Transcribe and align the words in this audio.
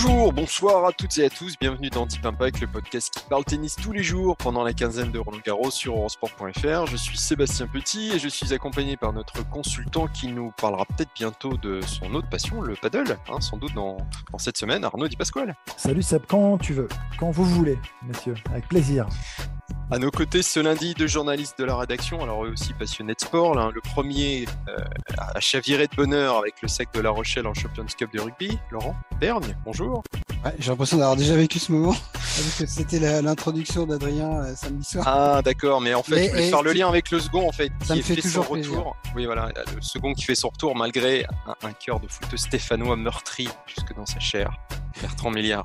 Bonjour, 0.00 0.32
bonsoir 0.32 0.84
à 0.84 0.92
toutes 0.92 1.18
et 1.18 1.24
à 1.24 1.28
tous, 1.28 1.58
bienvenue 1.60 1.90
dans 1.90 2.06
Deep 2.06 2.24
Impact, 2.24 2.60
le 2.60 2.68
podcast 2.68 3.12
qui 3.12 3.24
parle 3.28 3.44
tennis 3.44 3.74
tous 3.74 3.90
les 3.90 4.04
jours 4.04 4.36
pendant 4.36 4.62
la 4.62 4.72
quinzaine 4.72 5.10
de 5.10 5.18
Roland 5.18 5.40
Garros 5.44 5.72
sur 5.72 5.96
Eurosport.fr. 5.96 6.86
Je 6.86 6.96
suis 6.96 7.18
Sébastien 7.18 7.66
Petit 7.66 8.12
et 8.12 8.20
je 8.20 8.28
suis 8.28 8.54
accompagné 8.54 8.96
par 8.96 9.12
notre 9.12 9.44
consultant 9.50 10.06
qui 10.06 10.28
nous 10.28 10.52
parlera 10.56 10.84
peut-être 10.84 11.10
bientôt 11.16 11.56
de 11.56 11.80
son 11.80 12.14
autre 12.14 12.28
passion, 12.28 12.60
le 12.60 12.76
paddle, 12.76 13.18
hein, 13.28 13.40
sans 13.40 13.56
doute 13.56 13.74
dans, 13.74 13.96
cette 14.38 14.56
semaine, 14.56 14.84
Arnaud 14.84 15.08
Di 15.08 15.16
Pasquale. 15.16 15.56
Salut 15.76 16.04
Seb, 16.04 16.22
quand 16.28 16.58
tu 16.58 16.74
veux, 16.74 16.88
quand 17.18 17.32
vous 17.32 17.44
voulez, 17.44 17.76
messieurs, 18.04 18.36
avec 18.52 18.68
plaisir. 18.68 19.08
À 19.90 19.98
nos 19.98 20.10
côtés, 20.10 20.42
ce 20.42 20.60
lundi, 20.60 20.92
deux 20.92 21.06
journalistes 21.06 21.58
de 21.58 21.64
la 21.64 21.74
rédaction, 21.74 22.22
alors 22.22 22.44
eux 22.44 22.50
aussi 22.50 22.74
passionnés 22.74 23.14
de 23.14 23.20
sport. 23.20 23.54
Là, 23.54 23.70
le 23.74 23.80
premier 23.80 24.44
euh, 24.68 24.76
à 25.16 25.40
chavirer 25.40 25.86
de 25.86 25.96
bonheur 25.96 26.36
avec 26.36 26.60
le 26.60 26.68
sec 26.68 26.90
de 26.92 27.00
La 27.00 27.08
Rochelle 27.08 27.46
en 27.46 27.54
Champions 27.54 27.86
Cup 27.96 28.10
de 28.12 28.20
rugby, 28.20 28.58
Laurent 28.70 28.94
Bergne, 29.18 29.56
bonjour. 29.64 30.02
Ouais, 30.44 30.54
j'ai 30.58 30.70
l'impression 30.70 30.98
d'avoir 30.98 31.16
déjà 31.16 31.34
vécu 31.36 31.58
ce 31.58 31.72
moment, 31.72 31.94
parce 32.12 32.54
que 32.58 32.66
c'était 32.66 33.22
l'introduction 33.22 33.86
d'Adrien 33.86 34.30
euh, 34.44 34.54
samedi 34.54 34.84
soir. 34.84 35.04
Ah 35.08 35.40
d'accord, 35.42 35.80
mais 35.80 35.94
en 35.94 36.02
fait, 36.02 36.16
Mais- 36.16 36.26
je 36.26 36.30
voulais 36.32 36.50
faire 36.50 36.62
le 36.62 36.72
lien 36.74 36.88
avec 36.88 37.10
le 37.10 37.18
second, 37.18 37.48
en 37.48 37.52
fait, 37.52 37.72
Ça 37.82 37.94
qui 37.94 38.00
me 38.00 38.04
fait 38.04 38.16
fait 38.16 38.28
son 38.28 38.42
plaisir. 38.42 38.72
retour. 38.72 38.96
Oui, 39.16 39.24
voilà, 39.24 39.48
le 39.74 39.80
second 39.80 40.12
qui 40.12 40.24
fait 40.24 40.34
son 40.34 40.50
retour 40.50 40.76
malgré 40.76 41.24
un, 41.46 41.66
un 41.66 41.72
cœur 41.72 41.98
de 41.98 42.08
foot 42.08 42.36
stéphanois 42.36 42.96
meurtri 42.96 43.48
jusque 43.66 43.94
dans 43.96 44.04
sa 44.06 44.20
chair. 44.20 44.50
Bertrand 45.00 45.30
Milliard. 45.30 45.64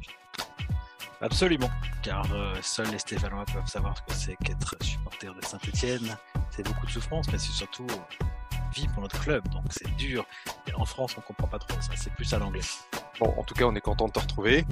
Absolument, 1.24 1.70
car 2.02 2.26
euh, 2.34 2.54
seuls 2.62 2.92
les 2.92 3.00
Stéphanois 3.00 3.46
peuvent 3.46 3.66
savoir 3.66 3.96
ce 3.98 4.02
que 4.02 4.20
c'est 4.20 4.36
qu'être 4.44 4.76
supporter 4.84 5.34
de 5.34 5.46
Saint-Etienne. 5.46 6.18
C'est 6.50 6.64
beaucoup 6.64 6.86
de 6.86 6.92
souffrance, 6.92 7.28
mais 7.32 7.38
c'est 7.38 7.54
surtout 7.54 7.88
vie 8.76 8.90
pour 8.90 9.04
notre 9.04 9.18
club, 9.22 9.48
donc 9.48 9.64
c'est 9.70 9.90
dur. 9.96 10.26
En 10.76 10.84
France, 10.84 11.16
on 11.18 11.22
comprend 11.22 11.48
pas 11.48 11.60
trop 11.60 11.80
ça, 11.80 11.92
c'est 11.96 12.12
plus 12.12 12.34
à 12.34 12.40
l'anglais. 12.40 12.60
Bon, 13.22 13.34
en 13.38 13.44
tout 13.44 13.54
cas, 13.54 13.64
on 13.64 13.74
est 13.74 13.80
content 13.80 14.08
de 14.08 14.12
te 14.12 14.20
retrouver. 14.20 14.66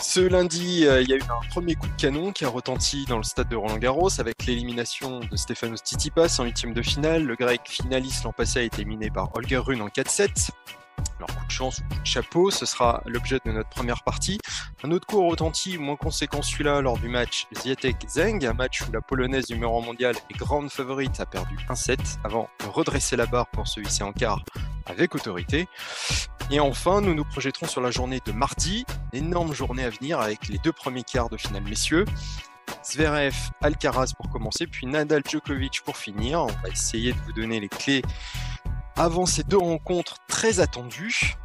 Ce 0.00 0.18
lundi, 0.18 0.86
euh, 0.86 1.02
il 1.02 1.08
y 1.08 1.12
a 1.12 1.16
eu 1.16 1.22
un 1.22 1.48
premier 1.50 1.76
coup 1.76 1.86
de 1.86 2.00
canon 2.00 2.32
qui 2.32 2.44
a 2.44 2.48
retenti 2.48 3.04
dans 3.04 3.18
le 3.18 3.22
stade 3.22 3.48
de 3.48 3.54
Roland 3.54 3.78
Garros 3.78 4.18
avec 4.18 4.44
l'élimination 4.46 5.20
de 5.20 5.36
Stefanos 5.36 5.78
Tsitsipas 5.84 6.40
en 6.40 6.46
huitième 6.46 6.74
de 6.74 6.82
finale. 6.82 7.22
Le 7.22 7.36
grec 7.36 7.60
finaliste 7.66 8.24
l'an 8.24 8.32
passé 8.32 8.58
a 8.58 8.62
été 8.62 8.80
éliminé 8.80 9.08
par 9.08 9.36
Holger 9.36 9.58
Rune 9.58 9.82
en 9.82 9.88
4-7. 9.88 10.50
Alors, 11.20 11.36
coup 11.36 11.46
de 11.46 11.50
chance 11.50 11.80
ou 11.80 11.94
coup 11.94 12.00
de 12.00 12.06
chapeau, 12.06 12.50
ce 12.50 12.64
sera 12.64 13.02
l'objet 13.04 13.40
de 13.44 13.52
notre 13.52 13.68
première 13.68 14.02
partie. 14.04 14.38
Un 14.82 14.90
autre 14.90 15.06
coup 15.06 15.28
retenti, 15.28 15.76
moins 15.76 15.96
conséquent 15.96 16.40
celui-là, 16.40 16.80
lors 16.80 16.96
du 16.96 17.08
match 17.08 17.46
Zietek-Zeng, 17.52 18.46
un 18.46 18.54
match 18.54 18.80
où 18.88 18.90
la 18.90 19.02
polonaise 19.02 19.50
numéro 19.50 19.82
mondial 19.82 20.14
et 20.30 20.34
grande 20.38 20.70
favorite 20.70 21.20
a 21.20 21.26
perdu 21.26 21.58
1-7 21.68 21.98
avant 22.24 22.48
de 22.60 22.70
redresser 22.70 23.16
la 23.16 23.26
barre 23.26 23.48
pour 23.48 23.68
se 23.68 23.80
hisser 23.80 24.02
en 24.02 24.12
quart 24.12 24.42
avec 24.86 25.14
autorité. 25.14 25.68
Et 26.50 26.58
enfin, 26.58 27.02
nous 27.02 27.12
nous 27.12 27.24
projetterons 27.24 27.66
sur 27.66 27.82
la 27.82 27.90
journée 27.90 28.20
de 28.24 28.32
mardi, 28.32 28.86
énorme 29.12 29.52
journée 29.52 29.84
à 29.84 29.90
venir 29.90 30.20
avec 30.20 30.48
les 30.48 30.56
deux 30.56 30.72
premiers 30.72 31.04
quarts 31.04 31.28
de 31.28 31.36
finale 31.36 31.64
messieurs. 31.64 32.06
Zverev, 32.82 33.34
Alcaraz 33.60 34.14
pour 34.16 34.30
commencer, 34.30 34.66
puis 34.66 34.86
Nadal 34.86 35.22
Djokovic 35.28 35.82
pour 35.84 35.98
finir. 35.98 36.44
On 36.44 36.46
va 36.46 36.70
essayer 36.72 37.12
de 37.12 37.18
vous 37.26 37.34
donner 37.34 37.60
les 37.60 37.68
clés 37.68 38.00
avant 38.96 39.26
ces 39.26 39.42
deux 39.42 39.58
rencontres 39.58 40.16
très 40.28 40.60
attendues. 40.60 41.36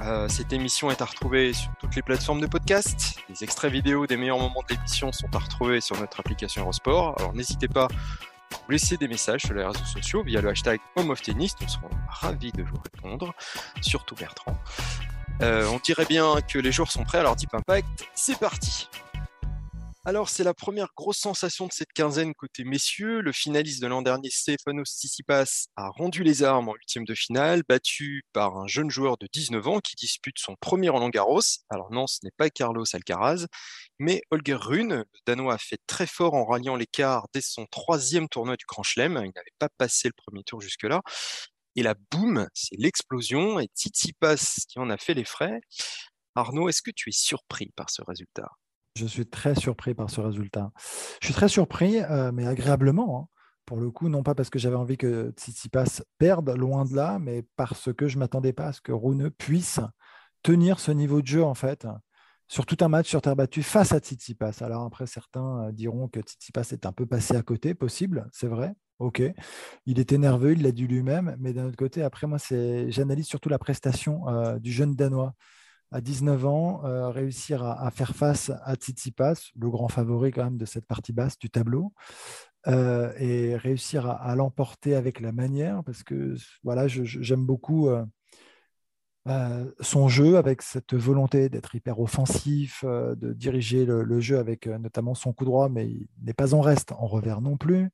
Euh, 0.00 0.28
cette 0.28 0.52
émission 0.52 0.90
est 0.90 1.00
à 1.00 1.04
retrouver 1.04 1.52
sur 1.52 1.70
toutes 1.78 1.94
les 1.94 2.02
plateformes 2.02 2.40
de 2.40 2.46
podcast. 2.46 3.16
Les 3.28 3.44
extraits 3.44 3.72
vidéo 3.72 4.06
des 4.06 4.16
meilleurs 4.16 4.38
moments 4.38 4.62
de 4.68 4.74
l'émission 4.74 5.12
sont 5.12 5.28
à 5.34 5.38
retrouver 5.38 5.80
sur 5.80 5.98
notre 5.98 6.20
application 6.20 6.62
Eurosport. 6.62 7.14
Alors 7.18 7.32
n'hésitez 7.32 7.68
pas 7.68 7.84
à 7.84 7.88
vous 8.56 8.70
laisser 8.70 8.96
des 8.96 9.08
messages 9.08 9.42
sur 9.42 9.54
les 9.54 9.64
réseaux 9.64 9.84
sociaux 9.84 10.22
via 10.24 10.40
le 10.40 10.48
hashtag 10.48 10.80
Home 10.96 11.10
of 11.10 11.22
Tennis. 11.22 11.54
Nous 11.60 11.68
serons 11.68 11.90
ravis 12.08 12.52
de 12.52 12.62
vous 12.62 12.78
répondre, 12.92 13.34
surtout 13.80 14.14
Bertrand. 14.14 14.56
Euh, 15.42 15.66
on 15.68 15.78
dirait 15.78 16.06
bien 16.06 16.36
que 16.48 16.58
les 16.58 16.72
joueurs 16.72 16.90
sont 16.90 17.04
prêts, 17.04 17.18
alors 17.18 17.36
Deep 17.36 17.54
Impact, 17.54 18.06
c'est 18.14 18.38
parti 18.38 18.88
alors, 20.06 20.28
c'est 20.28 20.44
la 20.44 20.52
première 20.52 20.88
grosse 20.94 21.16
sensation 21.16 21.66
de 21.66 21.72
cette 21.72 21.94
quinzaine 21.94 22.34
côté 22.34 22.64
messieurs. 22.64 23.22
Le 23.22 23.32
finaliste 23.32 23.80
de 23.80 23.86
l'an 23.86 24.02
dernier, 24.02 24.28
Stefanos 24.28 24.84
Tsitsipas, 24.84 25.68
a 25.76 25.88
rendu 25.88 26.22
les 26.22 26.42
armes 26.42 26.68
en 26.68 26.74
huitième 26.74 27.06
de 27.06 27.14
finale, 27.14 27.62
battu 27.66 28.22
par 28.34 28.58
un 28.58 28.66
jeune 28.66 28.90
joueur 28.90 29.16
de 29.16 29.26
19 29.32 29.66
ans 29.66 29.80
qui 29.80 29.94
dispute 29.96 30.38
son 30.38 30.56
premier 30.56 30.90
Roland 30.90 31.08
Garros. 31.08 31.40
Alors 31.70 31.90
non, 31.90 32.06
ce 32.06 32.18
n'est 32.22 32.32
pas 32.36 32.50
Carlos 32.50 32.84
Alcaraz, 32.92 33.46
mais 33.98 34.20
Holger 34.30 34.56
Rune. 34.56 35.04
Le 35.10 35.20
Danois 35.26 35.54
a 35.54 35.58
fait 35.58 35.80
très 35.86 36.06
fort 36.06 36.34
en 36.34 36.44
ralliant 36.44 36.76
l'écart 36.76 37.26
dès 37.32 37.40
son 37.40 37.64
troisième 37.64 38.28
tournoi 38.28 38.56
du 38.56 38.66
Grand 38.66 38.82
Chelem. 38.82 39.12
Il 39.12 39.32
n'avait 39.34 39.54
pas 39.58 39.70
passé 39.78 40.08
le 40.08 40.14
premier 40.14 40.44
tour 40.44 40.60
jusque-là. 40.60 41.00
Et 41.76 41.82
là, 41.82 41.94
boum, 42.10 42.46
c'est 42.52 42.76
l'explosion 42.78 43.58
et 43.58 43.68
Tsitsipas 43.74 44.64
qui 44.68 44.78
en 44.78 44.90
a 44.90 44.98
fait 44.98 45.14
les 45.14 45.24
frais. 45.24 45.60
Arnaud, 46.34 46.68
est-ce 46.68 46.82
que 46.82 46.90
tu 46.90 47.08
es 47.08 47.12
surpris 47.12 47.72
par 47.74 47.88
ce 47.88 48.02
résultat? 48.02 48.50
Je 48.96 49.06
suis 49.06 49.26
très 49.26 49.56
surpris 49.56 49.92
par 49.94 50.08
ce 50.08 50.20
résultat. 50.20 50.70
Je 51.20 51.26
suis 51.26 51.34
très 51.34 51.48
surpris, 51.48 52.00
euh, 52.02 52.30
mais 52.32 52.46
agréablement. 52.46 53.18
hein. 53.18 53.28
Pour 53.66 53.78
le 53.78 53.90
coup, 53.90 54.08
non 54.08 54.22
pas 54.22 54.34
parce 54.34 54.50
que 54.50 54.58
j'avais 54.58 54.76
envie 54.76 54.96
que 54.96 55.32
Tsitsipas 55.36 56.02
perde, 56.18 56.50
loin 56.50 56.84
de 56.84 56.94
là, 56.94 57.18
mais 57.18 57.44
parce 57.56 57.92
que 57.92 58.06
je 58.06 58.16
ne 58.16 58.20
m'attendais 58.20 58.52
pas 58.52 58.66
à 58.66 58.72
ce 58.72 58.80
que 58.80 58.92
Rune 58.92 59.30
puisse 59.30 59.80
tenir 60.42 60.78
ce 60.78 60.92
niveau 60.92 61.22
de 61.22 61.26
jeu, 61.26 61.42
en 61.42 61.54
fait, 61.54 61.88
sur 62.46 62.66
tout 62.66 62.76
un 62.82 62.88
match 62.88 63.08
sur 63.08 63.20
terre 63.22 63.34
battue 63.34 63.62
face 63.62 63.92
à 63.92 63.98
Tsitsipas. 63.98 64.58
Alors 64.60 64.84
après, 64.84 65.06
certains 65.06 65.64
euh, 65.68 65.72
diront 65.72 66.08
que 66.08 66.20
Tsitsipas 66.20 66.68
est 66.70 66.86
un 66.86 66.92
peu 66.92 67.06
passé 67.06 67.34
à 67.36 67.42
côté, 67.42 67.74
possible, 67.74 68.28
c'est 68.32 68.48
vrai. 68.48 68.74
Ok, 69.00 69.22
il 69.86 69.98
était 69.98 70.18
nerveux, 70.18 70.52
il 70.52 70.62
l'a 70.62 70.70
dit 70.70 70.86
lui-même, 70.86 71.34
mais 71.40 71.52
d'un 71.52 71.66
autre 71.66 71.76
côté, 71.76 72.02
après 72.02 72.28
moi, 72.28 72.38
j'analyse 72.38 73.26
surtout 73.26 73.48
la 73.48 73.58
prestation 73.58 74.28
euh, 74.28 74.60
du 74.60 74.70
jeune 74.70 74.94
Danois 74.94 75.34
à 75.94 76.00
19 76.00 76.44
ans, 76.44 76.84
euh, 76.84 77.08
réussir 77.08 77.62
à, 77.62 77.88
faire 77.92 78.16
face 78.16 78.50
à 78.64 78.74
Tsitsipas, 78.74 79.52
le 79.56 79.70
grand 79.70 79.86
favori 79.86 80.32
quand 80.32 80.42
même 80.42 80.56
de 80.56 80.64
cette 80.64 80.86
partie 80.86 81.12
basse 81.12 81.38
du 81.38 81.50
tableau, 81.50 81.92
euh, 82.66 83.12
et 83.16 83.56
réussir 83.56 84.08
à, 84.08 84.34
l'emporter 84.34 84.96
avec 84.96 85.20
la 85.20 85.30
manière, 85.30 85.84
parce 85.84 86.02
que 86.02 86.34
voilà, 86.64 86.88
j'aime 86.88 87.46
beaucoup 87.46 87.90
euh, 87.90 88.04
son 89.78 90.08
jeu 90.08 90.36
avec 90.36 90.62
cette 90.62 90.94
volonté 90.94 91.48
d'être 91.48 91.76
hyper 91.76 92.00
offensif, 92.00 92.84
de 92.84 93.32
diriger 93.32 93.86
le, 93.86 94.02
le 94.02 94.18
jeu 94.18 94.40
avec 94.40 94.66
notamment 94.66 95.14
son 95.14 95.32
coup 95.32 95.44
droit, 95.44 95.68
mais 95.68 95.86
il 95.86 96.08
n'est 96.24 96.34
pas 96.34 96.54
en 96.54 96.60
reste, 96.60 96.90
en 96.90 97.06
revers 97.06 97.40
non 97.40 97.56
plus. 97.56 97.88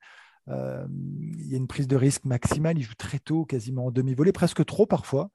Il 0.49 1.47
y 1.47 1.55
a 1.55 1.59
une 1.59 1.69
prise 1.69 1.87
de 1.87 1.97
risque 1.97 2.25
maximale, 2.25 2.79
il 2.79 2.83
joue 2.83 2.95
très 2.97 3.19
tôt, 3.19 3.45
quasiment 3.45 3.87
en 3.87 3.91
demi-volée, 3.91 4.33
presque 4.33 4.65
trop 4.65 4.87
parfois 4.87 5.31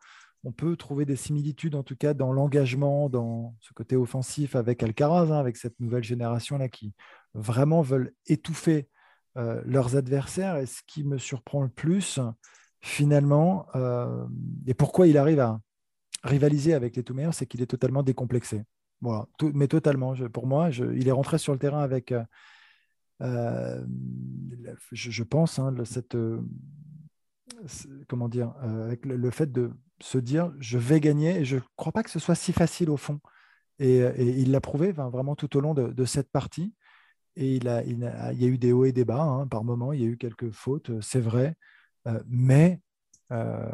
on 0.46 0.52
peut 0.52 0.78
trouver 0.78 1.06
des 1.06 1.16
similitudes, 1.16 1.74
en 1.74 1.82
tout 1.82 1.96
cas, 1.96 2.14
dans 2.14 2.32
l'engagement, 2.32 3.10
dans 3.10 3.56
ce 3.62 3.74
côté 3.74 3.96
offensif 3.96 4.56
avec 4.56 4.84
Alcaraz, 4.84 5.32
hein, 5.32 5.40
avec 5.40 5.58
cette 5.58 5.80
nouvelle 5.80 6.04
génération-là 6.04 6.70
qui 6.70 6.94
vraiment 7.34 7.82
veulent 7.82 8.14
étouffer 8.28 8.88
euh, 9.38 9.62
leurs 9.66 9.96
adversaires. 9.96 10.58
Et 10.58 10.68
ce 10.68 10.84
qui 10.86 11.04
me 11.04 11.18
surprend 11.18 11.64
le 11.64 11.70
plus, 11.70 12.20
finalement, 12.80 13.66
euh, 13.74 14.24
et 14.68 14.76
pourquoi 14.76 15.08
il 15.08 15.18
arrive 15.18 15.40
à 15.40 15.60
rivaliser 16.24 16.76
avec 16.76 16.96
les 16.96 17.04
tout 17.04 17.16
meilleurs, 17.16 17.34
c'est 17.34 17.48
qu'il 17.48 17.64
est 17.64 17.68
totalement 17.68 18.04
décomplexé. 18.04 18.62
Voilà, 19.02 19.26
mais 19.52 19.68
totalement. 19.68 20.14
Pour 20.32 20.46
moi, 20.46 20.70
il 20.70 21.08
est 21.08 21.12
rentré 21.12 21.40
sur 21.40 21.54
le 21.54 21.60
terrain 21.60 21.82
avec, 21.82 22.14
euh, 23.22 23.84
je, 24.92 25.24
pense, 25.24 25.58
hein, 25.58 25.74
comment 28.08 28.30
dire, 28.30 28.54
avec 28.62 29.06
le 29.06 29.32
fait 29.32 29.52
de 29.52 29.72
se 30.00 30.18
dire 30.18 30.52
je 30.60 30.78
vais 30.78 31.00
gagner 31.00 31.40
et 31.40 31.46
je 31.46 31.58
ne 31.58 31.62
crois 31.76 31.92
pas 31.92 32.04
que 32.04 32.10
ce 32.10 32.20
soit 32.20 32.36
si 32.36 32.54
facile 32.54 32.90
au 32.90 32.98
fond. 32.98 33.20
Et, 33.80 34.00
il 34.18 34.52
l'a 34.52 34.62
prouvé 34.62 34.92
vraiment 34.92 35.36
tout 35.36 35.58
au 35.58 35.62
long 35.62 35.74
de, 35.74 36.06
cette 36.06 36.32
partie. 36.32 36.74
Et 37.36 37.56
il, 37.58 37.68
a, 37.68 37.84
il, 37.84 38.00
y 38.00 38.46
a 38.46 38.48
eu 38.48 38.58
des 38.58 38.72
hauts 38.72 38.86
et 38.86 38.94
des 38.94 39.04
bas 39.04 39.22
hein, 39.22 39.48
par 39.48 39.66
moments, 39.66 39.92
il 39.92 40.02
y 40.02 40.06
a 40.06 40.08
eu 40.08 40.18
quelques 40.18 40.52
fautes, 40.52 40.90
euh, 40.90 41.02
c'est 41.02 41.20
vrai. 41.20 41.56
Euh, 42.08 42.24
mais 42.28 42.80
euh, 43.32 43.70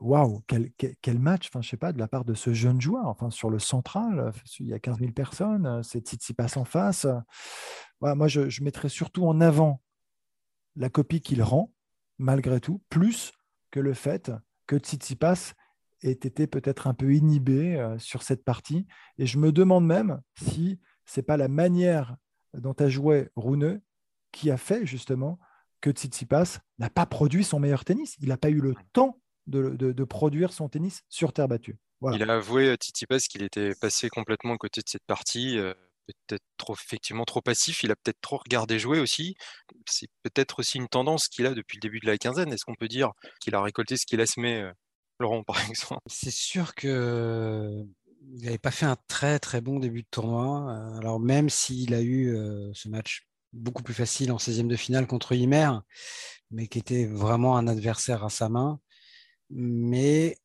waouh, 0.00 0.42
quel, 0.46 0.70
quel, 1.02 1.18
match, 1.18 1.48
enfin, 1.48 1.60
je 1.60 1.68
sais 1.68 1.76
pas, 1.76 1.92
de 1.92 1.98
la 1.98 2.08
part 2.08 2.24
de 2.24 2.32
ce 2.32 2.54
jeune 2.54 2.80
joueur. 2.80 3.06
Enfin, 3.08 3.28
sur 3.28 3.50
le 3.50 3.58
central, 3.58 4.32
il 4.60 4.68
y 4.68 4.72
a 4.72 4.78
15 4.78 5.00
000 5.00 5.12
personnes, 5.12 5.82
c'est 5.82 6.06
Tsitsipas 6.06 6.56
en 6.56 6.64
face. 6.64 7.06
Moi, 8.00 8.28
je, 8.28 8.48
je 8.48 8.64
mettrais 8.64 8.88
surtout 8.88 9.26
en 9.26 9.40
avant 9.42 9.82
la 10.76 10.88
copie 10.88 11.20
qu'il 11.20 11.42
rend, 11.42 11.70
malgré 12.18 12.60
tout, 12.60 12.80
plus 12.88 13.32
que 13.70 13.80
le 13.80 13.92
fait 13.92 14.32
que 14.66 14.76
Tsitsipas 14.76 15.52
ait 16.02 16.12
été 16.12 16.46
peut-être 16.46 16.86
un 16.86 16.94
peu 16.94 17.14
inhibé 17.14 17.76
euh, 17.76 17.98
sur 17.98 18.22
cette 18.22 18.44
partie. 18.44 18.86
Et 19.18 19.26
je 19.26 19.38
me 19.38 19.52
demande 19.52 19.86
même 19.86 20.20
si 20.36 20.80
c'est 21.04 21.22
pas 21.22 21.36
la 21.36 21.48
manière 21.48 22.16
dont 22.54 22.74
a 22.74 22.88
joué 22.88 23.28
Rune 23.36 23.80
qui 24.30 24.50
a 24.50 24.56
fait 24.56 24.86
justement 24.86 25.38
que 25.80 25.90
Tsitsipas 25.90 26.58
n'a 26.78 26.90
pas 26.90 27.06
produit 27.06 27.44
son 27.44 27.60
meilleur 27.60 27.84
tennis. 27.84 28.16
Il 28.20 28.28
n'a 28.28 28.36
pas 28.36 28.50
eu 28.50 28.60
le 28.60 28.74
temps 28.92 29.20
de, 29.46 30.04
produire 30.04 30.52
son 30.52 30.68
tennis 30.68 31.02
sur 31.08 31.32
terre 31.32 31.48
battue. 31.48 31.76
Il 32.12 32.22
a 32.28 32.34
avoué 32.34 32.70
à 32.70 32.74
Tsitsipas 32.76 33.18
qu'il 33.18 33.42
était 33.42 33.74
passé 33.80 34.08
complètement 34.08 34.54
à 34.54 34.58
côté 34.58 34.80
de 34.80 34.88
cette 34.88 35.04
partie. 35.06 35.58
Euh, 35.58 35.74
peut-être 36.06 36.44
trop 36.56 36.74
effectivement 36.74 37.24
trop 37.24 37.40
passif, 37.40 37.82
il 37.82 37.90
a 37.90 37.96
peut-être 37.96 38.20
trop 38.20 38.38
regardé 38.38 38.78
jouer 38.78 38.98
aussi. 38.98 39.36
C'est 39.86 40.08
peut-être 40.22 40.58
aussi 40.60 40.78
une 40.78 40.88
tendance 40.88 41.28
qu'il 41.28 41.46
a 41.46 41.54
depuis 41.54 41.76
le 41.76 41.80
début 41.80 42.00
de 42.00 42.06
la 42.06 42.18
quinzaine. 42.18 42.52
Est-ce 42.52 42.64
qu'on 42.64 42.74
peut 42.74 42.88
dire 42.88 43.10
qu'il 43.40 43.54
a 43.54 43.62
récolté 43.62 43.96
ce 43.96 44.06
qu'il 44.06 44.20
a 44.20 44.26
semé, 44.26 44.60
euh, 44.60 44.72
C'est 46.06 46.30
sûr 46.30 46.74
que 46.74 47.84
il 48.34 48.44
n'avait 48.44 48.58
pas 48.58 48.70
fait 48.70 48.86
un 48.86 48.96
très 49.08 49.38
très 49.38 49.60
bon 49.60 49.78
début 49.78 50.02
de 50.02 50.08
tournoi. 50.10 50.96
Alors 50.98 51.20
même 51.20 51.50
s'il 51.50 51.94
a 51.94 52.02
eu 52.02 52.36
ce 52.72 52.88
match 52.88 53.26
beaucoup 53.52 53.82
plus 53.82 53.94
facile 53.94 54.32
en 54.32 54.38
16e 54.38 54.68
de 54.68 54.76
finale 54.76 55.06
contre 55.06 55.34
Ymer, 55.34 55.82
mais 56.50 56.66
qui 56.68 56.78
était 56.78 57.06
vraiment 57.06 57.56
un 57.56 57.66
adversaire 57.66 58.24
à 58.24 58.30
sa 58.30 58.48
main. 58.48 58.80
Mais 59.50 60.38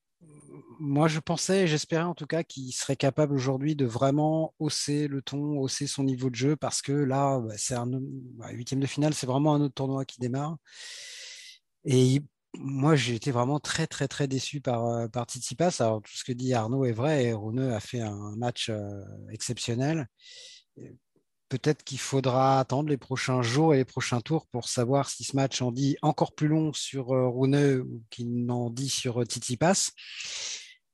moi, 0.79 1.07
je 1.07 1.19
pensais, 1.19 1.67
j'espérais 1.67 2.03
en 2.03 2.13
tout 2.13 2.27
cas 2.27 2.43
qu'il 2.43 2.71
serait 2.73 2.95
capable 2.95 3.33
aujourd'hui 3.33 3.75
de 3.75 3.85
vraiment 3.85 4.53
hausser 4.59 5.07
le 5.07 5.21
ton, 5.21 5.57
hausser 5.59 5.87
son 5.87 6.03
niveau 6.03 6.29
de 6.29 6.35
jeu, 6.35 6.55
parce 6.55 6.81
que 6.81 6.91
là, 6.91 7.41
c'est 7.57 7.75
un 7.75 7.87
bah, 7.87 8.51
huitième 8.51 8.79
de 8.79 8.85
finale, 8.85 9.13
c'est 9.13 9.27
vraiment 9.27 9.55
un 9.55 9.61
autre 9.61 9.73
tournoi 9.73 10.05
qui 10.05 10.19
démarre. 10.19 10.57
Et 11.85 12.21
moi, 12.55 12.95
j'ai 12.95 13.15
été 13.15 13.31
vraiment 13.31 13.59
très, 13.59 13.87
très, 13.87 14.07
très 14.07 14.27
déçu 14.27 14.61
par, 14.61 14.85
euh, 14.85 15.07
par. 15.07 15.81
Alors, 15.81 16.01
tout 16.01 16.15
ce 16.15 16.23
que 16.23 16.31
dit 16.31 16.53
Arnaud 16.53 16.85
est 16.85 16.91
vrai, 16.91 17.25
et 17.25 17.33
a 17.73 17.79
fait 17.79 18.01
un 18.01 18.35
match 18.37 18.69
euh, 18.69 19.03
exceptionnel 19.31 20.07
peut-être 21.49 21.83
qu'il 21.83 21.99
faudra 21.99 22.59
attendre 22.59 22.89
les 22.89 22.97
prochains 22.97 23.41
jours 23.41 23.73
et 23.73 23.77
les 23.77 23.85
prochains 23.85 24.21
tours 24.21 24.47
pour 24.47 24.67
savoir 24.67 25.09
si 25.09 25.23
ce 25.23 25.35
match 25.35 25.61
en 25.61 25.71
dit 25.71 25.97
encore 26.01 26.33
plus 26.35 26.47
long 26.47 26.73
sur 26.73 27.13
euh, 27.13 27.27
ou 27.79 28.03
qu'il 28.09 28.45
n'en 28.45 28.69
dit 28.69 28.89
sur 28.89 29.23
euh. 29.25 29.91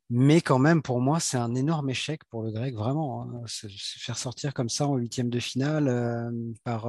Mais 0.09 0.41
quand 0.41 0.59
même, 0.59 0.81
pour 0.81 1.01
moi, 1.01 1.19
c'est 1.19 1.37
un 1.37 1.55
énorme 1.55 1.89
échec 1.89 2.23
pour 2.25 2.43
le 2.43 2.51
grec, 2.51 2.75
vraiment. 2.75 3.23
Hein. 3.23 3.41
Se, 3.47 3.67
faire 3.99 4.17
sortir 4.17 4.53
comme 4.53 4.69
ça 4.69 4.87
en 4.87 4.95
huitième 4.97 5.29
de 5.29 5.39
finale 5.39 5.87
euh, 5.87 6.29
par, 6.63 6.87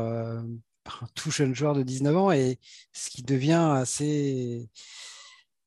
un 0.87 1.07
tout 1.15 1.31
jeune 1.31 1.55
joueur 1.55 1.75
de 1.75 1.83
19 1.83 2.17
ans, 2.17 2.33
et 2.33 2.59
ce 2.93 3.11
qui 3.11 3.23
devient 3.23 3.73
assez 3.75 4.69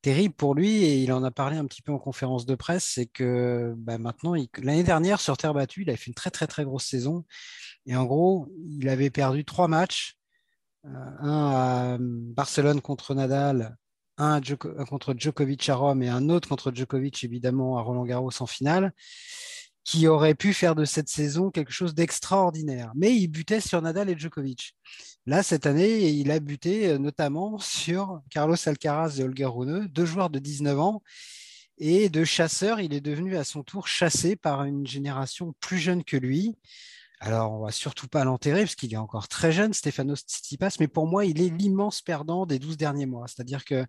terrible 0.02 0.36
pour 0.36 0.56
lui, 0.56 0.84
et 0.84 1.04
il 1.04 1.12
en 1.12 1.24
a 1.24 1.32
parlé 1.32 1.58
un 1.58 1.66
petit 1.66 1.82
peu 1.82 1.92
en 1.92 2.00
conférence 2.00 2.46
de 2.46 2.56
presse, 2.56 2.92
c'est 2.96 3.08
que 3.08 3.74
bah, 3.78 3.98
maintenant, 3.98 4.36
l'année 4.60 4.84
dernière, 4.84 5.20
sur 5.20 5.38
terre 5.38 5.54
battue, 5.54 5.82
il 5.84 5.90
a 5.90 5.98
fait 5.98 6.08
une 6.08 6.14
très 6.14 6.32
très 6.32 6.48
très 6.48 6.64
grosse 6.64 6.86
saison. 6.86 7.26
Et 7.86 7.96
en 7.96 8.06
gros, 8.06 8.48
il 8.80 8.88
avait 8.90 9.10
perdu 9.10 9.46
trois 9.46 9.68
matchs. 9.68 10.18
Euh, 10.86 10.90
un 11.20 11.52
à 11.52 11.98
Barcelone 12.00 12.82
contre 12.82 13.16
Nadal, 13.16 13.76
un 14.18 14.42
contre 14.88 15.14
Djokovic 15.18 15.70
à 15.70 15.76
Rome 15.76 16.02
et 16.04 16.10
un 16.10 16.30
autre 16.30 16.50
contre 16.50 16.72
Djokovic, 16.74 17.24
évidemment, 17.24 17.78
à 17.78 17.82
Roland 17.82 18.06
Garros 18.06 18.32
en 18.40 18.48
finale, 18.48 18.94
qui 19.88 20.06
aurait 20.06 20.36
pu 20.36 20.54
faire 20.54 20.76
de 20.76 20.84
cette 20.84 21.08
saison 21.08 21.50
quelque 21.50 21.72
chose 21.72 21.96
d'extraordinaire. 21.96 22.92
Mais 22.94 23.16
il 23.16 23.30
butait 23.30 23.62
sur 23.62 23.82
Nadal 23.82 24.10
et 24.10 24.20
Djokovic. 24.20 24.76
Là, 25.26 25.44
cette 25.44 25.66
année, 25.66 26.10
il 26.10 26.30
a 26.30 26.42
buté 26.42 26.90
euh, 26.90 26.98
notamment 26.98 27.58
sur 27.58 28.22
Carlos 28.30 28.58
Alcaraz 28.66 29.18
et 29.18 29.24
Holger 29.24 29.46
Rune, 29.46 29.88
deux 29.88 30.06
joueurs 30.06 30.30
de 30.30 30.40
19 30.40 30.78
ans. 30.78 31.04
Et 31.78 32.10
de 32.10 32.26
chasseur, 32.26 32.82
il 32.82 32.94
est 32.94 33.00
devenu 33.00 33.38
à 33.38 33.46
son 33.46 33.64
tour 33.64 33.88
chassé 33.88 34.36
par 34.36 34.66
une 34.66 34.86
génération 34.86 35.56
plus 35.62 35.78
jeune 35.78 36.04
que 36.04 36.18
lui. 36.18 36.58
Alors, 37.22 37.54
on 37.54 37.64
va 37.64 37.72
surtout 37.72 38.10
pas 38.10 38.26
l'enterrer 38.26 38.64
parce 38.64 38.76
qu'il 38.76 38.94
est 38.94 38.98
encore 38.98 39.30
très 39.30 39.54
jeune, 39.54 39.74
Stefanos 39.74 40.20
Tsitsipas, 40.20 40.76
mais 40.82 40.90
pour 40.90 41.08
moi, 41.08 41.24
il 41.24 41.42
est 41.42 41.50
l'immense 41.50 42.02
perdant 42.02 42.46
des 42.46 42.60
12 42.60 42.76
derniers 42.76 43.06
mois. 43.06 43.28
C'est-à-dire 43.30 43.64
que 43.64 43.86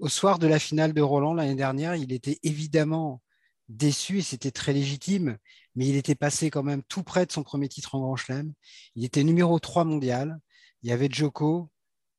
au 0.00 0.08
soir 0.08 0.38
de 0.38 0.46
la 0.46 0.58
finale 0.58 0.92
de 0.92 1.00
Roland 1.00 1.32
l'année 1.32 1.54
dernière, 1.54 1.94
il 1.94 2.12
était 2.12 2.38
évidemment 2.42 3.22
déçu 3.68 4.18
et 4.18 4.22
c'était 4.22 4.50
très 4.50 4.72
légitime, 4.72 5.38
mais 5.74 5.86
il 5.88 5.96
était 5.96 6.14
passé 6.14 6.50
quand 6.50 6.62
même 6.62 6.82
tout 6.84 7.02
près 7.02 7.26
de 7.26 7.32
son 7.32 7.42
premier 7.42 7.68
titre 7.68 7.94
en 7.94 8.00
Grand 8.00 8.16
Chelem. 8.16 8.52
Il 8.94 9.04
était 9.04 9.24
numéro 9.24 9.58
3 9.58 9.84
mondial. 9.84 10.38
Il 10.82 10.90
y 10.90 10.92
avait 10.92 11.08
Joko, 11.10 11.70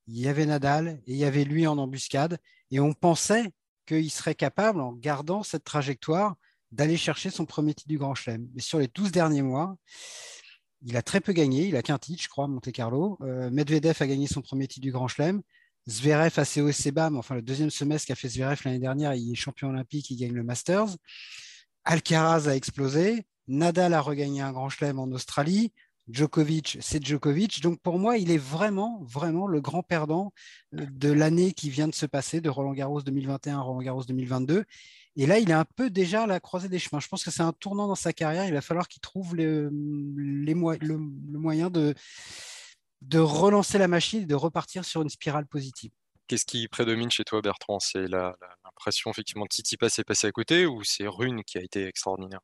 il 0.08 0.20
y 0.20 0.28
avait 0.28 0.46
Nadal 0.46 1.02
et 1.06 1.14
il 1.14 1.18
y 1.18 1.26
avait 1.26 1.44
lui 1.44 1.68
en 1.68 1.78
embuscade. 1.78 2.38
Et 2.72 2.80
on 2.80 2.94
pensait 2.94 3.52
qu'il 3.86 4.12
serait 4.12 4.36
capable, 4.36 4.82
en 4.82 4.94
gardant 4.94 5.44
cette 5.44 5.64
trajectoire, 5.64 6.36
d'aller 6.72 6.98
chercher 6.98 7.30
son 7.30 7.46
premier 7.46 7.74
titre 7.74 7.88
du 7.88 7.98
Grand 7.98 8.16
Chelem. 8.16 8.48
Mais 8.54 8.62
sur 8.62 8.80
les 8.80 8.88
12 8.88 9.12
derniers 9.12 9.42
mois, 9.42 9.78
il 10.82 10.98
a 10.98 11.02
très 11.02 11.22
peu 11.22 11.34
gagné. 11.34 11.68
Il 11.68 11.76
a 11.76 11.82
qu'un 11.82 11.98
titre, 11.98 12.22
je 12.22 12.30
crois, 12.30 12.48
Monte 12.48 12.72
Carlo. 12.72 13.18
Euh, 13.22 13.50
Medvedev 13.50 13.96
a 14.00 14.08
gagné 14.08 14.28
son 14.28 14.42
premier 14.42 14.68
titre 14.68 14.84
du 14.84 14.92
Grand 14.92 15.08
Chelem. 15.08 15.42
Zverev 15.90 16.34
a 16.38 16.46
COSCBA, 16.46 17.10
mais 17.10 17.18
enfin 17.18 17.36
le 17.36 17.42
deuxième 17.42 17.70
semestre 17.70 18.08
qu'a 18.08 18.16
fait 18.16 18.30
Zverev 18.30 18.60
l'année 18.66 18.80
dernière, 18.80 19.14
il 19.14 19.32
est 19.32 19.36
champion 19.36 19.70
olympique, 19.70 20.10
il 20.10 20.18
gagne 20.18 20.34
le 20.34 20.44
Masters. 20.44 20.98
Alcaraz 21.86 22.48
a 22.48 22.56
explosé. 22.56 23.26
Nadal 23.48 23.94
a 23.94 24.02
regagné 24.02 24.42
un 24.42 24.52
Grand 24.52 24.70
Chelem 24.70 25.00
en 25.00 25.10
Australie. 25.12 25.72
Djokovic, 26.10 26.78
c'est 26.82 27.04
Djokovic. 27.04 27.62
Donc 27.62 27.80
pour 27.82 28.00
moi, 28.00 28.18
il 28.18 28.32
est 28.32 28.38
vraiment, 28.38 29.02
vraiment 29.04 29.48
le 29.48 29.62
grand 29.62 29.84
perdant 29.84 30.34
euh, 30.76 30.86
de 30.90 31.12
l'année 31.12 31.52
qui 31.54 31.70
vient 31.70 31.88
de 31.88 31.96
se 31.96 32.06
passer, 32.06 32.42
de 32.42 32.50
Roland 32.50 32.74
Garros 32.74 33.02
2021 33.02 33.60
Roland 33.60 33.82
Garros 33.82 34.04
2022. 34.04 34.66
Et 35.16 35.26
là, 35.26 35.40
il 35.40 35.50
est 35.50 35.54
un 35.54 35.66
peu 35.66 35.90
déjà 35.90 36.24
à 36.24 36.28
la 36.28 36.40
croisée 36.40 36.70
des 36.70 36.80
chemins. 36.80 37.00
Je 37.00 37.08
pense 37.08 37.24
que 37.24 37.32
c'est 37.32 37.44
un 37.44 37.54
tournant 37.54 37.88
dans 37.88 37.96
sa 37.96 38.14
carrière. 38.14 38.46
Il 38.46 38.54
va 38.54 38.62
falloir 38.62 38.88
qu'il 38.88 39.02
trouve 39.02 39.36
le, 39.36 39.70
moyen 40.54 41.70
de, 41.70 41.96
de 43.02 43.20
relancer 43.20 43.78
la 43.78 43.88
machine 43.88 44.24
et 44.24 44.26
de 44.26 44.36
repartir 44.36 44.86
sur 44.86 45.02
une 45.02 45.10
spirale 45.10 45.48
positive. 45.48 45.92
Qu'est-ce 46.28 46.46
qui 46.46 46.68
prédomine 46.70 47.12
chez 47.12 47.26
toi, 47.26 47.42
Bertrand? 47.42 47.80
C'est 47.80 48.08
l'impression 48.08 49.12
effectivement 49.12 49.44
de 49.44 49.50
Titi 49.50 49.76
passé 49.76 50.04
passé 50.06 50.28
à 50.28 50.32
côté 50.32 50.66
ou 50.66 50.84
c'est 50.84 51.08
Rune 51.08 51.44
qui 51.44 51.58
a 51.58 51.62
été 51.62 51.86
extraordinaire? 51.86 52.40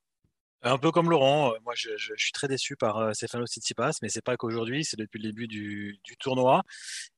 Un 0.63 0.77
peu 0.77 0.91
comme 0.91 1.09
Laurent, 1.09 1.53
euh, 1.53 1.57
moi 1.63 1.73
je, 1.75 1.89
suis 1.97 2.31
très 2.31 2.47
déçu 2.47 2.75
par 2.77 2.97
euh, 2.97 3.13
Tsitsipas, 3.13 3.91
mais 4.01 4.09
c'est 4.09 4.21
pas 4.21 4.37
qu'aujourd'hui, 4.37 4.85
c'est 4.85 4.97
depuis 4.97 5.19
le 5.19 5.29
début 5.29 5.47
du, 5.47 5.99
tournoi. 6.19 6.63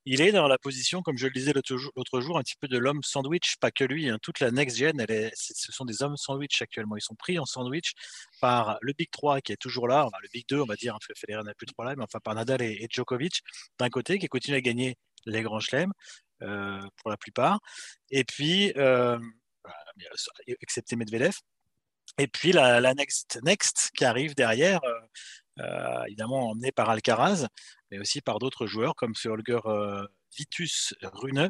Il 0.05 0.21
est 0.21 0.31
dans 0.31 0.47
la 0.47 0.57
position, 0.57 1.01
comme 1.01 1.17
je 1.17 1.27
le 1.27 1.33
disais 1.33 1.53
l'autre 1.53 2.21
jour, 2.21 2.37
un 2.37 2.41
petit 2.41 2.55
peu 2.59 2.67
de 2.67 2.77
l'homme 2.77 3.03
sandwich, 3.03 3.57
pas 3.59 3.71
que 3.71 3.83
lui, 3.83 4.09
hein. 4.09 4.17
toute 4.21 4.39
la 4.39 4.51
next 4.51 4.77
gen, 4.77 4.99
elle 4.99 5.11
est, 5.11 5.31
ce 5.35 5.71
sont 5.71 5.85
des 5.85 6.01
hommes 6.01 6.17
sandwich 6.17 6.61
actuellement. 6.61 6.97
Ils 6.97 7.01
sont 7.01 7.15
pris 7.15 7.37
en 7.37 7.45
sandwich 7.45 7.93
par 8.41 8.77
le 8.81 8.93
Big 8.93 9.09
3 9.11 9.41
qui 9.41 9.51
est 9.51 9.57
toujours 9.57 9.87
là, 9.87 10.07
le 10.21 10.29
Big 10.33 10.45
2, 10.49 10.61
on 10.61 10.65
va 10.65 10.75
dire, 10.75 10.95
hein, 10.95 10.99
Federer 11.15 11.43
n'a 11.43 11.53
plus 11.53 11.67
trop 11.67 11.83
là, 11.83 11.95
mais 11.95 12.03
enfin 12.03 12.19
par 12.19 12.35
Nadal 12.35 12.61
et, 12.61 12.87
Djokovic 12.89 13.41
d'un 13.79 13.89
côté, 13.89 14.19
qui 14.19 14.27
continue 14.27 14.57
à 14.57 14.61
gagner 14.61 14.97
les 15.25 15.41
grands 15.43 15.59
chelems 15.59 15.93
euh, 16.41 16.81
pour 16.97 17.09
la 17.11 17.17
plupart, 17.17 17.59
et 18.09 18.23
puis, 18.23 18.73
excepté 20.61 20.95
Medvedev, 20.95 21.35
et 22.17 22.27
puis 22.27 22.51
la, 22.51 22.93
next, 22.93 23.39
next 23.43 23.91
qui 23.95 24.05
arrive 24.05 24.35
derrière, 24.35 24.79
euh, 24.83 24.99
euh, 25.59 26.03
évidemment 26.05 26.51
emmené 26.51 26.71
par 26.71 26.89
Alcaraz, 26.89 27.47
mais 27.91 27.99
aussi 27.99 28.21
par 28.21 28.39
d'autres 28.39 28.67
joueurs 28.67 28.95
comme 28.95 29.15
ce 29.15 29.27
Holger 29.27 29.59
euh, 29.65 30.05
Vitus 30.37 30.93
Rune, 31.01 31.49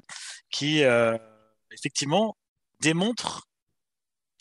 qui 0.50 0.84
effectivement 1.72 2.38
démontre 2.82 3.48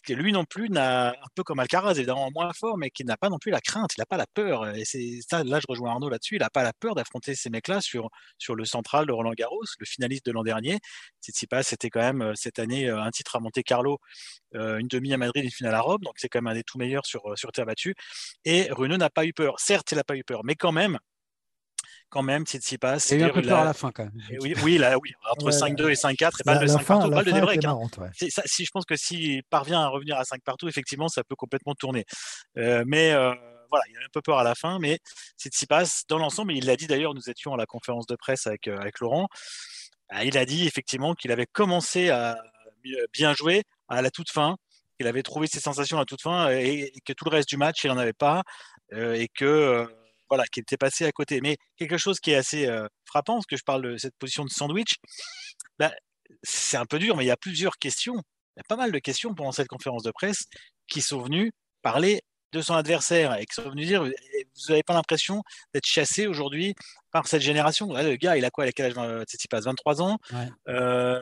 lui 0.08 0.32
non 0.32 0.44
plus 0.44 0.68
n'a, 0.68 1.10
un 1.10 1.28
peu 1.34 1.42
comme 1.42 1.58
Alcaraz, 1.58 1.92
évidemment 1.92 2.30
moins 2.34 2.52
fort, 2.52 2.76
mais 2.76 2.90
qui 2.90 3.04
n'a 3.04 3.16
pas 3.16 3.28
non 3.28 3.38
plus 3.38 3.50
la 3.50 3.60
crainte, 3.60 3.90
il 3.96 4.00
n'a 4.00 4.06
pas 4.06 4.16
la 4.16 4.26
peur. 4.26 4.68
Et 4.76 4.84
c'est 4.84 5.20
ça, 5.28 5.42
là, 5.44 5.60
je 5.60 5.66
rejoins 5.68 5.90
Arnaud 5.90 6.10
là-dessus, 6.10 6.36
il 6.36 6.40
n'a 6.40 6.50
pas 6.50 6.62
la 6.62 6.72
peur 6.72 6.94
d'affronter 6.94 7.34
ces 7.34 7.50
mecs-là 7.50 7.80
sur, 7.80 8.10
sur 8.38 8.54
le 8.54 8.64
central 8.64 9.06
de 9.06 9.12
Roland 9.12 9.32
Garros, 9.32 9.64
le 9.78 9.86
finaliste 9.86 10.26
de 10.26 10.32
l'an 10.32 10.42
dernier. 10.42 10.78
Tsitsipas, 11.22 11.62
c'était 11.62 11.90
quand 11.90 12.00
même 12.00 12.22
euh, 12.22 12.32
cette 12.34 12.58
année 12.58 12.88
euh, 12.88 13.02
un 13.02 13.10
titre 13.10 13.36
à 13.36 13.40
Monte 13.40 13.62
Carlo, 13.64 13.98
euh, 14.54 14.78
une 14.78 14.88
demi 14.88 15.12
à 15.14 15.16
Madrid, 15.16 15.44
une 15.44 15.50
finale 15.50 15.74
à 15.74 15.80
Rome, 15.80 16.02
donc 16.02 16.14
c'est 16.16 16.28
quand 16.28 16.40
même 16.42 16.52
un 16.52 16.54
des 16.54 16.64
tout 16.64 16.78
meilleurs 16.78 17.06
sur, 17.06 17.36
sur 17.36 17.52
terre 17.52 17.66
battue. 17.66 17.94
Et 18.44 18.68
Rune 18.70 18.96
n'a 18.96 19.10
pas 19.10 19.24
eu 19.24 19.32
peur. 19.32 19.58
Certes, 19.60 19.92
il 19.92 19.96
n'a 19.96 20.04
pas 20.04 20.16
eu 20.16 20.24
peur, 20.24 20.42
mais 20.44 20.54
quand 20.54 20.72
même, 20.72 20.98
quand 22.08 22.22
même, 22.22 22.44
Tsitsipas. 22.44 23.08
Il 23.10 23.18
y 23.18 23.22
a 23.22 23.26
eu 23.26 23.30
un 23.30 23.32
peu 23.32 23.42
peur 23.42 23.58
à 23.58 23.64
la 23.64 23.74
fin, 23.74 23.90
quand 23.90 24.04
même. 24.04 24.12
Oui, 24.40 24.54
oui, 24.62 24.78
là, 24.78 24.96
oui 24.98 25.12
entre 25.30 25.50
5-2 25.50 25.90
et 25.90 25.94
5-4, 25.94 26.40
et 26.40 26.44
pas 26.44 26.60
le 26.60 26.68
5 26.68 26.86
partout, 26.86 27.10
balle 27.10 27.24
de 27.24 27.32
débreak. 27.32 27.64
Hein. 27.64 27.78
si, 28.44 28.64
je 28.64 28.70
pense 28.70 28.84
que 28.84 28.96
s'il 28.96 29.42
parvient 29.44 29.80
à 29.80 29.88
revenir 29.88 30.16
à 30.16 30.24
5 30.24 30.40
partout, 30.42 30.68
effectivement, 30.68 31.08
ça 31.08 31.24
peut 31.24 31.34
complètement 31.34 31.74
tourner. 31.74 32.04
Euh, 32.58 32.84
mais 32.86 33.12
euh, 33.12 33.34
voilà, 33.70 33.84
il 33.90 33.96
a 33.96 34.00
un 34.00 34.12
peu 34.12 34.20
peur 34.22 34.38
à 34.38 34.44
la 34.44 34.54
fin, 34.54 34.78
mais 34.78 34.98
Tsitsipas, 35.38 36.04
dans 36.08 36.18
l'ensemble, 36.18 36.52
il 36.52 36.66
l'a 36.66 36.76
dit 36.76 36.86
d'ailleurs, 36.86 37.14
nous 37.14 37.28
étions 37.28 37.54
à 37.54 37.56
la 37.56 37.66
conférence 37.66 38.06
de 38.06 38.16
presse 38.16 38.46
avec, 38.46 38.68
euh, 38.68 38.78
avec 38.78 39.00
Laurent, 39.00 39.28
il 40.22 40.38
a 40.38 40.44
dit 40.44 40.66
effectivement 40.66 41.14
qu'il 41.14 41.32
avait 41.32 41.46
commencé 41.46 42.10
à 42.10 42.36
bien 43.12 43.32
jouer 43.32 43.64
à 43.88 44.02
la 44.02 44.10
toute 44.10 44.30
fin, 44.30 44.56
qu'il 44.98 45.08
avait 45.08 45.22
trouvé 45.22 45.46
ses 45.46 45.58
sensations 45.58 45.96
à 45.96 46.00
la 46.00 46.04
toute 46.04 46.20
fin 46.20 46.50
et, 46.50 46.92
que 47.04 47.12
tout 47.14 47.24
le 47.24 47.30
reste 47.30 47.48
du 47.48 47.56
match, 47.56 47.82
il 47.82 47.88
n'en 47.88 47.98
avait 47.98 48.12
pas, 48.12 48.42
et 48.92 49.28
que 49.34 49.88
voilà, 50.28 50.44
qui 50.46 50.60
était 50.60 50.76
passé 50.76 51.04
à 51.04 51.12
côté. 51.12 51.40
Mais 51.40 51.56
quelque 51.76 51.98
chose 51.98 52.20
qui 52.20 52.30
est 52.32 52.36
assez 52.36 52.68
frappant, 53.04 53.34
parce 53.34 53.46
que 53.46 53.56
je 53.56 53.64
parle 53.64 53.82
de 53.82 53.96
cette 53.96 54.16
position 54.18 54.44
de 54.44 54.50
sandwich, 54.50 54.96
bah, 55.78 55.92
c'est 56.42 56.76
un 56.76 56.86
peu 56.86 56.98
dur, 56.98 57.16
mais 57.16 57.24
il 57.24 57.28
y 57.28 57.32
a 57.32 57.36
plusieurs 57.36 57.78
questions. 57.78 58.14
Il 58.56 58.58
y 58.58 58.60
a 58.60 58.64
pas 58.68 58.76
mal 58.76 58.92
de 58.92 58.98
questions 58.98 59.34
pendant 59.34 59.52
cette 59.52 59.68
conférence 59.68 60.02
de 60.02 60.10
presse 60.10 60.44
qui 60.86 61.00
sont 61.00 61.20
venues 61.20 61.52
parler 61.82 62.22
de 62.52 62.62
son 62.62 62.74
adversaire 62.74 63.36
et 63.38 63.46
qui 63.46 63.54
sont 63.54 63.68
venus 63.68 63.86
dire 63.86 64.04
vous 64.04 64.68
n'avez 64.68 64.82
pas 64.84 64.94
l'impression 64.94 65.42
d'être 65.74 65.86
chassé 65.86 66.26
aujourd'hui 66.26 66.74
par 67.10 67.26
cette 67.26 67.42
génération? 67.42 67.92
Le 67.92 68.16
gars, 68.16 68.36
il 68.36 68.44
a 68.44 68.50
quoi 68.50 68.64
Il 68.64 68.68
a 68.68 68.72
quel 68.72 68.96
âge? 68.96 69.24
Il 69.28 69.48
passe 69.48 69.64
23 69.64 70.00
ans? 70.00 70.18
Euh, 70.68 71.20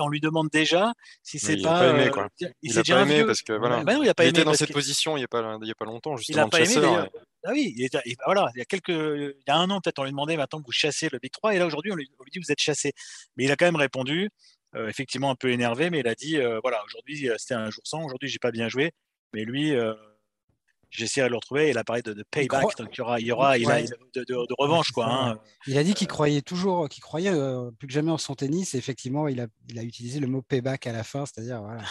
on 0.00 0.08
lui 0.08 0.20
demande 0.20 0.48
déjà 0.50 0.92
si 1.22 1.38
c'est 1.38 1.58
pas. 1.58 1.80
pas 1.80 1.88
aimé, 1.88 2.10
quoi. 2.10 2.24
Euh, 2.42 2.48
il, 2.62 2.70
il 2.72 2.78
a 2.78 2.82
pas 2.82 3.02
aimé 3.02 3.24
parce 3.24 3.42
que 3.42 3.52
voilà. 3.52 3.84
Bah 3.84 3.94
il, 4.00 4.08
a 4.08 4.14
pas 4.14 4.24
il 4.24 4.28
était 4.28 4.44
dans 4.44 4.54
cette 4.54 4.72
position 4.72 5.16
il 5.16 5.20
n'y 5.20 5.24
a, 5.24 5.38
a 5.38 5.74
pas 5.74 5.84
longtemps, 5.84 6.16
justement. 6.16 6.38
Il 6.38 6.40
a 6.40 6.48
pas 6.48 6.60
aimé. 6.60 7.08
Ah 7.48 7.52
oui, 7.52 7.72
il, 7.76 7.84
était, 7.84 8.00
voilà, 8.24 8.50
il 8.54 8.58
y 8.58 8.62
a 8.62 8.64
quelques, 8.64 8.88
il 8.88 9.34
y 9.46 9.50
a 9.50 9.56
un 9.56 9.70
an 9.70 9.80
peut-être, 9.80 10.00
on 10.00 10.04
lui 10.04 10.10
demandait 10.10 10.36
maintenant 10.36 10.60
que 10.60 10.66
vous 10.66 10.72
chassez 10.72 11.08
le 11.12 11.18
Big 11.20 11.30
3 11.30 11.54
et 11.54 11.58
là 11.58 11.66
aujourd'hui 11.66 11.92
on, 11.92 11.94
lui 11.94 12.08
dit 12.32 12.38
vous 12.38 12.50
êtes 12.50 12.60
chassé. 12.60 12.92
Mais 13.36 13.44
il 13.44 13.52
a 13.52 13.56
quand 13.56 13.66
même 13.66 13.76
répondu, 13.76 14.30
euh, 14.74 14.88
effectivement 14.88 15.30
un 15.30 15.36
peu 15.36 15.50
énervé, 15.50 15.88
mais 15.90 16.00
il 16.00 16.08
a 16.08 16.16
dit 16.16 16.38
voilà 16.62 16.82
aujourd'hui 16.84 17.30
c'était 17.38 17.54
un 17.54 17.70
jour 17.70 17.82
sans, 17.86 18.04
aujourd'hui 18.04 18.28
j'ai 18.28 18.40
pas 18.40 18.50
bien 18.50 18.68
joué, 18.68 18.92
mais 19.32 19.44
lui 19.44 19.72
j'essaierai 20.96 21.28
de 21.28 21.32
le 21.32 21.36
retrouver. 21.36 21.70
Il 21.70 21.78
a 21.78 21.84
parlé 21.84 22.02
de, 22.02 22.24
payback, 22.30 22.76
donc 22.78 22.88
il 22.92 22.98
y 22.98 23.00
aura, 23.00 23.20
il 23.20 23.26
y 23.26 23.32
aura 23.32 23.58
il 23.58 23.70
a, 23.70 23.82
de, 23.82 24.54
revanche. 24.58 24.90
Quoi, 24.90 25.06
hein. 25.06 25.38
Il 25.66 25.78
a 25.78 25.84
dit 25.84 25.94
qu'il 25.94 26.06
croyait 26.06 26.42
toujours, 26.42 26.88
qu'il 26.88 27.02
croyait 27.02 27.30
euh, 27.30 27.70
plus 27.78 27.86
que 27.86 27.92
jamais 27.92 28.10
en 28.10 28.18
son 28.18 28.34
tennis. 28.34 28.74
Et 28.74 28.78
effectivement, 28.78 29.28
il 29.28 29.40
a, 29.40 29.46
il 29.68 29.78
a 29.78 29.82
utilisé 29.82 30.18
le 30.20 30.26
mot 30.26 30.42
payback 30.42 30.86
à 30.86 30.92
la 30.92 31.04
fin, 31.04 31.24
c'est-à-dire 31.26 31.60
voilà, 31.62 31.82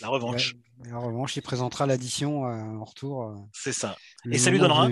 la 0.00 0.08
revanche. 0.08 0.54
La, 0.84 0.98
revanche, 0.98 1.36
il 1.36 1.42
présentera 1.42 1.86
l'addition 1.86 2.46
euh, 2.46 2.78
en 2.78 2.84
retour. 2.84 3.24
Euh, 3.24 3.34
C'est 3.52 3.72
ça. 3.72 3.96
Et 4.30 4.38
ça 4.38 4.50
lui 4.50 4.58
donnera. 4.58 4.88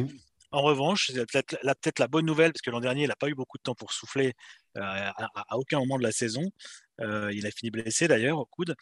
En 0.53 0.63
revanche, 0.63 1.13
peut-être 1.13 1.57
la, 1.63 1.77
peut 1.77 1.93
la 1.99 2.09
bonne 2.09 2.27
nouvelle, 2.27 2.53
parce 2.53 2.63
que 2.63 2.71
l'an 2.71 2.81
dernier, 2.81 3.05
il 3.05 3.09
n'a 3.09 3.15
pas 3.15 3.29
eu 3.29 3.37
beaucoup 3.37 3.57
de 3.57 3.63
temps 3.63 3.77
pour 3.77 3.93
souffler 3.93 4.35
à, 4.75 5.11
à, 5.37 5.57
aucun 5.57 5.79
moment 5.79 5.97
de 5.97 6.03
la 6.03 6.11
saison. 6.11 6.43
il 6.99 7.47
a 7.47 7.51
fini 7.53 7.71
blessé 7.71 8.09
d'ailleurs 8.09 8.39
au 8.39 8.47
coude. 8.47 8.75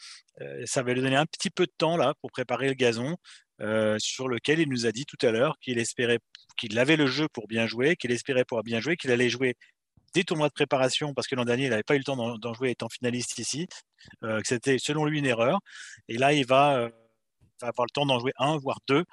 ça 0.65 0.83
va 0.83 0.95
lui 0.95 1.03
donner 1.03 1.17
un 1.17 1.27
petit 1.27 1.51
peu 1.51 1.67
de 1.67 1.73
temps 1.77 1.99
là 1.99 2.15
pour 2.23 2.31
préparer 2.31 2.69
le 2.69 2.75
gazon. 2.75 3.19
Euh, 3.61 3.97
sur 3.99 4.29
lequel 4.29 4.61
il 4.61 4.69
nous 4.69 4.87
a 4.87 4.93
dit 4.93 5.05
tout 5.05 5.19
à 5.27 5.33
l'heure 5.33 5.59
qu'il 5.61 5.79
espérait 5.79 6.21
qu'il 6.57 6.79
avait 6.79 6.97
le 6.97 7.09
jeu 7.09 7.27
pour 7.29 7.49
bien 7.49 7.67
jouer, 7.67 7.97
qu'il 7.97 8.13
espérait 8.13 8.45
pouvoir 8.45 8.63
bien 8.63 8.79
jouer, 8.79 8.97
qu'il 8.97 9.11
allait 9.11 9.29
jouer 9.29 9.57
des 10.15 10.23
tournois 10.23 10.49
de 10.49 10.53
préparation 10.53 11.13
parce 11.13 11.27
que 11.27 11.35
l'an 11.35 11.45
dernier 11.45 11.65
il 11.65 11.71
n'avait 11.71 11.83
pas 11.83 11.97
eu 11.97 11.99
le 11.99 12.05
temps 12.05 12.39
d'en 12.39 12.55
jouer 12.55 12.71
étant 12.71 12.89
finaliste 12.89 13.37
ici, 13.39 13.67
euh, 14.23 14.41
que 14.41 14.47
c'était 14.47 14.79
selon 14.79 15.07
lui 15.07 15.19
une 15.19 15.27
erreur. 15.27 15.59
Et 16.09 16.19
là 16.19 16.33
il 16.33 16.47
va, 16.47 16.77
euh, 16.77 16.91
avoir 17.61 17.85
le 17.85 17.93
temps 17.93 18.07
d'en 18.07 18.21
jouer 18.21 18.33
un 18.39 18.57
voire 18.59 18.79
deux 18.87 19.05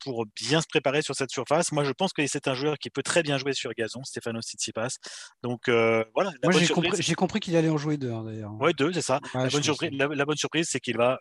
pour 0.00 0.24
bien 0.34 0.62
se 0.62 0.66
préparer 0.66 1.02
sur 1.02 1.14
cette 1.14 1.30
surface. 1.30 1.70
Moi 1.70 1.84
je 1.84 1.92
pense 1.92 2.14
que 2.14 2.26
c'est 2.26 2.48
un 2.48 2.54
joueur 2.54 2.78
qui 2.78 2.88
peut 2.88 3.02
très 3.02 3.22
bien 3.22 3.36
jouer 3.36 3.52
sur 3.52 3.70
gazon, 3.74 4.02
Stefano 4.02 4.40
Tsitsipas. 4.40 4.96
Donc 5.42 5.68
voilà. 5.68 6.32
Moi 6.42 6.52
j'ai 6.52 6.68
compris, 6.68 7.12
compris 7.12 7.40
qu'il 7.40 7.54
allait 7.54 7.68
en 7.68 7.76
jouer 7.76 7.98
deux 7.98 8.12
hein, 8.12 8.24
d'ailleurs. 8.24 8.54
Ouais 8.54 8.72
deux 8.72 8.94
c'est 8.94 9.02
ça. 9.02 9.20
la, 9.34 9.48
bonne 9.48 9.62
surprise, 9.62 9.90
la, 9.92 10.24
bonne 10.24 10.38
surprise 10.38 10.68
c'est 10.70 10.80
qu'il 10.80 10.96
va 10.96 11.20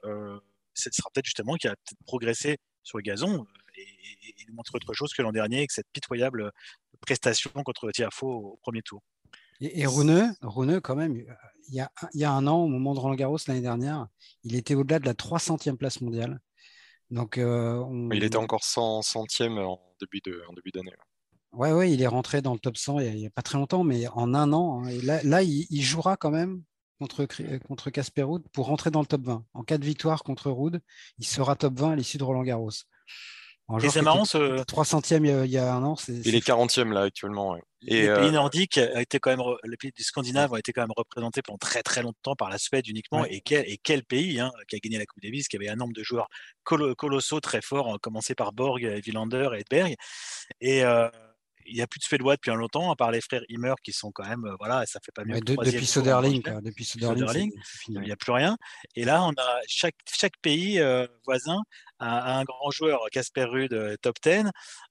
ce 0.74 0.90
sera 0.92 1.10
peut-être 1.14 1.26
justement 1.26 1.56
qu'il 1.56 1.70
a 1.70 1.76
peut-être 1.76 2.04
progressé 2.06 2.58
sur 2.84 2.98
le 2.98 3.04
gazon 3.04 3.42
euh, 3.42 3.46
et, 3.78 4.52
montrer 4.52 4.76
autre 4.76 4.94
chose 4.94 5.14
que 5.14 5.22
l'an 5.22 5.32
dernier 5.32 5.58
avec 5.58 5.72
cette 5.72 5.88
pitoyable 5.94 6.52
prestation 7.02 7.52
contre 7.66 7.90
Tiafo 7.92 8.28
au 8.28 8.60
premier 8.62 8.82
tour. 8.82 9.02
Et, 9.62 9.82
et 9.82 9.86
Rune, 9.88 10.36
quand 10.82 10.96
même, 10.96 11.18
euh, 11.18 11.34
il 11.70 11.76
y, 11.76 11.80
a, 11.80 11.92
il 12.14 12.22
y, 12.22 12.26
a, 12.26 12.32
un 12.32 12.46
an, 12.48 12.58
au 12.58 12.68
moment 12.68 12.94
de 12.94 13.00
Roland 13.00 13.16
Garros 13.16 13.38
l'année 13.48 13.62
dernière, 13.62 14.08
il 14.44 14.56
était 14.56 14.76
au-delà 14.76 15.00
de 15.00 15.06
la 15.06 15.14
300e 15.14 15.78
place 15.78 16.02
mondiale. 16.02 16.40
Donc, 17.10 17.38
euh, 17.38 17.84
Il 18.12 18.24
était 18.24 18.38
encore 18.38 18.64
100 18.64 19.02
centième 19.02 19.58
en 19.58 19.80
début 20.00 20.22
d'année. 20.74 20.94
Ouais, 21.52 21.72
ouais, 21.72 21.92
il 21.92 22.02
est 22.02 22.08
rentré 22.08 22.42
dans 22.42 22.54
le 22.54 22.60
top 22.60 22.78
100 22.78 23.00
il 23.00 23.16
n'y 23.16 23.28
a, 23.28 23.30
pas 23.30 23.44
très 23.44 23.58
longtemps, 23.58 23.84
mais 23.84 24.08
en 24.08 24.34
un 24.34 24.52
an. 24.54 24.84
Hein, 24.84 24.88
et 24.90 25.02
là, 25.02 25.22
là 25.24 25.44
il, 25.44 25.68
il, 25.70 25.84
jouera 25.84 26.18
quand 26.18 26.32
même 26.32 26.64
contre, 27.04 27.28
contre 27.68 27.90
Casper 27.90 28.24
Ruud 28.24 28.44
pour 28.54 28.68
rentrer 28.68 28.92
dans 28.92 29.02
le 29.02 29.06
top 29.06 29.24
20. 29.24 29.46
En 29.54 29.64
cas 29.64 29.78
de 29.78 29.86
victoire 29.86 30.24
contre 30.24 30.52
Ruud, 30.52 30.80
il 31.20 31.26
sera 31.26 31.56
top 31.56 31.80
20 31.80 31.92
à 31.92 31.96
l'issue 31.96 32.18
de 32.18 32.24
Roland 32.24 32.44
Garros. 32.44 32.72
et 33.82 33.90
c'est 33.90 34.02
marrant, 34.02 34.26
ce 34.26 34.64
300e 34.64 35.46
il 35.46 35.52
y 35.52 35.58
a 35.58 35.74
un 35.74 35.84
an. 35.84 35.96
il 36.08 36.36
est 36.36 36.46
40e 36.46 36.92
là 36.92 37.02
actuellement. 37.02 37.58
Et 37.86 38.04
les 38.04 38.14
pays 38.14 38.28
euh, 38.28 38.32
nordiques 38.32 38.78
a 38.78 39.02
été 39.02 39.20
quand 39.20 39.32
même, 39.32 39.44
les 39.66 39.76
pays 39.76 39.92
scandinaves 40.00 40.54
ont 40.54 40.56
été 40.56 40.72
quand 40.72 40.82
même 40.82 40.94
représentés 40.96 41.42
pendant 41.42 41.58
très 41.58 41.84
très 41.84 42.02
longtemps 42.02 42.36
par 42.36 42.50
la 42.50 42.58
Suède 42.58 42.88
uniquement. 42.88 43.26
Et, 43.26 43.42
quel, 43.42 43.70
et 43.70 43.78
quel 43.78 44.06
pays 44.06 44.40
hein, 44.40 44.52
qui 44.70 44.78
a 44.78 44.80
gagné 44.80 44.98
la 44.98 45.06
Coupe 45.06 45.22
Davis, 45.22 45.50
qui 45.50 45.58
avait 45.58 45.68
un 45.68 45.76
nombre 45.76 45.94
de 45.94 46.04
joueurs 46.04 46.30
colossaux 46.64 47.42
très 47.42 47.62
forts, 47.62 48.00
commencé 48.02 48.36
par 48.36 48.54
Borg, 48.54 48.82
Wilander 49.06 49.50
et 49.56 49.60
Edberg. 49.60 49.96
Et 50.62 50.86
euh, 50.86 51.10
il 51.66 51.76
n'y 51.76 51.82
a 51.82 51.88
plus 51.88 52.00
de 52.00 52.04
Suédois 52.04 52.36
depuis 52.36 52.52
un 52.52 52.56
longtemps, 52.56 52.92
à 52.92 52.96
part 52.96 53.12
les 53.12 53.22
frères 53.22 53.44
Himmer 53.50 53.74
qui 53.84 53.94
sont 53.94 54.12
quand 54.12 54.28
même, 54.28 54.46
euh, 54.46 54.56
voilà, 54.60 54.86
ça 54.86 55.00
fait 55.04 55.12
pas 55.12 55.24
mieux. 55.26 55.40
depuis 55.40 55.86
Soderling, 55.86 56.42
depuis 56.62 56.86
Soderling, 56.86 57.52
il 57.90 58.00
n'y 58.02 58.12
a 58.12 58.16
plus 58.16 58.32
rien. 58.32 58.58
Et 58.96 59.06
là, 59.06 59.24
on 59.24 59.32
a 59.32 59.60
chaque, 59.68 59.96
chaque 60.12 60.38
pays 60.42 60.80
euh, 60.80 61.08
voisin 61.26 61.58
a, 62.00 62.38
un 62.38 62.44
grand 62.44 62.72
joueur, 62.72 63.00
Casper 63.12 63.46
Ruud, 63.46 63.74
euh, 63.74 63.96
top 64.02 64.16
10. 64.24 64.46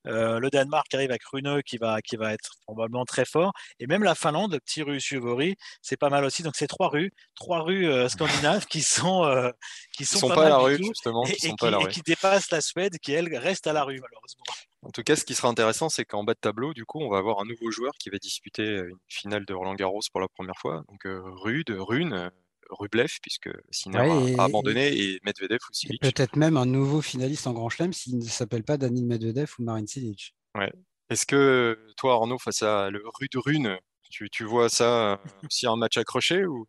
le 0.04 0.48
Danemark 0.50 0.92
arrive 0.94 1.10
avec 1.10 1.24
Runeux 1.24 1.62
qui 1.62 1.76
va, 1.76 2.00
qui 2.00 2.16
va 2.16 2.32
être 2.32 2.52
probablement 2.66 3.04
très 3.04 3.24
fort. 3.24 3.52
Et 3.78 3.86
même 3.86 4.02
la 4.02 4.14
Finlande, 4.14 4.52
le 4.52 4.60
petit 4.60 4.82
rue 4.82 5.00
Suvori, 5.00 5.56
c'est 5.82 5.96
pas 5.96 6.10
mal 6.10 6.24
aussi. 6.24 6.42
Donc 6.42 6.56
c'est 6.56 6.66
trois 6.66 6.88
rues, 6.88 7.12
trois 7.34 7.60
rues 7.60 8.08
scandinaves 8.08 8.66
qui 8.66 8.82
sont, 8.82 9.52
qui 9.92 10.04
sont, 10.04 10.28
pas, 10.28 10.46
à 10.46 10.48
la 10.48 10.58
rue, 10.58 10.78
justement. 10.78 11.24
Et, 11.26 11.34
qui, 11.34 11.48
et 11.48 11.88
qui 11.88 12.02
dépassent 12.02 12.50
la 12.50 12.60
Suède 12.60 12.98
qui, 12.98 13.12
elle, 13.12 13.34
reste 13.36 13.66
à 13.66 13.72
la 13.72 13.84
rue, 13.84 14.00
malheureusement. 14.00 14.44
En 14.82 14.90
tout 14.90 15.02
cas, 15.02 15.14
ce 15.14 15.24
qui 15.24 15.34
sera 15.34 15.48
intéressant, 15.48 15.88
c'est 15.88 16.04
qu'en 16.04 16.24
bas 16.24 16.34
de 16.34 16.40
tableau, 16.40 16.74
du 16.74 16.84
coup, 16.84 17.00
on 17.00 17.08
va 17.08 17.18
avoir 17.18 17.40
un 17.40 17.44
nouveau 17.44 17.70
joueur 17.70 17.94
qui 17.98 18.10
va 18.10 18.18
disputer 18.18 18.62
euh, 18.64 18.88
une 18.88 18.98
finale 19.08 19.44
de 19.46 19.54
Roland 19.54 19.74
Garros 19.74 20.00
pour 20.10 20.20
la 20.20 20.28
première 20.28 20.58
fois. 20.58 20.82
Donc 20.88 21.06
euh, 21.06 21.20
Rude, 21.24 21.70
Rune, 21.70 22.12
euh, 22.12 22.30
Rublev, 22.68 23.18
puisque 23.22 23.50
Sinner 23.70 23.98
a 24.38 24.44
abandonné, 24.44 24.96
et 24.98 25.20
Medvedev 25.24 25.60
aussi. 25.70 25.86
Peut-être 26.00 26.36
même 26.36 26.56
un 26.56 26.66
nouveau 26.66 27.00
finaliste 27.00 27.46
en 27.46 27.52
Grand 27.52 27.68
Chelem 27.68 27.92
s'il 27.92 28.18
ne 28.18 28.24
s'appelle 28.24 28.64
pas 28.64 28.76
Daniel 28.76 29.06
Medvedev 29.06 29.52
ou 29.58 29.62
Marin 29.62 29.86
Cilic. 29.86 30.34
Ouais. 30.56 30.72
Est-ce 31.10 31.26
que 31.26 31.78
toi, 31.96 32.14
Arnaud, 32.14 32.38
face 32.38 32.62
à 32.62 32.90
le 32.90 33.02
Rude 33.04 33.36
Rune, 33.36 33.78
tu, 34.10 34.30
tu 34.30 34.44
vois 34.44 34.68
ça 34.68 35.20
aussi 35.44 35.66
un 35.66 35.76
match 35.76 35.96
accroché 35.96 36.44
ou 36.44 36.66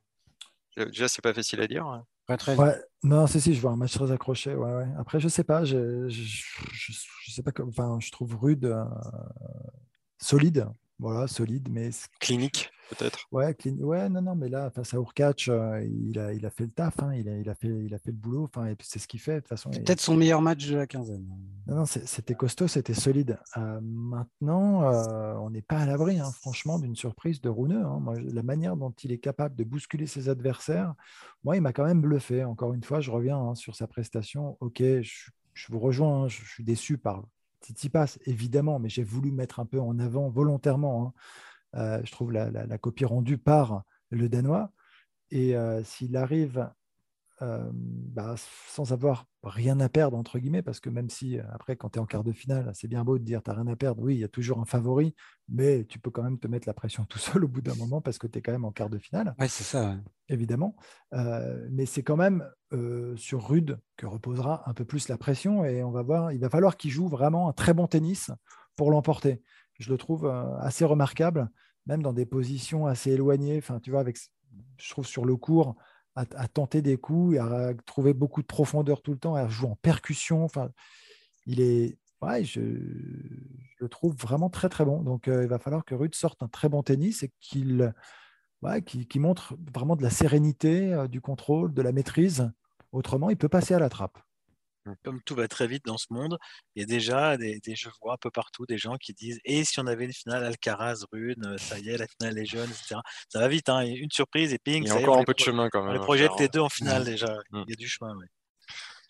déjà 0.78 1.08
c'est 1.08 1.22
pas 1.22 1.34
facile 1.34 1.62
à 1.62 1.68
dire 1.68 2.04
Ouais, 2.30 2.76
non, 3.04 3.28
si, 3.28 3.42
si, 3.42 3.54
je 3.54 3.62
vois 3.62 3.72
un 3.72 3.76
match 3.76 3.94
très 3.94 4.12
accroché. 4.12 4.56
Ouais, 4.56 4.74
ouais. 4.74 4.88
Après, 4.98 5.20
je 5.20 5.28
sais 5.28 5.44
pas, 5.44 5.66
je, 5.66 6.08
je, 6.10 6.44
je, 6.72 7.32
sais 7.32 7.44
pas, 7.44 7.52
comme, 7.52 7.70
enfin, 7.70 7.98
je 8.00 8.12
trouve 8.12 8.36
rude, 8.36 8.66
euh, 8.66 8.86
solide, 10.18 10.68
voilà, 11.00 11.28
solide, 11.28 11.68
mais 11.70 11.90
clinique 12.20 12.72
peut-être. 12.90 13.28
Ouais, 13.32 13.56
ouais, 13.66 14.10
non, 14.10 14.22
non, 14.22 14.36
mais 14.36 14.50
là, 14.50 14.70
face 14.70 14.94
à 14.94 14.98
Urkach, 14.98 15.48
euh, 15.50 15.84
il, 15.84 16.20
a, 16.20 16.34
il 16.34 16.46
a 16.46 16.50
fait 16.50 16.66
le 16.66 16.72
taf, 16.72 17.02
hein, 17.02 17.14
il, 17.14 17.28
a, 17.30 17.38
il, 17.38 17.50
a 17.50 17.56
fait, 17.56 17.68
il 17.68 17.94
a 17.94 17.98
fait 17.98 18.12
le 18.12 18.18
boulot, 18.18 18.44
enfin, 18.44 18.68
et 18.68 18.76
c'est 18.82 19.00
ce 19.00 19.08
qu'il 19.08 19.20
fait 19.20 19.36
de 19.36 19.40
toute 19.40 19.50
façon. 19.50 19.72
Peut-être 19.72 20.02
son 20.02 20.16
meilleur 20.16 20.42
match 20.42 20.68
de 20.68 20.76
la 20.76 20.88
quinzaine. 20.88 21.26
Non, 21.68 21.76
non, 21.76 21.86
c'était 21.86 22.36
costaud, 22.36 22.68
c'était 22.68 22.94
solide. 22.94 23.40
Euh, 23.58 23.80
maintenant, 23.82 24.84
euh, 24.84 25.36
on 25.36 25.50
n'est 25.50 25.62
pas 25.62 25.80
à 25.80 25.86
l'abri, 25.86 26.20
hein, 26.20 26.32
franchement, 26.32 26.80
d'une 26.80 26.96
surprise 26.96 27.42
de 27.42 27.50
Rouneux. 27.50 27.86
Hein. 27.86 28.02
la 28.18 28.44
manière 28.44 28.76
dont 28.76 28.94
il 29.04 29.12
est 29.12 29.20
capable 29.20 29.56
de 29.56 29.64
bousculer 29.64 30.08
ses 30.08 30.30
adversaires, 30.30 30.94
moi, 31.44 31.56
il 31.56 31.62
m'a 31.62 31.74
quand 31.74 31.86
même 31.86 32.02
bluffé. 32.02 32.44
Encore 32.44 32.74
une 32.74 32.84
fois, 32.84 33.00
je 33.00 33.12
reviens 33.12 33.38
hein, 33.38 33.56
sur 33.56 33.76
sa 33.76 33.88
prestation. 33.88 34.58
Ok, 34.60 34.80
je, 34.80 35.30
je 35.54 35.68
vous 35.72 35.80
rejoins, 35.80 36.28
je, 36.28 36.44
suis 36.46 36.64
déçu 36.64 36.98
par 36.98 37.24
Tsitsipas, 37.62 38.18
évidemment, 38.26 38.80
mais 38.80 38.90
j'ai 38.90 39.04
voulu 39.04 39.32
mettre 39.32 39.60
un 39.60 39.66
peu 39.66 39.80
en 39.80 40.00
avant 40.00 40.30
volontairement. 40.30 41.14
Euh, 41.76 42.02
je 42.04 42.12
trouve 42.12 42.32
la, 42.32 42.78
copie 42.78 43.06
rendue 43.06 43.38
par 43.38 43.84
le 44.10 44.30
Danois. 44.30 44.72
Et 45.32 45.56
euh, 45.56 45.84
s'il 45.84 46.16
arrive 46.16 46.70
euh, 47.42 47.70
bah, 47.74 48.36
sans 48.70 48.94
avoir 48.94 49.26
rien 49.42 49.80
à 49.80 49.90
perdre, 49.90 50.16
entre 50.16 50.38
guillemets, 50.38 50.62
parce 50.62 50.80
que 50.80 50.90
même 50.90 51.10
si 51.10 51.40
après, 51.52 51.76
quand 51.76 51.90
tu 51.90 51.98
es 51.98 52.02
en 52.02 52.06
quart 52.06 52.24
de 52.24 52.32
finale, 52.32 52.72
c'est 52.76 52.88
bien 52.88 53.04
beau 53.04 53.18
de 53.18 53.24
dire 53.24 53.42
tu 53.42 53.50
n'as 53.50 53.56
rien 53.58 53.68
à 53.68 53.76
perdre, 53.76 54.02
oui, 54.04 54.16
il 54.16 54.20
y 54.20 54.24
a 54.24 54.30
toujours 54.30 54.60
un 54.60 54.66
favori, 54.66 55.16
mais 55.50 55.84
tu 55.86 56.00
peux 56.00 56.12
quand 56.12 56.24
même 56.24 56.38
te 56.38 56.48
mettre 56.48 56.68
la 56.68 56.74
pression 56.74 57.04
tout 57.06 57.18
seul 57.20 57.44
au 57.44 57.48
bout 57.48 57.62
d'un 57.62 57.76
moment 57.76 58.02
parce 58.02 58.20
que 58.20 58.28
tu 58.28 58.38
es 58.38 58.42
quand 58.42 58.52
même 58.52 58.66
en 58.66 58.72
quart 58.72 58.90
de 58.90 59.00
finale. 59.00 59.34
Oui, 59.40 59.50
c'est 59.50 59.64
ça. 59.64 59.98
Évidemment. 60.30 60.76
mais 61.12 61.86
c'est 61.86 62.04
quand 62.04 62.18
même 62.18 62.48
sur 63.16 63.48
Rude 63.48 63.80
que 63.98 64.06
reposera 64.06 64.70
un 64.70 64.74
peu 64.74 64.86
plus 64.86 65.10
la 65.10 65.18
pression 65.18 65.66
et 65.66 65.84
on 65.84 65.92
va 65.92 66.04
voir, 66.04 66.32
il 66.32 66.40
va 66.40 66.50
falloir 66.50 66.78
qu'il 66.78 66.92
joue 66.92 67.08
vraiment 67.08 67.50
un 67.50 67.54
très 67.54 67.74
bon 67.74 67.88
tennis 67.88 68.32
pour 68.76 68.92
l'emporter 68.92 69.42
je 69.80 69.92
le 69.92 69.98
trouve 69.98 70.26
euh, 70.26 70.58
assez 70.60 70.86
remarquable, 70.86 71.50
même 71.86 72.02
dans 72.02 72.14
des 72.14 72.26
positions 72.26 72.88
assez 72.88 73.12
éloignées. 73.12 73.58
Enfin, 73.58 73.80
tu 73.80 73.92
vois, 73.92 74.00
avec, 74.00 74.18
je 74.78 74.90
trouve 74.90 75.06
sur 75.06 75.26
le 75.26 75.36
cours, 75.36 75.76
à, 76.16 76.48
tenter 76.48 76.82
des 76.82 76.98
coups 76.98 77.36
et 77.36 77.40
à 77.40 77.74
trouver 77.86 78.14
beaucoup 78.14 78.42
de 78.42 78.48
profondeur 78.48 79.02
tout 79.02 79.12
le 79.12 79.18
temps, 79.18 79.36
à 79.36 79.48
jouer 79.48 79.70
en 79.70 79.76
percussion. 79.76 80.44
Enfin, 80.44 80.70
il 81.48 81.60
est, 81.60 81.98
ouais, 82.22 82.44
je, 82.44 82.60
le 82.62 83.90
trouve 83.90 84.16
vraiment 84.16 84.50
très 84.50 84.70
très 84.70 84.86
bon. 84.86 85.02
Donc, 85.02 85.28
euh, 85.28 85.44
il 85.44 85.50
va 85.50 85.60
falloir 85.60 85.84
que 85.84 85.96
Rude 85.96 86.16
sorte 86.16 86.44
un 86.44 86.48
très 86.48 86.70
bon 86.70 86.84
tennis 86.84 87.24
et 87.24 87.32
qu'il 87.40 87.94
montre 89.16 89.56
vraiment 89.74 89.96
de 89.96 90.04
la 90.04 90.10
sérénité, 90.10 90.94
euh, 90.94 91.08
du 91.08 91.20
contrôle, 91.20 91.74
de 91.74 91.82
la 91.82 91.92
maîtrise. 91.92 92.52
Autrement, 92.92 93.30
il 93.30 93.38
peut 93.38 93.50
passer 93.50 93.74
à 93.74 93.80
la 93.80 93.90
trappe. 93.90 94.20
Mmh. 94.86 94.94
Comme 95.04 95.22
tout 95.24 95.36
va 95.36 95.48
très 95.48 95.68
vite 95.68 95.86
dans 95.86 95.98
ce 95.98 96.08
monde, 96.10 96.38
il 96.76 96.82
y 96.82 96.84
a 96.84 96.86
déjà 96.86 97.38
des, 97.38 97.60
des, 97.60 97.76
je 97.76 97.90
vois 98.02 98.14
un 98.14 98.18
peu 98.18 98.32
partout 98.32 98.66
des 98.66 98.78
gens 98.78 98.98
qui 98.98 99.14
disent 99.14 99.40
et 99.46 99.64
si 99.64 99.80
on 99.80 99.88
avait 99.88 100.06
une 100.06 100.14
finale 100.14 100.44
Alcaraz, 100.44 101.06
Rune, 101.12 101.58
ça 101.58 101.80
y 101.80 101.90
est, 101.90 101.98
la 101.98 102.08
finale 102.08 102.38
est 102.38 102.46
jeune, 102.46 102.70
etc. 102.70 102.96
Ça 103.30 103.40
va 103.40 103.48
vite, 103.48 103.70
hein, 103.70 103.82
une 103.82 104.12
surprise 104.12 104.54
et 104.54 104.60
ping. 104.60 104.84
Il 104.84 104.90
y 104.90 104.92
a 104.92 104.96
encore 104.96 105.20
un 105.20 105.24
peu 105.24 105.34
de 105.34 105.40
chemin 105.40 105.70
quand 105.70 105.84
même. 105.84 105.94
Le 105.94 106.02
projet 106.02 106.28
de 106.28 106.34
T2 106.34 106.60
en 106.60 106.70
finale 106.70 107.06
déjà, 107.06 107.34
mmh. 107.52 107.64
il 107.68 107.70
y 107.70 107.74
a 107.74 107.76
du 107.76 107.88
chemin. 107.88 108.14
Oui. 108.18 108.26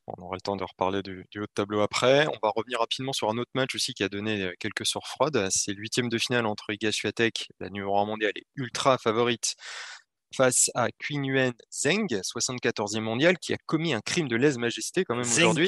On 0.06 0.22
aura 0.22 0.36
le 0.36 0.42
temps 0.42 0.58
de 0.58 0.64
reparler 0.64 1.02
du, 1.02 1.26
haut 1.38 1.42
de 1.42 1.48
tableau 1.54 1.82
après. 1.82 2.28
On 2.28 2.38
va 2.44 2.52
revenir 2.54 2.80
rapidement 2.80 3.14
sur 3.14 3.30
un 3.30 3.38
autre 3.38 3.52
match 3.54 3.74
aussi 3.74 3.94
qui 3.94 4.04
a 4.04 4.10
donné 4.10 4.42
euh, 4.42 4.54
quelques 4.60 4.86
sorts 4.86 5.08
froides. 5.08 5.48
C'est 5.50 5.72
l'huitième 5.72 6.10
de 6.10 6.18
finale 6.18 6.46
entre 6.46 6.74
Iga 6.74 6.92
Swiatek, 6.92 7.48
la 7.62 7.70
numéro 7.70 7.98
1 7.98 8.06
mondiale, 8.06 8.34
et 8.36 8.46
ultra 8.56 8.98
favorite 8.98 9.56
face 10.36 10.72
à 10.76 10.90
Qinwen 10.92 11.54
Zheng, 11.72 12.08
74e 12.08 13.00
mondial, 13.00 13.38
qui 13.38 13.54
a 13.54 13.58
commis 13.66 13.94
un 13.94 14.02
crime 14.02 14.28
de 14.28 14.36
lèse-majesté 14.36 15.06
quand 15.06 15.16
même 15.16 15.26
aujourd'hui. 15.26 15.68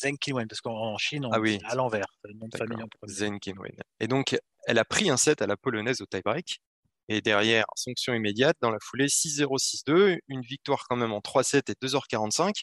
Zheng 0.00 0.16
Qinwen, 0.18 0.48
parce 0.48 0.60
qu'en 0.60 0.96
Chine, 0.98 1.26
on 1.26 1.32
ah 1.32 1.40
oui. 1.40 1.58
à 1.64 1.74
l'envers, 1.74 2.06
le 2.24 2.34
nom 2.34 2.48
de 2.48 2.56
famille 2.56 2.84
Zheng 3.06 3.38
Qinwen. 3.38 3.76
Et 4.00 4.08
donc, 4.08 4.38
elle 4.66 4.78
a 4.78 4.84
pris 4.84 5.10
un 5.10 5.16
set 5.16 5.42
à 5.42 5.46
la 5.46 5.56
polonaise 5.56 6.00
au 6.00 6.06
tie-break. 6.06 6.60
Et 7.08 7.20
derrière, 7.20 7.66
sanction 7.76 8.14
immédiate, 8.14 8.56
dans 8.60 8.70
la 8.70 8.78
foulée 8.80 9.06
6-0, 9.06 9.58
6-2, 9.58 10.18
une 10.28 10.40
victoire 10.40 10.86
quand 10.88 10.96
même 10.96 11.12
en 11.12 11.20
3-7 11.20 11.70
et 11.70 11.86
2h45. 11.86 12.62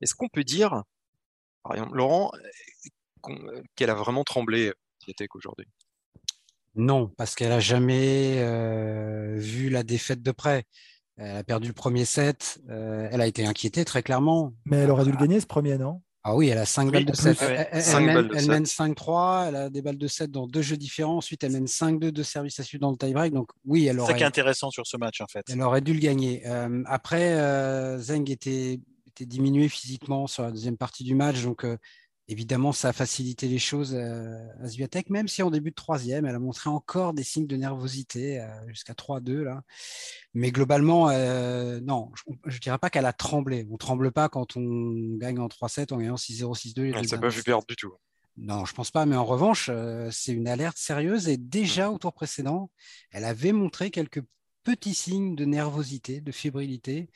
Est-ce 0.00 0.14
qu'on 0.14 0.28
peut 0.28 0.44
dire, 0.44 0.82
par 1.64 1.72
exemple, 1.72 1.96
Laurent, 1.96 2.30
euh, 3.28 3.60
qu'elle 3.74 3.90
a 3.90 3.94
vraiment 3.94 4.22
tremblé, 4.22 4.72
Swiatek, 5.00 5.34
aujourd'hui? 5.34 5.66
Non, 6.74 7.08
parce 7.16 7.34
qu'elle 7.34 7.50
n'a 7.50 7.60
jamais 7.60 8.36
euh, 8.38 9.36
vu 9.36 9.68
la 9.68 9.82
défaite 9.82 10.22
de 10.22 10.30
près. 10.30 10.64
Elle 11.18 11.36
a 11.36 11.44
perdu 11.44 11.68
le 11.68 11.74
premier 11.74 12.04
set. 12.04 12.60
Euh, 12.70 13.08
elle 13.10 13.20
a 13.20 13.26
été 13.26 13.44
inquiétée 13.44 13.84
très 13.84 14.02
clairement. 14.02 14.54
Mais 14.64 14.78
elle 14.78 14.90
aurait 14.90 15.04
dû 15.04 15.12
le 15.12 15.18
gagner 15.18 15.40
ce 15.40 15.46
premier, 15.46 15.76
non? 15.76 16.00
Ah 16.24 16.36
oui, 16.36 16.48
elle 16.48 16.58
a 16.58 16.64
5 16.64 16.90
balles 16.90 17.04
de 17.04 17.14
7. 17.14 17.36
Elle, 17.42 18.46
mène, 18.46 18.64
5-3. 18.64 19.48
Elle 19.48 19.56
a 19.56 19.70
des 19.70 19.82
balles 19.82 19.98
de 19.98 20.06
7 20.06 20.30
dans 20.30 20.46
deux 20.46 20.62
jeux 20.62 20.76
différents. 20.76 21.16
Ensuite, 21.16 21.42
elle 21.44 21.52
mène 21.52 21.66
5-2 21.66 22.10
de 22.10 22.22
service 22.22 22.58
à 22.60 22.62
suite 22.62 22.80
dans 22.80 22.92
le 22.92 22.96
tie-break. 22.96 23.34
Donc 23.34 23.50
oui, 23.66 23.86
elle 23.86 23.98
aurait. 23.98 24.06
C'est 24.06 24.12
ça 24.12 24.18
qui 24.18 24.22
est 24.22 24.26
intéressant 24.26 24.70
sur 24.70 24.86
ce 24.86 24.96
match 24.96 25.20
en 25.20 25.26
fait. 25.26 25.44
Elle 25.50 25.60
aurait 25.62 25.80
dû 25.80 25.92
le 25.92 25.98
gagner. 26.00 26.42
Euh, 26.46 26.82
après, 26.86 27.36
Zeng 27.98 28.30
était, 28.30 28.80
était 29.08 29.26
diminué 29.26 29.68
physiquement 29.68 30.28
sur 30.28 30.44
la 30.44 30.52
deuxième 30.52 30.76
partie 30.76 31.02
du 31.02 31.16
match. 31.16 31.42
Donc 31.42 31.66
Évidemment, 32.28 32.72
ça 32.72 32.90
a 32.90 32.92
facilité 32.92 33.48
les 33.48 33.58
choses 33.58 33.96
à 33.96 34.66
Zviatek, 34.66 35.10
même 35.10 35.26
si 35.26 35.42
en 35.42 35.50
début 35.50 35.70
de 35.70 35.74
troisième, 35.74 36.24
elle 36.24 36.36
a 36.36 36.38
montré 36.38 36.70
encore 36.70 37.14
des 37.14 37.24
signes 37.24 37.48
de 37.48 37.56
nervosité 37.56 38.40
euh, 38.40 38.46
jusqu'à 38.68 38.92
3-2. 38.92 39.42
Là. 39.42 39.62
Mais 40.32 40.52
globalement, 40.52 41.10
euh, 41.10 41.80
non, 41.80 42.12
je 42.46 42.54
ne 42.54 42.60
dirais 42.60 42.78
pas 42.78 42.90
qu'elle 42.90 43.06
a 43.06 43.12
tremblé. 43.12 43.66
On 43.68 43.72
ne 43.72 43.78
tremble 43.78 44.12
pas 44.12 44.28
quand 44.28 44.56
on 44.56 45.16
gagne 45.16 45.40
en 45.40 45.48
3-7 45.48 45.92
en 45.92 45.98
gagnant 45.98 46.14
6-0, 46.14 46.56
6-2. 46.56 46.92
Elle 46.94 47.02
ne 47.02 47.06
s'est 47.06 47.18
pas 47.18 47.28
vu 47.28 47.42
perdre 47.42 47.66
du 47.66 47.74
tout. 47.74 47.92
Non, 48.36 48.64
je 48.64 48.72
pense 48.72 48.92
pas. 48.92 49.04
Mais 49.04 49.16
en 49.16 49.24
revanche, 49.24 49.68
euh, 49.72 50.08
c'est 50.12 50.32
une 50.32 50.46
alerte 50.46 50.78
sérieuse. 50.78 51.28
Et 51.28 51.36
déjà 51.36 51.90
au 51.90 51.98
tour 51.98 52.12
précédent, 52.12 52.70
elle 53.10 53.24
avait 53.24 53.52
montré 53.52 53.90
quelques 53.90 54.22
petits 54.62 54.94
signes 54.94 55.34
de 55.34 55.44
nervosité, 55.44 56.20
de 56.20 56.30
fébrilité. 56.30 57.10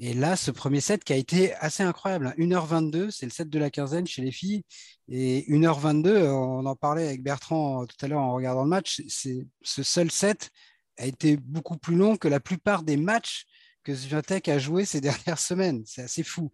Et 0.00 0.14
là, 0.14 0.36
ce 0.36 0.52
premier 0.52 0.80
set 0.80 1.02
qui 1.02 1.12
a 1.12 1.16
été 1.16 1.54
assez 1.54 1.82
incroyable, 1.82 2.32
1h22, 2.38 3.06
hein. 3.06 3.08
c'est 3.10 3.26
le 3.26 3.32
set 3.32 3.50
de 3.50 3.58
la 3.58 3.68
quinzaine 3.68 4.06
chez 4.06 4.22
les 4.22 4.30
filles. 4.30 4.62
Et 5.08 5.44
1h22, 5.48 6.28
on 6.28 6.66
en 6.66 6.76
parlait 6.76 7.06
avec 7.06 7.22
Bertrand 7.22 7.84
tout 7.86 7.96
à 8.04 8.08
l'heure 8.08 8.20
en 8.20 8.34
regardant 8.34 8.62
le 8.62 8.68
match, 8.68 9.02
c'est, 9.08 9.46
ce 9.62 9.82
seul 9.82 10.10
set 10.10 10.50
a 10.98 11.06
été 11.06 11.36
beaucoup 11.36 11.76
plus 11.76 11.96
long 11.96 12.16
que 12.16 12.28
la 12.28 12.40
plupart 12.40 12.82
des 12.84 12.96
matchs 12.96 13.44
que 13.82 13.94
Sviatek 13.94 14.48
a 14.48 14.58
joué 14.58 14.84
ces 14.84 15.00
dernières 15.00 15.38
semaines. 15.38 15.82
C'est 15.86 16.02
assez 16.02 16.22
fou. 16.22 16.50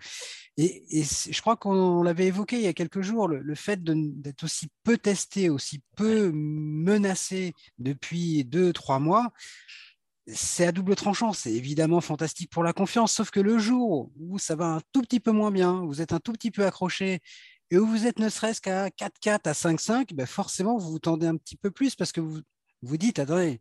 Et, 0.56 0.84
je 0.92 1.40
crois 1.40 1.56
qu'on 1.56 2.02
l'avait 2.02 2.26
évoqué 2.26 2.56
il 2.56 2.62
y 2.62 2.68
a 2.68 2.72
quelques 2.72 3.02
jours, 3.02 3.28
le 3.28 3.54
fait 3.54 3.82
d'être 3.82 4.44
aussi 4.44 4.68
peu 4.84 4.96
testé, 4.96 5.50
aussi 5.50 5.82
peu 5.96 6.30
menacé 6.32 7.52
depuis 7.78 8.44
deux, 8.44 8.72
trois 8.72 9.00
mois, 9.00 9.32
c'est 10.26 10.66
à 10.66 10.73
double 10.73 10.95
tranchant. 10.97 11.33
C'est 11.33 11.52
évidemment 11.52 12.00
fantastique 12.00 12.50
pour 12.50 12.62
la 12.62 12.73
confiance, 12.73 13.12
sauf 13.12 13.31
que 13.31 13.40
le 13.40 13.59
jour 13.59 14.11
où 14.19 14.38
ça 14.38 14.57
va 14.57 14.66
un 14.66 14.81
tout 14.92 15.03
petit 15.03 15.20
peu 15.20 15.33
moins 15.33 15.51
bien, 15.51 15.85
vous 15.85 16.01
êtes 16.01 16.12
un 16.12 16.20
tout 16.20 16.33
petit 16.33 16.51
peu 16.51 16.64
accroché 16.64 17.20
et 17.70 17.79
où 17.79 17.87
vous 17.87 18.07
êtes 18.07 18.18
ne 18.18 18.29
serait-ce 18.29 18.61
qu'à 18.61 18.88
4-4, 18.90 19.48
à 19.48 19.53
5-5, 19.53 20.14
ben 20.14 20.27
forcément, 20.27 20.79
vous 20.79 20.90
vous 20.90 20.98
tendez 20.98 21.27
un 21.27 21.37
petit 21.37 21.57
peu 21.57 21.70
plus 21.70 21.94
parce 21.94 22.12
que 22.12 22.20
vous 22.20 22.40
vous 22.83 22.96
dites, 22.96 23.18
attendez, 23.18 23.61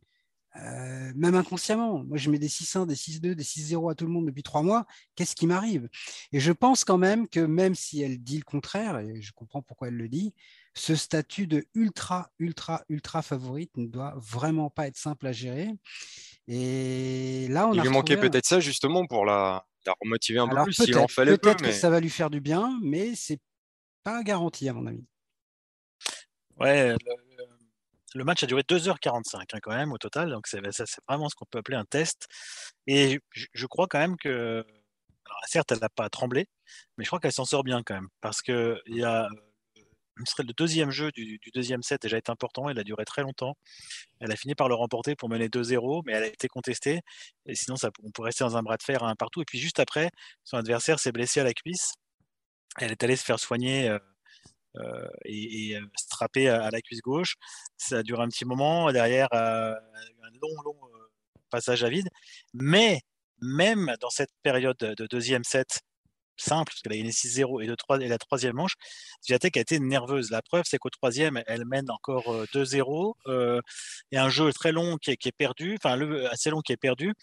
euh, 0.58 1.12
même 1.16 1.36
inconsciemment, 1.36 2.04
moi 2.04 2.18
je 2.18 2.30
mets 2.30 2.38
des 2.38 2.50
6-1, 2.50 2.86
des 2.86 2.96
6-2, 2.96 3.34
des 3.34 3.44
6-0 3.44 3.90
à 3.90 3.96
tout 3.96 4.06
le 4.06 4.12
monde 4.12 4.28
depuis 4.28 4.44
trois 4.44 4.62
mois, 4.62 4.86
qu'est-ce 5.16 5.36
qui 5.36 5.48
m'arrive? 5.48 5.90
Et 6.32 6.40
je 6.40 6.52
pense 6.52 6.84
quand 6.84 6.98
même 6.98 7.28
que 7.28 7.40
même 7.40 7.74
si 7.76 8.02
elle 8.02 8.20
dit 8.20 8.38
le 8.38 8.44
contraire, 8.44 9.00
et 9.00 9.22
je 9.22 9.32
comprends 9.32 9.62
pourquoi 9.62 9.88
elle 9.88 9.96
le 9.96 10.10
dit, 10.10 10.34
ce 10.76 10.96
statut 10.96 11.48
de 11.48 11.66
ultra, 11.76 12.30
ultra, 12.40 12.84
ultra 12.90 13.22
favorite 13.22 13.76
ne 13.78 13.86
doit 13.86 14.14
vraiment 14.18 14.70
pas 14.70 14.88
être 14.88 14.98
simple 14.98 15.28
à 15.28 15.32
gérer. 15.32 15.70
Et 16.48 17.48
là, 17.50 17.68
on 17.68 17.74
Il 17.74 17.82
lui 17.82 17.90
manquait 17.90 18.18
peut-être 18.18 18.46
ça 18.46 18.60
justement 18.60 19.06
pour 19.06 19.26
la, 19.26 19.66
remotiver 20.02 20.40
un 20.40 20.48
peu 20.48 20.64
plus 20.64 20.74
s'il 20.74 20.98
en 20.98 21.08
fallait 21.08 21.38
Peut-être 21.38 21.64
que 21.64 21.72
ça 21.72 21.90
va 21.90 22.00
lui 22.00 22.10
faire 22.10 22.30
du 22.30 22.42
bien, 22.42 22.78
mais 22.82 23.16
c'est 23.16 23.40
pas 24.04 24.24
garanti 24.24 24.68
à 24.68 24.74
mon 24.74 24.88
avis. 24.88 25.06
Ouais, 26.60 26.96
le, 28.14 28.24
match 28.24 28.44
a 28.44 28.48
duré 28.48 28.62
2h45 28.62 29.36
hein, 29.36 29.60
quand 29.62 29.76
même 29.76 29.92
au 29.92 29.98
total, 29.98 30.30
donc 30.30 30.48
c'est 30.48 30.62
vraiment 31.08 31.30
ce 31.30 31.36
qu'on 31.36 31.46
peut 31.46 31.60
appeler 31.60 31.78
un 31.78 31.86
test. 31.86 32.28
Et 32.88 33.20
je, 33.32 33.66
crois 33.66 33.88
quand 33.88 34.00
même 34.00 34.18
que, 34.18 34.66
certes, 35.46 35.72
elle 35.72 35.80
n'a 35.80 35.90
pas 35.90 36.10
tremblé, 36.10 36.48
mais 36.98 37.04
je 37.04 37.10
crois 37.10 37.20
qu'elle 37.20 37.32
s'en 37.32 37.46
sort 37.46 37.64
bien 37.64 37.82
quand 37.84 37.96
même, 37.96 38.10
parce 38.22 38.42
qu'il 38.42 38.82
y 38.88 39.04
a 39.04 39.28
serait 40.26 40.44
le 40.44 40.54
deuxième 40.54 40.92
jeu 40.92 41.12
du, 41.12 41.40
deuxième 41.54 41.84
set 41.84 42.02
déjà 42.02 42.18
été 42.18 42.32
important. 42.32 42.70
Il 42.70 42.80
a 42.80 42.84
duré 42.84 43.06
très 43.06 43.22
longtemps. 43.22 43.58
Elle 44.20 44.32
a 44.32 44.36
fini 44.36 44.56
par 44.56 44.70
le 44.70 44.76
remporter 44.76 45.16
pour 45.16 45.30
mener 45.30 45.48
2-0, 45.48 46.04
mais 46.06 46.14
elle 46.14 46.24
a 46.24 46.28
été 46.28 46.48
contestée. 46.48 47.02
Et 47.46 47.56
sinon, 47.56 47.76
ça, 47.76 47.92
on 48.04 48.12
pourrait 48.12 48.30
rester 48.30 48.44
dans 48.44 48.58
un 48.58 48.64
bras 48.64 48.78
de 48.78 48.84
fer 48.84 49.04
un 49.04 49.16
partout. 49.16 49.42
Et 49.42 49.46
puis 49.46 49.60
juste 49.60 49.80
après, 49.80 50.10
son 50.44 50.58
adversaire 50.58 51.00
s'est 51.00 51.12
blessé 51.12 51.40
à 51.40 51.44
la 51.44 51.54
cuisse. 51.54 51.94
Elle 52.80 52.92
est 52.92 53.04
allée 53.04 53.16
se 53.16 53.24
faire 53.24 53.40
soigner 53.40 53.90
euh, 53.90 54.00
euh, 54.78 55.08
et, 55.26 55.70
et 55.70 55.78
euh, 55.78 55.86
strapper 55.96 56.50
à, 56.50 56.70
la 56.72 56.82
cuisse 56.82 57.02
gauche. 57.02 57.36
Ça 57.78 58.00
a 58.00 58.04
duré 58.04 58.22
un 58.24 58.30
petit 58.30 58.46
moment. 58.46 58.92
Derrière, 58.92 59.30
un 59.34 59.76
long, 60.42 60.62
long 60.66 60.80
passage 61.50 61.84
à 61.84 61.90
vide. 61.90 62.10
Mais 62.54 63.02
même 63.42 63.96
dans 64.00 64.10
cette 64.10 64.32
période 64.44 64.78
de 64.78 65.08
deuxième 65.08 65.44
set 65.44 65.82
simple, 66.38 66.72
parce 66.72 66.82
qu'elle 66.82 66.94
a 66.94 66.98
gagné 66.98 67.12
6-0 67.12 67.62
et, 67.62 68.06
et 68.06 68.08
la 68.08 68.18
troisième 68.18 68.56
manche, 68.56 68.76
Zviatek 69.24 69.58
a 69.58 69.62
été 69.62 69.80
nerveuse. 69.80 70.32
La 70.32 70.42
preuve, 70.42 70.64
c'est 70.66 70.78
qu'au 70.78 70.90
troisième, 70.90 71.42
elle 71.48 71.66
mène 71.66 71.90
encore 71.90 72.46
2-0 72.54 73.14
euh, 73.28 73.62
et 74.12 74.18
un 74.18 74.30
jeu 74.30 74.52
très 74.54 74.72
long 74.72 74.98
qui 74.98 75.12
est, 75.12 75.32
perdu, 75.32 75.78
enfin 75.82 76.00
assez 76.32 76.50
long 76.50 76.62
qui 76.62 76.74
est 76.74 76.78
perdu. 76.78 77.14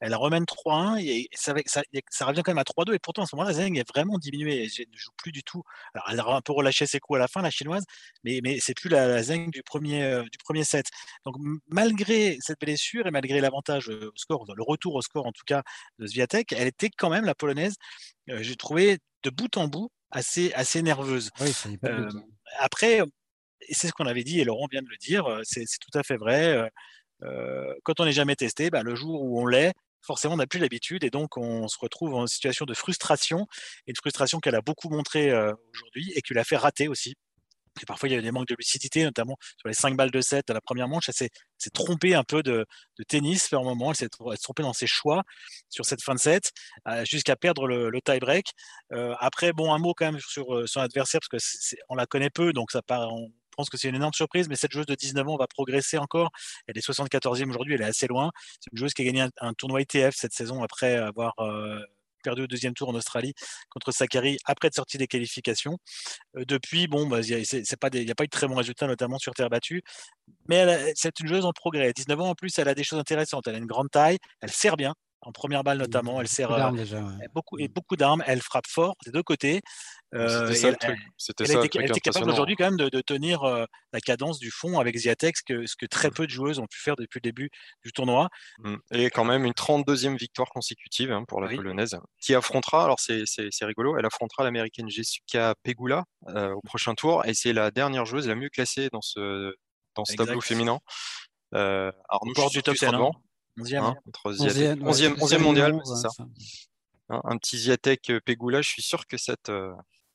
Elle 0.00 0.14
remène 0.14 0.44
3-1 0.44 1.02
et 1.04 1.28
ça, 1.34 1.52
revient 2.26 2.42
quand 2.44 2.52
même 2.52 2.58
à 2.58 2.64
3-2 2.64 2.94
et 2.94 2.98
pourtant 2.98 3.22
à 3.22 3.26
ce 3.26 3.36
moment-là, 3.36 3.54
Zeng 3.54 3.78
est 3.78 3.88
vraiment 3.88 4.18
diminuée. 4.18 4.64
Elle 4.64 4.86
ne 4.90 4.96
joue 4.96 5.12
plus 5.16 5.32
du 5.32 5.42
tout. 5.42 5.62
Alors, 5.94 6.08
elle 6.10 6.20
a 6.20 6.36
un 6.36 6.40
peu 6.40 6.52
relâché 6.52 6.86
ses 6.86 7.00
coups 7.00 7.18
à 7.18 7.20
la 7.20 7.28
fin, 7.28 7.42
la 7.42 7.50
chinoise, 7.50 7.84
mais, 8.24 8.40
mais 8.42 8.58
c'est 8.60 8.74
plus 8.74 8.88
la, 8.88 9.22
Zeng 9.22 9.50
du 9.50 9.62
premier, 9.62 10.02
euh, 10.04 10.22
du 10.22 10.38
premier 10.38 10.64
set. 10.64 10.86
Donc 11.24 11.36
malgré 11.68 12.38
cette 12.40 12.60
blessure 12.60 13.06
et 13.06 13.10
malgré 13.10 13.40
l'avantage 13.40 13.90
euh, 13.90 14.10
au 14.14 14.16
score, 14.16 14.44
le 14.54 14.62
retour 14.62 14.94
au 14.94 15.02
score 15.02 15.26
en 15.26 15.32
tout 15.32 15.44
cas 15.46 15.62
de 15.98 16.06
Zviatek, 16.06 16.52
elle 16.52 16.68
était 16.68 16.90
quand 16.90 17.10
même 17.10 17.24
la 17.24 17.34
polonaise 17.34 17.74
j'ai 18.28 18.56
trouvé 18.56 18.98
de 19.22 19.30
bout 19.30 19.56
en 19.56 19.68
bout 19.68 19.90
assez, 20.10 20.52
assez 20.54 20.82
nerveuse. 20.82 21.30
après, 22.58 23.00
c'est 23.70 23.88
ce 23.88 23.92
qu'on 23.92 24.06
avait 24.06 24.24
dit, 24.24 24.40
et 24.40 24.44
Laurent 24.44 24.66
vient 24.70 24.82
de 24.82 24.88
le 24.88 24.96
dire, 24.98 25.26
c'est 25.42 25.64
tout 25.80 25.98
à 25.98 26.02
fait 26.02 26.16
vrai. 26.16 26.70
quand 27.84 28.00
on 28.00 28.04
n'est 28.04 28.12
jamais 28.12 28.36
testé, 28.36 28.70
bah, 28.70 28.82
le 28.82 28.94
jour 28.94 29.22
où 29.22 29.40
on 29.40 29.46
l'est, 29.46 29.72
forcément, 30.00 30.34
on 30.34 30.38
n'a 30.38 30.46
plus 30.46 30.58
l'habitude 30.58 31.04
et 31.04 31.10
donc 31.10 31.36
on 31.36 31.68
se 31.68 31.78
retrouve 31.78 32.14
en 32.14 32.26
situation 32.26 32.64
de 32.66 32.74
frustration, 32.74 33.46
et 33.86 33.90
une 33.90 33.96
frustration 33.96 34.40
qu'elle 34.40 34.56
a 34.56 34.62
beaucoup 34.62 34.88
montré 34.88 35.32
aujourd'hui 35.72 36.12
et 36.14 36.22
qui 36.22 36.34
l'a 36.34 36.44
fait 36.44 36.56
rater 36.56 36.88
aussi 36.88 37.14
parfois, 37.86 38.08
il 38.08 38.12
y 38.12 38.14
a 38.14 38.18
eu 38.18 38.22
des 38.22 38.30
manques 38.30 38.48
de 38.48 38.54
lucidité, 38.56 39.04
notamment 39.04 39.36
sur 39.58 39.68
les 39.68 39.74
5 39.74 39.96
balles 39.96 40.10
de 40.10 40.20
7 40.20 40.50
à 40.50 40.54
la 40.54 40.60
première 40.60 40.88
manche. 40.88 41.08
Elle 41.08 41.14
s'est 41.14 41.70
trompée 41.72 42.14
un 42.14 42.24
peu 42.24 42.42
de, 42.42 42.66
tennis 43.08 43.48
par 43.48 43.62
moment. 43.62 43.90
Elle 43.90 43.96
s'est 43.96 44.08
trompée 44.08 44.62
dans 44.62 44.72
ses 44.72 44.86
choix 44.86 45.22
sur 45.68 45.84
cette 45.84 46.02
fin 46.02 46.14
de 46.14 46.20
set, 46.20 46.52
euh, 46.88 47.04
jusqu'à 47.04 47.36
perdre 47.36 47.66
le, 47.66 48.00
tie-break. 48.02 48.46
Euh, 48.92 49.14
après, 49.18 49.52
bon, 49.52 49.72
un 49.72 49.78
mot 49.78 49.94
quand 49.94 50.06
même 50.06 50.20
sur 50.20 50.54
euh, 50.54 50.66
son 50.66 50.80
adversaire, 50.80 51.20
parce 51.20 51.42
que 51.42 51.76
on 51.88 51.94
la 51.94 52.06
connaît 52.06 52.30
peu, 52.30 52.52
donc 52.52 52.70
ça 52.72 52.82
part, 52.82 53.12
on 53.12 53.30
pense 53.56 53.68
que 53.68 53.76
c'est 53.76 53.88
une 53.88 53.94
énorme 53.96 54.14
surprise, 54.14 54.48
mais 54.48 54.56
cette 54.56 54.72
joueuse 54.72 54.86
de 54.86 54.94
19 54.94 55.28
ans 55.28 55.36
va 55.36 55.46
progresser 55.46 55.98
encore. 55.98 56.30
Elle 56.66 56.78
est 56.78 56.86
74e 56.86 57.50
aujourd'hui, 57.50 57.74
elle 57.74 57.82
est 57.82 57.84
assez 57.84 58.06
loin. 58.06 58.30
C'est 58.60 58.72
une 58.72 58.78
joueuse 58.78 58.94
qui 58.94 59.02
a 59.02 59.04
gagné 59.04 59.26
un, 59.40 59.52
tournoi 59.54 59.82
ITF 59.82 60.14
cette 60.14 60.32
saison 60.32 60.62
après 60.62 60.96
avoir 60.96 61.34
perdu 62.22 62.42
au 62.42 62.46
deuxième 62.46 62.74
tour 62.74 62.88
en 62.88 62.94
Australie 62.94 63.34
contre 63.70 63.92
Sakari 63.92 64.38
après 64.44 64.68
être 64.68 64.74
sorti 64.74 64.98
des 64.98 65.06
qualifications. 65.06 65.78
Euh, 66.36 66.44
depuis, 66.46 66.86
bon, 66.86 67.06
bah, 67.06 67.20
il 67.20 67.36
n'y 67.36 67.70
a, 67.70 67.76
pas 67.78 67.88
eu 67.88 68.26
de 68.26 68.30
très 68.30 68.46
bons 68.48 68.56
résultats, 68.56 68.86
notamment 68.86 69.18
sur 69.18 69.34
terre 69.34 69.50
battue. 69.50 69.82
Mais 70.48 70.92
c'est 70.96 71.18
une 71.20 71.28
joueuse 71.28 71.44
en 71.44 71.52
progrès. 71.52 71.92
19 71.92 72.20
ans 72.20 72.30
en 72.30 72.34
plus, 72.34 72.58
elle 72.58 72.68
a 72.68 72.74
des 72.74 72.84
choses 72.84 72.98
intéressantes. 72.98 73.46
Elle 73.48 73.56
a 73.56 73.58
une 73.58 73.66
grande 73.66 73.90
taille, 73.90 74.18
elle 74.40 74.50
sert 74.50 74.76
bien. 74.76 74.94
En 75.24 75.30
première 75.32 75.62
balle 75.62 75.78
notamment, 75.78 76.20
elle 76.20 76.28
sert 76.28 76.50
beaucoup, 77.32 77.56
euh, 77.56 77.62
et 77.62 77.68
beaucoup 77.68 77.96
d'armes. 77.96 78.22
Elle 78.26 78.42
frappe 78.42 78.66
fort 78.66 78.96
des 79.06 79.12
deux 79.12 79.22
côtés. 79.22 79.60
Euh, 80.14 80.48
C'était 80.48 80.58
ça 80.58 80.70
le 80.70 80.76
truc. 80.76 80.98
Elle, 80.98 81.12
ça 81.16 81.32
était, 81.32 81.44
truc 81.44 81.76
elle 81.76 81.84
était 81.90 82.00
capable 82.00 82.28
aujourd'hui 82.28 82.56
quand 82.56 82.64
même 82.64 82.76
de, 82.76 82.88
de 82.88 83.00
tenir 83.00 83.44
euh, 83.44 83.64
la 83.92 84.00
cadence 84.00 84.38
du 84.38 84.50
fond 84.50 84.78
avec 84.78 84.96
Ziatek, 84.96 85.36
ce 85.36 85.42
que, 85.42 85.66
ce 85.66 85.76
que 85.76 85.86
très 85.86 86.08
Mm. 86.08 86.14
peu 86.14 86.26
de 86.26 86.30
joueuses 86.32 86.58
ont 86.58 86.66
pu 86.66 86.80
faire 86.80 86.96
depuis 86.96 87.18
le 87.18 87.22
début 87.22 87.50
du 87.84 87.92
tournoi. 87.92 88.28
Et 88.90 89.10
quand 89.10 89.24
même 89.24 89.44
une 89.44 89.52
32e 89.52 90.16
victoire 90.18 90.50
consécutive 90.50 91.12
hein, 91.12 91.24
pour 91.26 91.40
la 91.40 91.48
Oui. 91.48 91.56
Polonaise, 91.56 91.98
qui 92.20 92.34
affrontera, 92.34 92.84
alors 92.84 92.98
c'est 93.00 93.24
rigolo, 93.62 93.96
elle 93.96 94.04
affrontera 94.04 94.44
l'américaine 94.44 94.90
Jessica 94.90 95.54
Pegula 95.62 96.04
euh, 96.28 96.50
au 96.52 96.60
prochain 96.60 96.94
tour, 96.94 97.24
et 97.24 97.34
c'est 97.34 97.52
la 97.52 97.70
dernière 97.70 98.04
joueuse 98.04 98.26
la 98.28 98.34
mieux 98.34 98.50
classée 98.50 98.88
dans 98.92 99.00
ce, 99.02 99.54
dans 99.94 100.04
ce 100.04 100.14
tableau 100.14 100.40
féminin. 100.40 100.78
Euh, 101.54 101.92
je 102.34 102.40
suis 102.40 102.50
du 102.50 102.62
top 102.62 102.76
sûr 102.76 102.88
qu'elle 102.88 102.90
10, 102.90 102.96
sera 102.96 103.08
hein. 103.08 103.10
Devant, 103.56 103.64
11e, 103.66 103.82
hein, 103.84 103.94
entre 104.08 104.32
Ziatek- 104.32 104.78
11e, 104.80 104.82
11e, 104.82 105.12
ouais, 105.12 105.18
11e 105.22 105.38
mondial, 105.42 105.72
11, 105.74 105.82
c'est 105.96 106.02
ça. 106.02 106.08
ça. 106.10 106.24
Hein, 107.08 107.20
un 107.24 107.36
petit 107.38 107.58
Ziatek 107.58 108.10
euh, 108.10 108.20
Pegula, 108.24 108.62
je 108.62 108.68
suis 108.68 108.82
sûr 108.82 109.06
que 109.06 109.16
ça 109.16 109.36
te- 109.36 109.72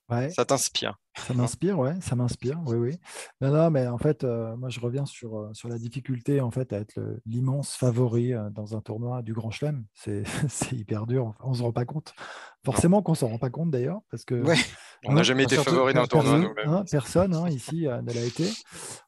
Ouais. 0.10 0.30
ça 0.30 0.46
t'inspire. 0.46 0.96
Ça 1.18 1.34
m'inspire, 1.34 1.78
ouais, 1.78 2.00
ça 2.00 2.16
m'inspire, 2.16 2.62
oui, 2.66 2.78
oui. 2.78 2.98
Non, 3.42 3.52
non, 3.52 3.70
mais 3.70 3.88
en 3.88 3.98
fait, 3.98 4.24
euh, 4.24 4.56
moi, 4.56 4.70
je 4.70 4.80
reviens 4.80 5.06
sur, 5.06 5.38
euh, 5.38 5.50
sur 5.54 5.68
la 5.68 5.78
difficulté, 5.78 6.40
en 6.40 6.50
fait, 6.50 6.72
à 6.72 6.78
être 6.78 6.98
l'immense 7.26 7.76
favori 7.76 8.34
euh, 8.34 8.50
dans 8.52 8.78
un 8.78 8.80
tournoi 8.82 9.22
du 9.22 9.34
Grand 9.34 9.52
Chelem. 9.52 9.84
C'est 9.94 10.24
c'est 10.50 10.72
hyper 10.72 11.08
dur, 11.08 11.34
on 11.42 11.50
ne 11.52 11.56
se 11.56 11.62
rend 11.62 11.74
pas 11.74 11.84
compte. 11.84 12.14
Forcément 12.64 13.02
qu'on 13.02 13.12
ne 13.14 13.18
s'en 13.18 13.28
rend 13.28 13.38
pas 13.38 13.50
compte, 13.50 13.70
d'ailleurs, 13.70 14.00
parce 14.10 14.24
que 14.24 14.36
Ouais. 14.36 14.56
On 15.06 15.14
n'a 15.14 15.24
jamais 15.24 15.44
été 15.44 15.56
surtout, 15.56 15.72
favori 15.72 15.94
d'un 15.94 16.06
tournoi 16.06 16.42
hein, 16.66 16.84
personne 16.90 17.34
hein, 17.36 17.48
ici 17.50 17.88
euh, 17.88 18.02
ne 18.02 18.12
l'a 18.14 18.24
été, 18.24 18.50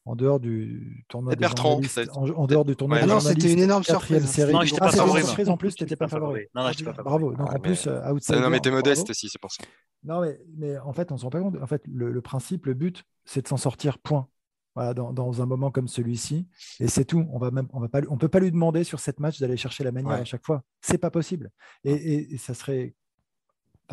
en 0.05 0.15
dehors 0.15 0.39
du 0.39 1.05
tournoi 1.09 1.33
des 1.35 1.39
Bertrand, 1.39 1.81
en, 2.13 2.29
en 2.29 2.47
dehors 2.47 2.63
du 2.65 2.75
tournoi 2.75 2.97
Ouais. 2.97 3.03
Ah 3.03 3.07
non, 3.07 3.19
c'était 3.19 3.51
une 3.53 3.59
énorme 3.59 3.83
surprise. 3.83 4.25
série. 4.25 4.53
Non, 4.53 4.61
j'étais 4.61 4.77
Ah, 4.81 4.85
pas 4.85 4.91
c'était 4.91 5.01
une 5.03 5.07
favori, 5.07 5.23
surprise 5.25 5.45
moi. 5.47 5.53
en 5.53 5.57
plus, 5.57 5.75
tu 5.75 5.83
n'étais 5.83 5.95
pas 5.95 6.07
favori. 6.07 6.41
Non, 6.55 6.61
non, 6.61 6.67
Ah, 6.67 6.71
j'étais 6.71 6.91
pas 6.93 7.03
Bravo, 7.03 7.33
donc 7.33 7.49
Ouais, 7.49 7.55
en 7.55 7.59
plus, 7.59 7.85
mais- 7.85 7.91
euh, 7.91 8.11
outsider, 8.13 8.39
Non 8.39 8.49
mais 8.49 8.59
t'es 8.59 8.71
modeste 8.71 9.09
aussi, 9.09 9.29
c'est 9.29 9.41
pour 9.41 9.51
ça. 9.51 9.63
Non, 10.03 10.21
mais, 10.21 10.39
mais 10.57 10.77
en 10.77 10.93
fait, 10.93 11.11
on 11.11 11.15
ne 11.15 11.19
se 11.19 11.23
rend 11.25 11.29
pas 11.31 11.41
compte. 11.41 11.57
En 11.61 11.67
fait, 11.67 11.81
le, 11.87 12.11
le 12.11 12.21
principe, 12.21 12.65
le 12.67 12.73
but, 12.73 13.03
c'est 13.25 13.41
de 13.41 13.47
s'en 13.47 13.57
sortir, 13.57 13.97
point. 13.99 14.27
Voilà, 14.75 14.93
dans, 14.93 15.11
dans 15.11 15.41
un 15.41 15.45
moment 15.45 15.71
comme 15.71 15.87
celui-ci. 15.87 16.47
Et 16.79 16.87
c'est 16.87 17.03
tout. 17.03 17.25
On 17.33 17.39
va 17.39 17.49
même, 17.51 17.67
on 17.73 17.79
va 17.79 17.89
pas, 17.89 17.99
on 18.09 18.17
peut 18.17 18.29
pas 18.29 18.39
lui 18.39 18.51
demander 18.51 18.83
sur 18.83 18.99
cette 18.99 19.19
match 19.19 19.39
d'aller 19.39 19.57
chercher 19.57 19.83
la 19.83 19.91
manière 19.91 20.11
Ouais. 20.13 20.21
à 20.21 20.25
chaque 20.25 20.45
fois. 20.45 20.61
C'est 20.79 20.99
pas 20.99 21.09
possible. 21.09 21.49
Et, 21.83 21.91
et- 21.91 22.33
et 22.35 22.37
ça 22.37 22.53
serait. 22.53 22.93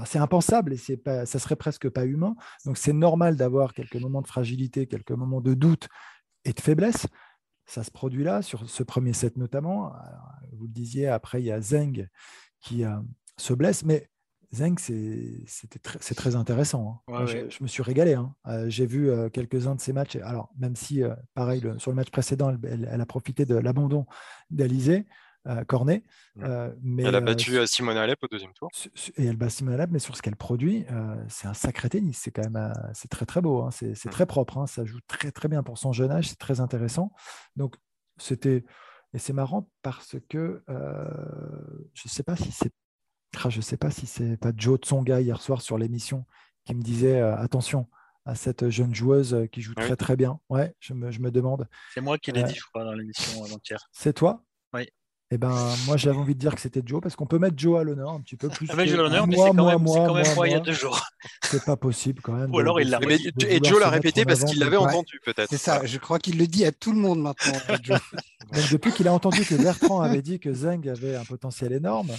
C'est 0.04 0.18
impensable 0.18 0.72
et 0.72 0.76
c'est 0.76 0.96
pas, 0.96 1.24
ça 1.26 1.38
serait 1.38 1.56
presque 1.56 1.88
pas 1.88 2.04
humain. 2.04 2.34
Donc 2.64 2.76
c'est 2.76 2.92
normal 2.92 3.36
d'avoir 3.36 3.72
quelques 3.72 3.96
moments 3.96 4.22
de 4.22 4.26
fragilité, 4.26 4.86
quelques 4.86 5.12
moments 5.12 5.40
de 5.40 5.54
doute 5.54 5.88
et 6.44 6.52
de 6.52 6.60
faiblesse. 6.60 7.06
Ça 7.64 7.82
se 7.82 7.90
produit 7.90 8.22
là, 8.22 8.42
sur 8.42 8.68
ce 8.68 8.82
premier 8.82 9.12
set 9.12 9.36
notamment. 9.36 9.92
Alors, 9.94 10.30
vous 10.52 10.66
le 10.66 10.72
disiez, 10.72 11.08
après, 11.08 11.42
il 11.42 11.46
y 11.46 11.50
a 11.50 11.60
Zeng 11.60 12.08
qui 12.60 12.84
euh, 12.84 12.96
se 13.38 13.54
blesse, 13.54 13.84
mais 13.84 14.08
Zeng, 14.54 14.76
c'est 14.78 15.42
c'était 15.46 15.80
très, 15.80 16.36
intéressant. 16.36 17.02
hein. 17.08 17.12
Ouais, 17.12 17.18
Moi, 17.18 17.26
je, 17.26 17.36
ouais. 17.38 17.46
je 17.50 17.62
me 17.64 17.66
suis 17.68 17.82
régalé. 17.82 18.14
hein. 18.14 18.34
Euh, 18.46 18.68
J'ai 18.68 18.86
vu 18.86 19.10
euh, 19.10 19.28
quelques-uns 19.28 19.74
de 19.74 19.80
ses 19.80 19.92
matchs. 19.92 20.14
Alors, 20.16 20.50
même 20.58 20.76
si, 20.76 21.02
pareil, 21.34 21.60
le- 21.60 21.78
sur 21.80 21.90
le 21.90 21.96
match 21.96 22.10
précédent, 22.10 22.50
elle, 22.50 22.60
elle- 22.70 22.88
elle 22.90 23.00
a 23.00 23.06
profité 23.06 23.44
de 23.44 23.56
l'abandon 23.56 24.06
d'Alizé 24.50 25.06
Cornet. 25.64 26.02
Mm. 26.36 26.44
euh, 26.44 26.72
mais, 26.82 27.02
Elle 27.04 27.14
a 27.14 27.18
euh, 27.18 27.20
battu 27.20 27.56
euh, 27.58 27.66
Simone 27.66 27.96
Alep 27.96 28.18
au 28.22 28.28
deuxième 28.28 28.52
tour. 28.52 28.68
et 29.16 29.24
elle 29.26 29.36
bat 29.36 29.48
Simone 29.48 29.74
Halep, 29.74 29.90
mais 29.92 29.98
sur 29.98 30.16
ce 30.16 30.22
qu'elle 30.22 30.36
produit, 30.36 30.84
euh, 30.90 31.14
c'est 31.28 31.46
un 31.48 31.54
sacré 31.54 31.88
tennis. 31.88 32.18
C'est 32.18 32.30
quand 32.30 32.42
même 32.42 32.56
euh, 32.56 32.72
c'est 32.94 33.08
très 33.08 33.26
très 33.26 33.40
beau. 33.40 33.62
hein. 33.62 33.70
C'est 33.70 33.92
Mm. 34.04 34.10
très 34.10 34.26
propre. 34.26 34.58
hein. 34.58 34.66
Ça 34.66 34.84
joue 34.84 34.98
très 35.06 35.30
très 35.32 35.48
bien 35.48 35.62
pour 35.62 35.78
son 35.78 35.92
jeune 35.92 36.10
âge. 36.10 36.28
C'est 36.28 36.38
très 36.38 36.60
intéressant. 36.60 37.12
Donc 37.56 37.76
c'était 38.18 38.64
et 39.14 39.18
c'est 39.18 39.32
marrant 39.32 39.70
parce 39.82 40.16
que 40.28 40.62
euh, 40.68 41.08
je 41.94 42.08
sais 42.08 42.22
pas 42.22 42.36
si 42.36 42.50
c'est 42.52 42.70
ah, 43.44 43.50
je 43.50 43.60
sais 43.60 43.76
pas 43.76 43.90
si 43.90 44.06
c'est 44.06 44.36
pas 44.38 44.52
Joe 44.56 44.78
Tsonga 44.78 45.20
hier 45.20 45.40
soir 45.42 45.60
sur 45.60 45.76
l'émission 45.78 46.24
qui 46.64 46.74
me 46.74 46.82
disait 46.82 47.20
euh, 47.20 47.36
attention 47.36 47.88
à 48.24 48.34
cette 48.34 48.70
jeune 48.70 48.94
joueuse 48.94 49.34
euh, 49.34 49.46
qui 49.46 49.60
joue 49.60 49.72
Ah 49.76 49.80
oui. 49.82 49.86
très 49.86 49.96
très 49.96 50.16
bien. 50.16 50.40
Ouais, 50.48 50.74
je 50.80 50.94
me, 50.94 51.10
je 51.10 51.20
me 51.20 51.30
demande. 51.30 51.68
C'est 51.94 52.00
moi 52.00 52.18
qui 52.18 52.32
l'ai 52.32 52.42
dit, 52.42 52.54
je 52.54 52.64
crois, 52.64 52.82
dans 52.84 52.92
l'émission 52.92 53.44
avant-hier. 53.44 53.78
C'est 53.92 54.14
toi? 54.14 54.42
Oui. 54.72 54.88
Eh 55.32 55.38
ben 55.38 55.74
moi 55.86 55.96
j'avais 55.96 56.16
envie 56.16 56.34
de 56.36 56.38
dire 56.38 56.54
que 56.54 56.60
c'était 56.60 56.82
Joe 56.86 57.00
parce 57.02 57.16
qu'on 57.16 57.26
peut 57.26 57.40
mettre 57.40 57.58
Joe 57.58 57.80
à 57.80 57.82
l'honneur 57.82 58.10
un 58.10 58.20
petit 58.20 58.36
peu 58.36 58.48
plus. 58.48 58.68
Ah, 58.70 58.76
que 58.76 58.86
j'ai 58.86 58.96
l'honneur, 58.96 59.26
mais 59.26 59.34
moi, 59.36 59.46
c'est 59.46 59.56
quand 59.56 59.62
moi, 59.62 59.72
même, 59.72 59.82
moi, 59.82 59.96
quand 60.06 60.14
même 60.14 60.24
moi, 60.26 60.34
moi 60.36 60.48
il 60.48 60.52
y 60.52 60.54
a 60.54 60.60
deux 60.60 60.72
jours. 60.72 61.02
C'est 61.42 61.64
pas 61.64 61.76
possible 61.76 62.22
quand 62.22 62.34
même. 62.34 62.54
Ou 62.54 62.60
alors 62.60 62.80
il 62.80 62.90
l'a 62.90 63.00
et 63.48 63.58
Joe 63.64 63.80
l'a 63.80 63.90
répété 63.90 64.24
parce 64.24 64.44
qu'il 64.44 64.60
l'avait 64.60 64.76
Ouais. 64.76 64.84
entendu 64.84 65.20
peut-être. 65.24 65.48
C'est 65.50 65.56
ça, 65.58 65.84
je 65.84 65.98
crois 65.98 66.20
qu'il 66.20 66.38
le 66.38 66.46
dit 66.46 66.64
à 66.64 66.70
tout 66.70 66.92
le 66.92 66.98
monde 66.98 67.20
maintenant. 67.20 67.58
Joe. 67.82 67.98
Donc, 68.52 68.70
depuis 68.70 68.92
qu'il 68.92 69.08
a 69.08 69.12
entendu 69.12 69.44
que 69.44 69.56
Bertrand 69.56 70.00
avait 70.00 70.22
dit 70.22 70.38
que 70.38 70.52
Zeng 70.54 70.88
avait 70.88 71.16
un 71.16 71.24
potentiel 71.24 71.72
énorme, 71.72 72.12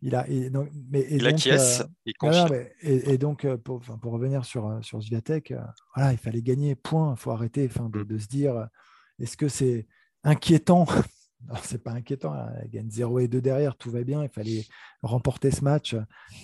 il 0.00 0.14
a. 0.14 0.28
Et 0.28 0.48
donc, 0.48 0.68
mais, 0.88 1.00
et 1.00 1.14
Il 1.16 1.22
donc, 1.24 1.32
acquiesce, 1.32 1.80
euh, 1.80 1.84
il 2.06 2.14
mais- 2.48 2.72
et, 2.82 3.14
et 3.14 3.18
donc, 3.18 3.44
euh, 3.44 3.56
pour, 3.56 3.78
enfin, 3.78 3.98
pour 3.98 4.12
revenir 4.12 4.44
sur, 4.44 4.68
euh, 4.68 4.80
sur 4.82 5.02
Sviatek, 5.02 5.50
euh, 5.50 5.58
voilà, 5.96 6.12
il 6.12 6.18
fallait 6.18 6.42
gagner, 6.42 6.76
point. 6.76 7.14
Il 7.16 7.20
faut 7.20 7.32
arrêter 7.32 7.68
enfin, 7.68 7.88
de, 7.88 8.00
Mm. 8.00 8.04
de 8.04 8.18
se 8.18 8.26
dire 8.28 8.68
est-ce 9.18 9.36
que 9.36 9.48
c'est 9.48 9.88
inquiétant 10.22 10.86
c'est 11.62 11.82
pas 11.82 11.90
inquiétant. 11.92 12.32
hein, 12.32 12.50
Elle 12.62 12.70
gagne 12.70 12.90
0 12.90 13.18
et 13.20 13.28
2 13.28 13.40
derrière, 13.40 13.76
tout 13.76 13.90
va 13.90 14.02
bien. 14.04 14.22
Il 14.22 14.28
fallait 14.28 14.64
remporter 15.02 15.50
ce 15.50 15.62
match. 15.64 15.96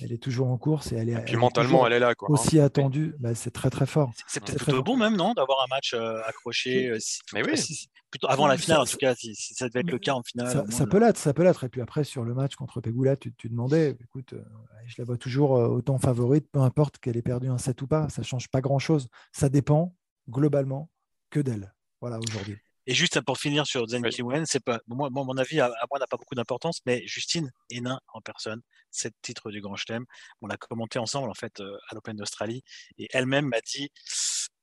Elle 0.03 0.13
est 0.13 0.23
toujours 0.23 0.49
en 0.49 0.59
course 0.59 0.93
et 0.93 0.97
elle 0.97 1.09
est, 1.09 1.13
Et 1.13 1.21
puis 1.21 1.33
elle 1.35 1.39
mentalement, 1.39 1.87
elle 1.87 1.93
est 1.95 1.99
là. 1.99 2.15
Quoi, 2.15 2.29
hein. 2.31 2.33
aussi 2.35 2.59
attendue. 2.61 3.15
Bah, 3.19 3.35
c'est 3.35 3.51
très 3.51 3.71
très 3.71 3.87
fort. 3.87 4.13
C'est- 4.27 4.41
peut-être 4.41 4.57
plutôt 4.59 4.73
fort. 4.77 4.85
bon 4.85 4.97
même, 4.97 5.17
non, 5.17 5.35
d'avoir 5.35 5.61
un 5.63 5.67
match 5.75 5.95
euh, 5.95 6.21
accroché. 6.27 6.89
euh, 6.91 6.99
si- 6.99 7.21
Mais 7.33 7.43
oui. 7.49 7.57
si- 7.57 7.75
si- 7.75 7.89
plutôt 8.11 8.29
avant 8.29 8.47
la 8.47 8.57
Ça- 8.57 8.63
finale, 8.63 8.81
en 8.81 8.85
tout 8.87 8.97
cas, 8.97 9.15
si, 9.15 9.35
si 9.35 9.55
ça 9.55 9.69
devait 9.69 9.81
être 9.81 9.91
le 9.91 9.99
cas 9.99 10.15
en 10.15 10.23
finale. 10.23 10.65
Ça, 10.71 10.87
peut 10.87 10.99
l'être, 10.99 11.19
ça 11.19 11.35
peut 11.35 11.45
l'être. 11.45 11.65
Et 11.65 11.69
puis 11.69 11.81
après, 11.83 12.05
sur 12.05 12.25
le 12.25 12.35
match 12.35 12.57
contre 12.57 12.81
Pegula, 12.81 13.17
tu, 13.17 13.35
tu 13.35 13.49
demandais, 13.49 13.97
écoute, 14.03 14.33
euh, 14.33 14.43
je 14.87 14.95
la 14.99 15.05
vois 15.05 15.19
toujours 15.19 15.57
euh, 15.57 15.69
autant 15.69 15.99
favorite, 15.99 16.49
peu 16.51 16.61
importe 16.61 16.99
qu'elle 16.99 17.17
ait 17.19 17.23
perdu 17.23 17.49
un 17.49 17.59
set 17.59 17.81
ou 17.83 17.87
pas, 17.87 18.09
ça 18.09 18.23
change 18.23 18.49
pas 18.49 18.61
grand-chose. 18.63 19.09
Ça 19.33 19.49
dépend 19.51 19.95
globalement 20.29 20.91
que 21.31 21.41
d'elle. 21.41 21.75
Voilà, 22.01 22.19
aujourd'hui. 22.19 22.57
Et 22.91 22.95
juste 22.95 23.21
pour 23.21 23.37
finir 23.37 23.67
sur 23.67 23.87
Zheng 23.87 24.03
Oui. 24.03 24.09
Qiwen, 24.09 24.47
c'est 24.47 24.65
pas, 24.65 24.81
moi, 24.87 25.11
mon 25.11 25.37
avis, 25.37 25.61
à, 25.61 25.67
à 25.67 25.87
moi, 25.91 25.99
n'a 25.99 26.07
pas 26.07 26.17
beaucoup 26.17 26.35
d'importance, 26.35 26.81
mais 26.87 27.07
Justine 27.07 27.53
Hénin 27.69 28.01
en 28.15 28.23
personne, 28.23 28.63
sept 28.91 29.13
titres 29.21 29.51
du 29.51 29.61
Grand 29.61 29.77
Chelem, 29.77 30.07
on 30.41 30.47
l'a 30.47 30.57
commenté 30.57 30.99
ensemble 30.99 31.29
en 31.31 31.35
fait 31.35 31.61
euh, 31.61 31.77
à 31.91 31.95
l'Open 31.95 32.17
d'Australie, 32.17 32.63
et 32.97 33.07
elle-même 33.13 33.45
m'a 33.45 33.61
dit, 33.61 33.91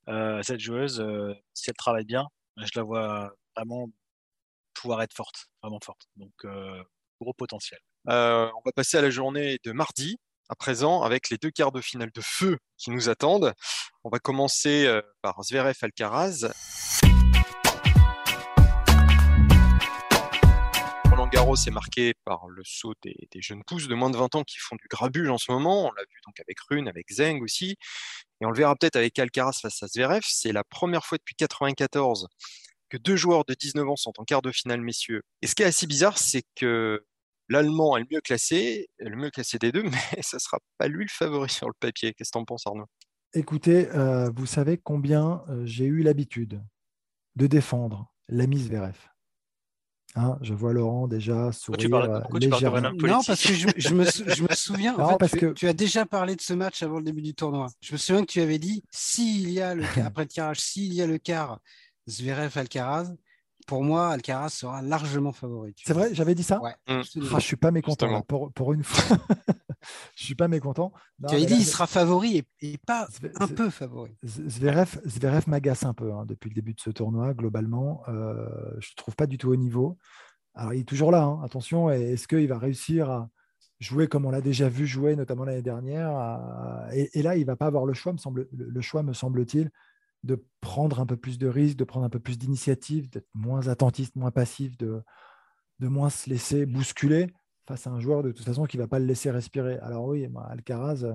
euh, 0.10 0.42
cette 0.42 0.60
joueuse, 0.60 1.02
euh, 1.02 1.36
si 1.54 1.70
elle 1.70 1.76
travaille 1.76 2.06
bien, 2.06 2.26
je 2.58 2.72
la 2.74 2.82
vois 2.82 3.32
vraiment 3.56 3.90
pouvoir 4.74 5.04
être 5.04 5.14
forte, 5.14 5.46
vraiment 5.62 5.80
forte. 5.84 6.08
Donc 6.16 6.34
euh, 6.46 6.82
gros 7.22 7.34
potentiel. 7.34 7.80
On 8.08 8.62
va 8.66 8.72
passer 8.76 8.98
à 8.98 9.02
la 9.04 9.12
journée 9.12 9.60
de 9.64 9.72
mardi, 9.72 10.18
à 10.50 10.56
présent, 10.56 11.04
avec 11.04 11.30
les 11.30 11.38
deux 11.38 11.52
quarts 11.52 11.72
de 11.72 11.82
finale 11.82 12.10
de 12.12 12.22
feu 12.22 12.58
qui 12.78 12.90
nous 12.90 13.08
attendent. 13.08 13.54
On 14.04 14.10
va 14.10 14.18
commencer 14.18 15.02
par 15.22 15.44
Zverev 15.44 15.76
Alcaraz. 15.82 16.52
Roland 21.46 21.54
Garros 21.54 21.68
est 21.68 21.72
marqué 21.72 22.14
par 22.26 22.48
le 22.48 22.64
saut 22.66 22.96
des, 23.04 23.16
jeunes 23.36 23.64
pousses 23.64 23.88
de 23.88 23.94
moins 23.94 24.10
de 24.10 24.18
20 24.18 24.34
ans 24.34 24.44
qui 24.44 24.58
font 24.58 24.76
du 24.76 24.88
grabuge 24.90 25.30
en 25.30 25.38
ce 25.38 25.52
moment. 25.52 25.86
On 25.86 25.92
l'a 25.92 26.02
vu 26.02 26.20
donc 26.26 26.40
avec 26.40 26.60
Rune, 26.60 26.88
avec 26.88 27.12
Zeng 27.12 27.44
aussi. 27.44 27.78
Et 28.42 28.46
on 28.46 28.50
le 28.50 28.58
verra 28.58 28.76
peut-être 28.76 28.96
avec 28.96 29.20
Alcaraz 29.20 29.60
face 29.62 29.84
à 29.84 29.88
Zverev. 29.88 30.24
C'est 30.26 30.52
la 30.52 30.64
première 30.64 31.06
fois 31.06 31.20
depuis 31.20 31.36
94 31.36 32.28
que 32.90 32.98
deux 32.98 33.16
joueurs 33.16 33.46
de 33.46 33.54
19 33.54 33.88
ans 33.88 33.96
sont 33.96 34.14
en 34.18 34.24
quart 34.24 34.42
de 34.42 34.52
finale, 34.52 34.82
messieurs. 34.82 35.22
Et 35.44 35.48
ce 35.48 35.54
qui 35.54 35.62
est 35.62 35.68
assez 35.68 35.86
bizarre, 35.86 36.18
c'est 36.18 36.44
que 36.56 37.06
l'Allemand 37.48 37.96
est 37.98 38.02
le 38.02 38.08
mieux 38.12 38.22
classé, 38.22 38.88
le 38.98 39.16
mieux 39.16 39.30
classé 39.30 39.60
des 39.60 39.72
deux, 39.72 39.84
mais 40.16 40.22
ça 40.22 40.40
sera 40.40 40.58
pas 40.80 40.88
lui 40.88 41.06
le 41.06 41.12
favori 41.12 41.50
sur 41.50 41.68
le 41.68 41.76
papier. 41.80 42.14
Qu'est-ce 42.14 42.32
que 42.32 42.40
t'en 42.40 42.46
penses, 42.46 42.66
Arnaud? 42.66 42.88
Écoutez, 43.34 43.88
euh, 43.90 44.32
vous 44.36 44.48
savez 44.48 44.80
combien 44.80 45.44
euh, 45.50 45.64
j'ai 45.66 45.86
eu 45.86 46.02
l'habitude 46.02 46.64
de 47.36 47.46
défendre 47.46 48.12
l'ami 48.30 48.58
Zverev. 48.58 49.15
Hein, 50.18 50.38
je 50.42 50.54
vois 50.54 50.72
Laurent 50.72 51.08
déjà 51.10 51.52
sourire 51.52 51.78
tu 51.80 51.90
parles 51.90 52.24
légèrement. 52.40 52.92
Non, 52.94 53.20
parce 53.28 53.44
que 53.46 53.54
je, 53.54 53.68
je 53.76 53.94
me, 53.94 54.06
sou- 54.06 54.24
je 54.28 54.44
me 54.44 54.48
souviens, 54.56 54.96
en 54.96 55.00
Non, 55.00 55.10
fait, 55.10 55.18
parce 55.18 55.32
tu, 55.34 55.40
que- 55.40 55.52
tu 55.54 55.68
as 55.68 55.74
déjà 55.74 56.06
parlé 56.06 56.38
de 56.38 56.42
ce 56.42 56.54
match 56.54 56.82
avant 56.84 57.00
le 57.00 57.04
début 57.04 57.22
du 57.22 57.34
tournoi. 57.36 57.68
Je 57.82 57.92
me 57.92 57.98
souviens 57.98 58.22
que 58.22 58.32
tu 58.32 58.40
avais 58.40 58.58
dit, 58.58 58.82
s'il 58.92 59.50
y 59.50 59.60
a 59.62 59.76
le 59.76 59.84
après 60.06 60.24
le 60.24 60.28
tirage, 60.30 60.60
s'il 60.62 60.94
y 60.94 61.02
a 61.02 61.08
le 61.08 61.18
quart 61.18 61.60
Zverev-Alcaraz, 62.08 63.14
pour 63.68 63.84
moi, 63.84 64.10
Alcaraz 64.10 64.50
sera 64.50 64.82
largement 64.82 65.34
favori. 65.34 65.74
C'est 65.86 65.94
vrai, 65.94 66.10
j'avais 66.14 66.36
dit 66.36 66.44
ça? 66.44 66.62
Ouais. 66.62 66.76
Mm. 66.88 67.00
absolument. 67.00 67.32
Ah, 67.36 67.40
Je 67.40 67.46
suis 67.46 67.56
pas 67.58 67.72
mécontent 67.72 68.08
là, 68.10 68.22
pour, 68.28 68.52
pour 68.54 68.74
une 68.74 68.84
fois. 68.84 69.18
je 70.16 70.24
suis 70.24 70.36
pas 70.36 70.48
mécontent. 70.48 70.92
Non, 71.20 71.30
tu 71.30 71.36
avais 71.36 71.46
dit, 71.46 71.54
là, 71.54 71.60
il 71.60 71.66
sera 71.66 71.88
favori 71.88 72.38
et, 72.38 72.74
et 72.74 72.78
pas 72.78 73.08
un 73.40 73.48
peu 73.48 73.70
favori. 73.70 74.16
Zverev, 74.24 75.00
Zverev 75.06 75.44
m'agace 75.48 75.86
un 75.86 75.94
peu 75.94 76.14
hein, 76.14 76.26
depuis 76.26 76.50
le 76.50 76.56
début 76.56 76.74
de 76.74 76.80
ce 76.82 76.90
tournoi, 76.90 77.34
globalement. 77.34 78.04
Euh, 78.08 78.48
je 78.80 78.92
ne 78.92 78.96
trouve 78.96 79.16
pas 79.16 79.28
du 79.28 79.38
tout 79.38 79.50
au 79.50 79.56
niveau. 79.56 79.98
Alors, 80.54 80.74
il 80.74 80.82
est 80.82 80.88
toujours 80.88 81.12
là, 81.12 81.24
hein, 81.24 81.42
attention. 81.44 81.90
Est-ce 81.90 82.28
qu'il 82.28 82.48
va 82.48 82.58
réussir 82.58 83.10
à 83.10 83.30
jouer 83.80 84.08
comme 84.08 84.26
on 84.26 84.32
l'a 84.32 84.42
déjà 84.42 84.70
vu 84.70 84.88
jouer, 84.88 85.16
notamment 85.18 85.44
l'année 85.44 85.62
dernière 85.62 86.10
à- 86.10 86.88
et, 86.94 87.10
et 87.20 87.22
là, 87.22 87.36
il 87.36 87.42
ne 87.42 87.46
va 87.46 87.58
pas 87.58 87.66
avoir 87.66 87.86
le 87.86 87.94
choix, 87.94 88.14
me 88.14 88.18
semble, 88.18 88.48
le, 88.54 88.66
le 88.70 88.82
choix, 88.82 89.04
me 89.04 89.12
semble-t-il, 89.14 89.70
de 90.24 90.44
prendre 90.62 91.02
un 91.02 91.06
peu 91.06 91.18
plus 91.18 91.38
de 91.38 91.48
risques, 91.48 91.78
de 91.78 91.84
prendre 91.84 92.06
un 92.06 92.10
peu 92.10 92.20
plus 92.20 92.38
d'initiative, 92.38 93.10
d'être 93.10 93.28
moins 93.34 93.68
attentiste, 93.68 94.16
moins 94.16 94.32
passif, 94.32 94.78
de, 94.78 95.04
de 95.80 95.88
moins 95.90 96.10
se 96.10 96.30
laisser 96.30 96.66
bousculer 96.66 97.28
face 97.68 97.88
à 97.88 97.90
un 97.90 98.00
joueur 98.00 98.24
de 98.24 98.32
toute 98.32 98.46
façon 98.46 98.66
qui 98.66 98.78
ne 98.78 98.84
va 98.84 98.88
pas 98.88 99.00
le 99.00 99.06
laisser 99.06 99.32
respirer. 99.32 99.78
Alors 99.80 100.06
oui, 100.06 100.28
Alcaraz, 100.50 101.04
euh, 101.04 101.14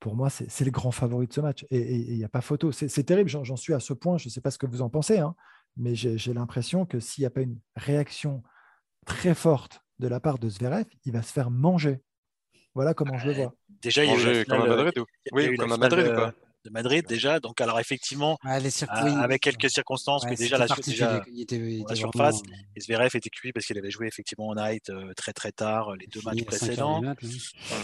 pour 0.00 0.16
moi, 0.16 0.28
c'est 0.30 0.64
le 0.64 0.70
grand 0.70 0.90
favori 0.90 1.26
de 1.26 1.32
ce 1.32 1.40
match. 1.40 1.64
Et 1.70 1.96
il 1.96 2.16
n'y 2.16 2.24
a 2.24 2.28
pas 2.28 2.40
photo. 2.40 2.72
C'est 2.72 3.04
terrible, 3.04 3.30
j'en 3.30 3.56
suis 3.56 3.74
à 3.74 3.80
ce 3.80 3.92
point. 3.92 4.18
Je 4.18 4.28
ne 4.28 4.30
sais 4.30 4.40
pas 4.40 4.50
ce 4.50 4.58
que 4.58 4.66
vous 4.66 4.82
en 4.82 4.90
pensez, 4.90 5.18
hein, 5.18 5.34
mais 5.76 5.94
j'ai 5.94 6.34
l'impression 6.34 6.84
que 6.84 7.00
s'il 7.00 7.22
n'y 7.22 7.26
a 7.26 7.30
pas 7.30 7.42
une 7.42 7.58
réaction 7.76 8.42
très 9.06 9.34
forte 9.34 9.80
de 9.98 10.08
la 10.08 10.20
part 10.20 10.38
de 10.38 10.48
Zverev, 10.48 10.86
il 11.04 11.12
va 11.12 11.22
se 11.22 11.32
faire 11.32 11.50
manger. 11.50 12.02
Voilà 12.74 12.92
comment 12.92 13.16
je 13.16 13.28
le 13.28 13.34
vois. 13.34 13.54
Déjà, 13.80 14.04
il 14.04 14.10
y 14.10 14.26
a 14.26 14.40
eu 14.40 14.44
comme 14.44 14.62
à 14.62 14.66
Madrid, 14.66 15.04
oui, 15.32 15.56
comme 15.56 15.72
à 15.72 15.76
Madrid, 15.76 16.14
quoi 16.14 16.34
de 16.64 16.70
Madrid 16.70 17.04
déjà. 17.06 17.40
Donc, 17.40 17.60
alors 17.60 17.78
effectivement, 17.80 18.38
avec 18.42 19.42
quelques 19.42 19.70
circonstances 19.70 20.24
que 20.24 20.34
déjà 20.34 20.58
la 20.58 20.66
déjà, 20.66 21.22
surface, 21.94 22.40
et 22.76 22.80
Zverev 22.80 23.10
était 23.14 23.30
cuit 23.30 23.52
parce 23.52 23.66
qu'il 23.66 23.78
avait 23.78 23.90
joué 23.90 24.06
effectivement 24.06 24.48
en 24.48 24.54
night 24.54 24.90
très 25.16 25.32
très 25.32 25.52
tard 25.52 25.94
les 25.96 26.06
deux 26.06 26.20
matchs 26.24 26.44
précédents. 26.44 27.00
Donc, 27.02 27.18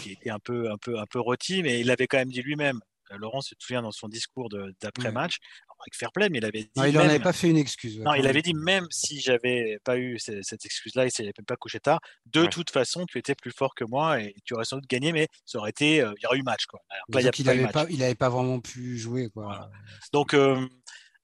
il 0.06 0.12
était 0.12 0.30
un 0.30 0.38
peu 0.38 0.70
un 0.70 0.76
peu 0.78 0.98
un 0.98 1.06
peu 1.06 1.20
rôti, 1.20 1.62
mais 1.62 1.80
il 1.80 1.90
avait 1.90 2.06
quand 2.06 2.18
même 2.18 2.30
dit 2.30 2.42
lui-même. 2.42 2.80
Laurent 3.18 3.40
se 3.40 3.54
souvient 3.58 3.82
dans 3.82 3.90
son 3.90 4.08
discours 4.08 4.48
d'après-match, 4.80 5.38
avec 5.82 5.94
fair 5.96 6.12
play, 6.12 6.28
mais 6.28 6.38
il 6.38 6.44
avait 6.44 6.62
dit. 6.62 6.70
il 6.76 6.92
n'en 6.92 7.00
avait 7.00 7.18
pas 7.18 7.32
fait 7.32 7.48
une 7.48 7.56
excuse. 7.56 7.98
non, 8.00 8.14
il 8.14 8.26
avait 8.26 8.42
dit 8.42 8.54
même 8.54 8.86
si 8.90 9.20
j'avais 9.20 9.78
pas 9.84 9.98
eu 9.98 10.18
cette, 10.18 10.64
excuse-là 10.64 11.06
et 11.06 11.10
s'il 11.10 11.24
n'avait 11.24 11.32
pas 11.46 11.56
couché 11.56 11.80
tard, 11.80 12.00
de 12.26 12.46
toute 12.46 12.70
façon, 12.70 13.06
tu 13.06 13.18
étais 13.18 13.34
plus 13.34 13.52
fort 13.52 13.74
que 13.74 13.84
moi 13.84 14.20
et 14.20 14.34
tu 14.44 14.54
aurais 14.54 14.64
sans 14.64 14.76
doute 14.76 14.88
gagné, 14.88 15.12
mais 15.12 15.28
ça 15.44 15.58
aurait 15.58 15.70
été. 15.70 16.00
Euh, 16.00 16.12
il 16.18 16.22
y 16.22 16.26
aurait 16.26 16.38
eu 16.38 16.42
match. 16.42 16.66
Quoi. 16.66 16.80
il 17.08 17.44
n'avait 17.44 17.66
pas, 17.68 17.86
pas 18.18 18.28
vraiment 18.28 18.60
pu 18.60 18.98
jouer. 18.98 19.28
Quoi. 19.32 19.70
Donc. 20.12 20.34
Euh, 20.34 20.66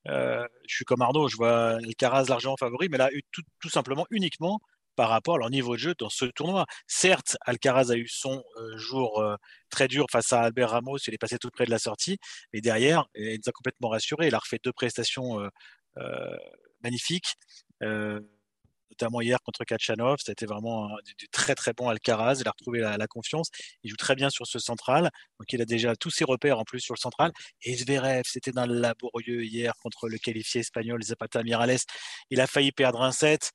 euh, 0.08 0.46
je 0.68 0.76
suis 0.76 0.84
comme 0.84 1.02
Arnaud, 1.02 1.26
je 1.26 1.36
vois 1.36 1.78
Alcaraz 1.78 2.26
largement 2.28 2.56
favori, 2.56 2.88
mais 2.88 2.96
là, 2.96 3.10
tout, 3.32 3.42
tout 3.58 3.68
simplement, 3.68 4.06
uniquement 4.10 4.60
par 4.96 5.10
rapport 5.10 5.36
à 5.36 5.38
leur 5.38 5.50
niveau 5.50 5.74
de 5.74 5.80
jeu 5.80 5.94
dans 5.98 6.10
ce 6.10 6.24
tournoi. 6.24 6.66
Certes, 6.86 7.36
Alcaraz 7.42 7.90
a 7.90 7.96
eu 7.96 8.08
son 8.08 8.42
euh, 8.56 8.76
jour 8.76 9.20
euh, 9.20 9.36
très 9.70 9.86
dur 9.86 10.06
face 10.10 10.32
à 10.32 10.40
Albert 10.40 10.70
Ramos, 10.70 10.98
il 11.06 11.14
est 11.14 11.18
passé 11.18 11.38
tout 11.38 11.50
près 11.50 11.66
de 11.66 11.70
la 11.70 11.78
sortie, 11.78 12.18
mais 12.52 12.60
derrière, 12.60 13.06
il 13.14 13.34
nous 13.34 13.48
a 13.48 13.52
complètement 13.52 13.88
rassuré. 13.90 14.28
Il 14.28 14.34
a 14.34 14.38
refait 14.38 14.58
deux 14.62 14.72
prestations 14.72 15.40
euh, 15.98 16.36
magnifiques, 16.82 17.34
notamment 17.80 19.20
hier 19.20 19.38
contre 19.42 19.64
Kachanov. 19.64 20.18
C'était 20.24 20.46
vraiment 20.46 20.88
du, 21.18 21.28
très 21.28 21.54
très 21.54 21.72
bon 21.72 21.88
Alcaraz. 21.88 22.36
Il 22.40 22.48
a 22.48 22.52
retrouvé 22.52 22.80
la, 22.80 23.06
confiance. 23.06 23.50
Il 23.82 23.90
joue 23.90 23.96
très 23.96 24.14
bien 24.14 24.30
sur 24.30 24.46
ce 24.46 24.58
central, 24.58 25.10
donc 25.38 25.52
il 25.52 25.60
a 25.60 25.64
déjà 25.64 25.94
tous 25.96 26.10
ses 26.10 26.24
repères 26.24 26.58
en 26.58 26.64
plus 26.64 26.80
sur 26.80 26.94
le 26.94 27.00
central. 27.00 27.32
Et 27.62 27.76
Zverev, 27.76 28.22
c'était 28.26 28.52
le 28.54 28.80
laborieux 28.80 29.44
hier 29.44 29.74
contre 29.82 30.08
le 30.08 30.18
qualifié 30.18 30.60
espagnol 30.60 31.02
Zapata 31.02 31.42
Mirales. 31.42 31.78
Il 32.30 32.40
a 32.40 32.46
failli 32.46 32.72
perdre 32.72 33.02
un 33.02 33.12
set 33.12 33.52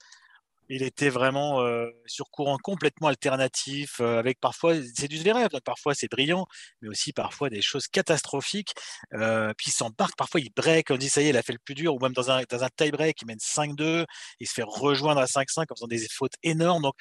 il 0.71 0.83
était 0.83 1.09
vraiment 1.09 1.61
euh, 1.61 1.89
sur 2.05 2.29
courant 2.29 2.57
complètement 2.57 3.09
alternatif, 3.09 3.99
euh, 3.99 4.19
avec 4.19 4.39
parfois, 4.39 4.73
c'est 4.95 5.09
du 5.09 5.17
Zverev, 5.17 5.49
parfois 5.65 5.93
c'est 5.93 6.09
brillant, 6.09 6.47
mais 6.81 6.87
aussi 6.87 7.11
parfois 7.11 7.49
des 7.49 7.61
choses 7.61 7.87
catastrophiques. 7.87 8.73
Euh, 9.13 9.53
puis 9.57 9.67
il 9.67 9.73
s'embarque, 9.73 10.15
parfois 10.15 10.39
il 10.39 10.49
break, 10.55 10.89
on 10.89 10.97
dit 10.97 11.09
ça 11.09 11.21
y 11.21 11.25
est, 11.25 11.29
il 11.31 11.37
a 11.37 11.43
fait 11.43 11.51
le 11.51 11.59
plus 11.59 11.75
dur, 11.75 11.93
ou 11.93 11.99
même 11.99 12.13
dans 12.13 12.31
un, 12.31 12.43
dans 12.49 12.63
un 12.63 12.69
tie-break, 12.69 13.21
il 13.21 13.25
mène 13.25 13.37
5-2, 13.37 14.05
il 14.39 14.47
se 14.47 14.53
fait 14.53 14.63
rejoindre 14.65 15.19
à 15.19 15.25
5-5 15.25 15.65
en 15.69 15.75
faisant 15.75 15.87
des 15.87 16.07
fautes 16.09 16.35
énormes. 16.41 16.83
Donc 16.83 16.95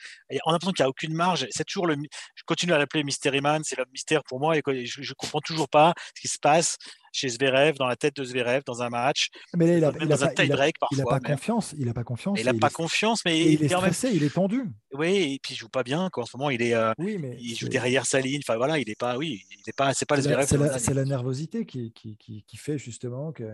on 0.45 0.51
a 0.51 0.53
l'impression 0.53 0.73
qu'il 0.73 0.83
n'y 0.83 0.87
a 0.89 0.91
aucune 0.91 1.15
marge. 1.15 1.47
C'est 1.51 1.65
toujours 1.65 1.87
le. 1.87 1.97
Je 2.35 2.43
continue 2.45 2.73
à 2.73 2.79
l'appeler 2.79 3.05
Mystery 3.05 3.41
Man, 3.41 3.63
c'est 3.65 3.79
le 3.79 3.85
mystère 3.93 4.25
pour 4.25 4.41
moi, 4.41 4.57
et 4.57 4.63
je 4.67 5.01
ne 5.01 5.15
comprends 5.15 5.41
toujours 5.41 5.69
pas 5.69 5.95
ce 6.17 6.21
qui 6.23 6.29
se 6.29 6.39
passe 6.39 6.77
chez 7.13 7.29
Zverev, 7.29 7.77
dans 7.77 7.87
la 7.87 7.97
tête 7.97 8.17
de 8.17 8.25
Zverev, 8.25 8.63
dans 8.65 8.83
un 8.83 8.89
match. 8.89 9.29
Mais 9.57 9.67
là, 9.67 9.77
il 9.79 9.85
a, 9.85 9.93
il 10.05 10.13
a 10.13 10.17
pas, 10.17 10.45
il 10.45 10.47
il 10.93 11.01
a 11.01 11.05
pas 11.05 11.21
confiance. 11.21 11.75
Il 11.79 11.87
n'a 11.87 11.95
pas 11.95 12.05
confiance. 12.05 12.39
Il 12.39 12.45
n'a 12.47 12.55
pas 12.55 12.71
confiance, 12.71 13.25
mais 13.25 13.53
il, 13.53 13.63
est 13.63 13.69
stressé, 13.69 14.11
il 14.13 14.23
est 14.23 14.35
tendu. 14.35 14.65
Oui, 14.93 15.35
et 15.35 15.39
puis 15.43 15.55
il 15.55 15.57
joue 15.57 15.69
pas 15.69 15.83
bien. 15.83 16.09
En 16.13 16.25
ce 16.25 16.37
moment, 16.37 16.51
il 16.51 16.63
est. 16.63 16.75
Euh, 16.75 16.93
oui, 16.99 17.19
mais 17.19 17.37
il 17.41 17.57
joue 17.57 17.69
derrière 17.69 18.07
sa 18.07 18.21
ligne. 18.21 18.41
Enfin 18.47 18.57
voilà, 18.57 18.79
il 18.79 18.89
est 18.89 18.99
pas. 18.99 19.17
Oui, 19.17 19.43
il 19.51 19.69
est 19.69 19.77
pas. 19.77 19.95
C'est 19.95 20.07
pas 20.07 20.21
Zverev. 20.21 20.47
C'est 20.79 20.95
la, 20.95 21.05
nervosité 21.05 21.67
qui, 21.67 21.93
qui, 21.93 22.17
qui, 22.17 22.57
fait 22.57 22.79
justement 22.79 23.33
qu'il 23.33 23.47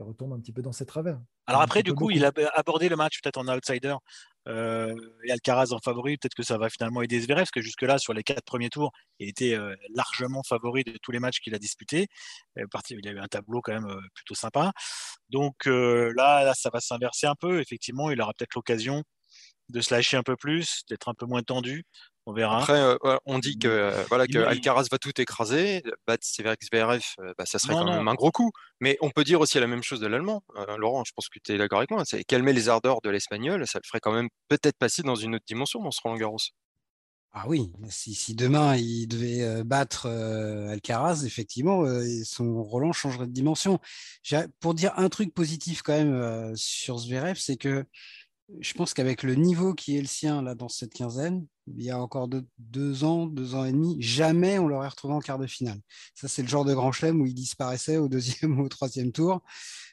retombe 0.00 0.32
un 0.32 0.40
petit 0.40 0.52
peu 0.52 0.62
dans 0.62 0.72
ses 0.72 0.86
travers. 0.86 1.18
Alors 1.46 1.62
après, 1.62 1.82
du 1.82 1.92
coup, 1.94 2.10
il 2.10 2.24
a 2.24 2.32
abordé 2.54 2.88
le 2.88 2.96
match 2.96 3.20
peut-être 3.20 3.38
en 3.38 3.48
outsider 3.48 3.94
euh, 4.48 4.94
et 5.24 5.32
Alcaraz 5.32 5.72
en 5.72 5.78
favori, 5.78 6.16
peut-être 6.16 6.34
que 6.34 6.42
ça 6.42 6.58
va 6.58 6.68
finalement 6.68 7.02
aider 7.02 7.20
Zverev, 7.20 7.42
parce 7.42 7.50
que 7.50 7.60
jusque-là, 7.60 7.98
sur 7.98 8.12
les 8.12 8.22
quatre 8.22 8.44
premiers 8.44 8.70
tours, 8.70 8.92
il 9.18 9.28
était 9.28 9.54
euh, 9.54 9.74
largement 9.94 10.42
favori 10.42 10.84
de 10.84 10.96
tous 11.02 11.12
les 11.12 11.20
matchs 11.20 11.40
qu'il 11.40 11.54
a 11.54 11.58
disputés. 11.58 12.08
Euh, 12.58 12.66
il 12.90 13.08
a 13.08 13.12
eu 13.12 13.18
un 13.18 13.28
tableau 13.28 13.60
quand 13.60 13.72
même 13.72 14.00
plutôt 14.14 14.34
sympa. 14.34 14.72
Donc 15.30 15.66
là, 15.66 16.44
là, 16.44 16.52
ça 16.54 16.70
va 16.72 16.80
s'inverser 16.80 17.26
un 17.26 17.34
peu. 17.34 17.60
Effectivement, 17.60 18.10
il 18.10 18.20
aura 18.20 18.32
peut-être 18.34 18.54
l'occasion 18.54 19.02
de 19.68 19.80
se 19.80 19.94
lâcher 19.94 20.16
un 20.16 20.22
peu 20.22 20.36
plus, 20.36 20.82
d'être 20.88 21.08
un 21.08 21.14
peu 21.14 21.26
moins 21.26 21.42
tendu. 21.42 21.84
On 22.26 22.32
verra. 22.32 22.58
Après, 22.58 22.80
euh, 22.80 23.18
on 23.26 23.40
dit 23.40 23.58
que, 23.58 23.66
euh, 23.66 24.04
voilà, 24.08 24.28
que 24.28 24.38
Alcaraz 24.38 24.86
va 24.90 24.98
tout 24.98 25.20
écraser. 25.20 25.82
Battre 26.06 26.24
Zverev, 26.24 27.02
euh, 27.18 27.34
bah, 27.36 27.44
ça 27.46 27.58
serait 27.58 27.74
quand 27.74 27.84
même 27.84 28.06
un 28.06 28.14
gros 28.14 28.30
coup. 28.30 28.52
Mais 28.80 28.96
on 29.00 29.10
peut 29.10 29.24
dire 29.24 29.40
aussi 29.40 29.58
la 29.58 29.66
même 29.66 29.82
chose 29.82 30.00
de 30.00 30.06
l'allemand. 30.06 30.42
Laurent, 30.78 31.04
je 31.04 31.12
pense 31.14 31.28
que 31.28 31.40
tu 31.42 31.52
es 31.52 31.58
d'accord 31.58 31.78
avec 31.78 31.90
moi. 31.90 32.04
C'est 32.04 32.22
calmer 32.22 32.52
les 32.52 32.68
ardeurs 32.68 33.00
de 33.02 33.10
l'espagnol. 33.10 33.66
Ça 33.66 33.80
le 33.82 33.86
ferait 33.86 34.00
quand 34.00 34.12
même 34.12 34.28
peut-être 34.48 34.78
passer 34.78 35.02
dans 35.02 35.16
une 35.16 35.34
autre 35.34 35.44
dimension 35.46 35.82
dans 35.82 35.90
ce 35.90 36.00
Roland 36.00 36.16
Garros. 36.16 36.38
Ah 37.34 37.44
oui, 37.48 37.72
si, 37.88 38.34
demain 38.34 38.76
il 38.76 39.06
devait 39.06 39.64
battre 39.64 40.06
Alcaraz, 40.06 41.24
effectivement, 41.24 41.82
son 42.24 42.62
Roland 42.62 42.92
changerait 42.92 43.26
de 43.26 43.32
dimension. 43.32 43.80
Pour 44.60 44.74
dire 44.74 44.92
un 44.96 45.08
truc 45.08 45.34
positif 45.34 45.82
quand 45.82 45.94
même 45.94 46.56
sur 46.56 46.98
Zverev, 46.98 47.38
c'est 47.38 47.56
que 47.56 47.84
je 48.60 48.74
pense 48.74 48.94
qu'avec 48.94 49.22
le 49.22 49.34
niveau 49.34 49.74
qui 49.74 49.96
est 49.96 50.00
le 50.00 50.06
sien 50.06 50.42
là 50.42 50.54
dans 50.54 50.68
cette 50.68 50.92
quinzaine, 50.92 51.46
il 51.66 51.82
y 51.82 51.90
a 51.90 51.98
encore 51.98 52.28
deux, 52.58 53.04
ans, 53.04 53.26
deux 53.26 53.54
ans 53.54 53.64
et 53.64 53.72
demi, 53.72 53.96
jamais 54.00 54.58
on 54.58 54.66
l'aurait 54.66 54.88
retrouvé 54.88 55.14
en 55.14 55.20
quart 55.20 55.38
de 55.38 55.46
finale. 55.46 55.78
Ça, 56.14 56.28
c'est 56.28 56.42
le 56.42 56.48
genre 56.48 56.64
de 56.64 56.74
grand 56.74 56.92
chelem 56.92 57.20
où 57.20 57.26
il 57.26 57.34
disparaissait 57.34 57.96
au 57.96 58.08
deuxième 58.08 58.58
ou 58.60 58.64
au 58.64 58.68
troisième 58.68 59.12
tour. 59.12 59.42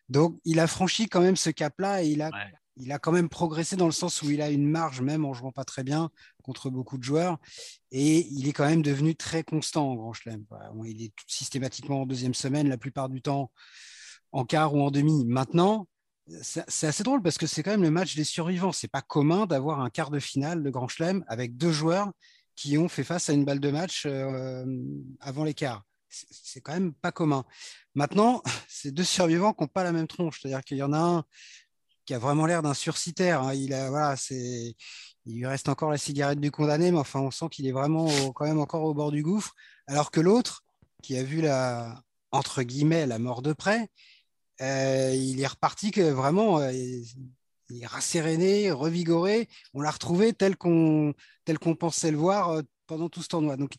Donc, 0.09 0.39
il 0.45 0.59
a 0.59 0.67
franchi 0.67 1.07
quand 1.07 1.21
même 1.21 1.35
ce 1.35 1.49
cap-là 1.49 2.03
et 2.03 2.07
il 2.07 2.21
a, 2.21 2.31
il 2.77 2.91
a 2.91 2.97
quand 2.97 3.11
même 3.11 3.29
progressé 3.29 3.75
dans 3.75 3.85
le 3.85 3.91
sens 3.91 4.21
où 4.21 4.31
il 4.31 4.41
a 4.41 4.49
une 4.49 4.67
marge, 4.67 5.01
même 5.01 5.25
en 5.25 5.33
jouant 5.33 5.51
pas 5.51 5.65
très 5.65 5.83
bien 5.83 6.09
contre 6.41 6.69
beaucoup 6.69 6.97
de 6.97 7.03
joueurs. 7.03 7.37
Et 7.91 8.27
il 8.31 8.47
est 8.47 8.53
quand 8.53 8.67
même 8.67 8.81
devenu 8.81 9.15
très 9.15 9.43
constant 9.43 9.91
en 9.91 9.95
grand 9.95 10.13
chelem. 10.13 10.45
Il 10.85 11.03
est 11.03 11.13
systématiquement 11.27 12.01
en 12.01 12.05
deuxième 12.07 12.33
semaine, 12.33 12.67
la 12.67 12.77
plupart 12.77 13.09
du 13.09 13.21
temps 13.21 13.51
en 14.31 14.45
quart 14.45 14.73
ou 14.73 14.81
en 14.81 14.91
demi. 14.91 15.25
Maintenant, 15.25 15.87
c'est 16.41 16.87
assez 16.87 17.03
drôle 17.03 17.21
parce 17.21 17.37
que 17.37 17.47
c'est 17.47 17.63
quand 17.63 17.71
même 17.71 17.81
le 17.81 17.91
match 17.91 18.15
des 18.15 18.23
survivants. 18.23 18.71
C'est 18.71 18.87
pas 18.87 19.01
commun 19.01 19.45
d'avoir 19.45 19.81
un 19.81 19.89
quart 19.89 20.11
de 20.11 20.19
finale 20.19 20.63
de 20.63 20.69
Grand 20.69 20.87
Chelem 20.87 21.23
avec 21.27 21.57
deux 21.57 21.71
joueurs 21.71 22.11
qui 22.55 22.77
ont 22.77 22.89
fait 22.89 23.03
face 23.03 23.29
à 23.29 23.33
une 23.33 23.45
balle 23.45 23.59
de 23.59 23.71
match 23.71 24.03
euh, 24.05 24.65
avant 25.19 25.43
l'écart. 25.43 25.83
C'est 26.09 26.61
quand 26.61 26.73
même 26.73 26.93
pas 26.93 27.11
commun. 27.11 27.45
Maintenant, 27.95 28.41
c'est 28.67 28.91
deux 28.91 29.03
survivants 29.03 29.53
qui 29.53 29.63
n'ont 29.63 29.67
pas 29.67 29.83
la 29.83 29.91
même 29.91 30.07
tronche. 30.07 30.41
C'est-à-dire 30.41 30.63
qu'il 30.63 30.77
y 30.77 30.83
en 30.83 30.93
a 30.93 30.99
un 30.99 31.23
qui 32.05 32.13
a 32.13 32.19
vraiment 32.19 32.45
l'air 32.47 32.63
d'un 32.63 32.73
surcitaire. 32.73 33.43
Hein. 33.43 33.53
Il, 33.53 33.73
a, 33.73 33.89
voilà, 33.89 34.15
il 34.31 34.75
lui 35.25 35.45
reste 35.45 35.69
encore 35.69 35.91
la 35.91 35.97
cigarette 35.97 36.39
du 36.39 36.49
condamné, 36.49 36.91
mais 36.91 36.97
enfin, 36.97 37.19
on 37.19 37.31
sent 37.31 37.45
qu'il 37.51 37.67
est 37.67 37.71
vraiment 37.71 38.07
quand 38.33 38.45
même 38.45 38.59
encore 38.59 38.83
au 38.83 38.93
bord 38.93 39.11
du 39.11 39.21
gouffre. 39.21 39.53
Alors 39.87 40.09
que 40.09 40.19
l'autre, 40.19 40.63
qui 41.03 41.17
a 41.17 41.23
vu 41.23 41.41
la, 41.41 42.01
entre 42.31 42.63
guillemets, 42.63 43.05
la 43.05 43.19
mort 43.19 43.41
de 43.41 43.53
près, 43.53 43.89
euh, 44.61 45.13
il 45.15 45.39
est 45.41 45.47
reparti 45.47 45.91
vraiment, 45.91 46.59
euh, 46.59 46.71
il 46.71 47.83
est 47.83 47.85
rasséréné, 47.85 48.71
revigoré. 48.71 49.47
On 49.73 49.81
l'a 49.81 49.91
retrouvé 49.91 50.33
tel 50.33 50.57
qu'on 50.57 51.13
pensait 51.79 52.11
le 52.11 52.17
voir 52.17 52.49
euh, 52.49 52.61
pendant 52.87 53.09
tout 53.09 53.21
ce 53.21 53.29
tournoi. 53.29 53.57
Donc, 53.57 53.73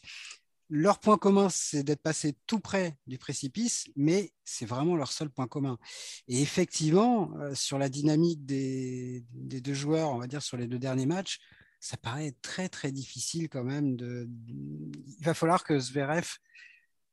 leur 0.68 1.00
point 1.00 1.18
commun, 1.18 1.48
c'est 1.50 1.82
d'être 1.82 2.02
passé 2.02 2.36
tout 2.46 2.60
près 2.60 2.96
du 3.06 3.18
précipice, 3.18 3.86
mais 3.96 4.32
c'est 4.44 4.66
vraiment 4.66 4.94
leur 4.94 5.10
seul 5.10 5.28
point 5.28 5.48
commun. 5.48 5.78
Et 6.28 6.40
effectivement, 6.40 7.32
sur 7.54 7.76
la 7.76 7.88
dynamique 7.88 8.46
des, 8.46 9.24
deux 9.32 9.74
joueurs, 9.74 10.10
on 10.10 10.18
va 10.18 10.28
dire 10.28 10.42
sur 10.42 10.56
les 10.56 10.68
deux 10.68 10.78
derniers 10.78 11.06
matchs, 11.06 11.40
ça 11.80 11.96
paraît 11.96 12.36
très 12.40 12.68
très 12.68 12.92
difficile 12.92 13.48
quand 13.48 13.64
même. 13.64 13.96
Il 13.98 15.24
va 15.24 15.34
falloir 15.34 15.64
que 15.64 15.76
Zverev 15.76 16.38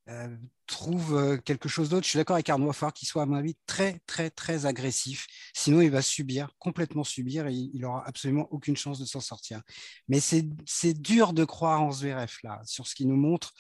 euh, 0.10 0.36
trouve 0.68 1.18
euh, 1.18 1.38
quelque 1.38 1.68
chose 1.68 1.90
d'autre. 1.90 2.06
Je 2.06 2.12
suis 2.12 2.18
d'accord 2.18 2.36
avec 2.36 2.50
Arnaud, 2.50 2.66
il 2.66 2.68
va 2.68 2.74
falloir 2.74 2.94
qu'il 2.94 3.08
soit, 3.08 3.24
à 3.24 3.26
mon 3.26 3.36
avis, 3.36 3.56
très, 3.66 4.00
très, 4.06 4.30
très 4.30 4.66
agressif. 4.66 5.28
Sinon, 5.54 5.82
il 5.82 5.90
va 5.90 6.02
subir, 6.02 6.50
complètement 6.60 7.04
subir, 7.04 7.48
et 7.48 7.54
il 7.54 7.82
n'aura 7.82 8.08
absolument 8.08 8.48
aucune 8.52 8.78
chance 8.78 9.00
de 9.00 9.06
s'en 9.06 9.20
sortir. 9.20 9.62
Mais 10.08 10.20
c'est 10.20 10.94
dur 10.94 11.34
de 11.34 11.46
croire 11.46 11.82
en 11.82 11.92
Zverev, 11.92 12.32
là, 12.44 12.62
sur 12.66 12.88
ce 12.88 12.96
qu'il 12.96 13.08
nous 13.08 13.18
montre. 13.18 13.54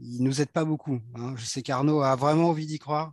Il 0.00 0.22
ne 0.22 0.26
nous 0.28 0.40
aide 0.42 0.50
pas 0.50 0.64
beaucoup. 0.64 1.00
Hein. 1.14 1.34
Je 1.36 1.44
sais 1.44 1.62
qu'Arnaud 1.62 2.02
a 2.02 2.16
vraiment 2.16 2.50
envie 2.50 2.66
d'y 2.66 2.78
croire. 2.78 3.12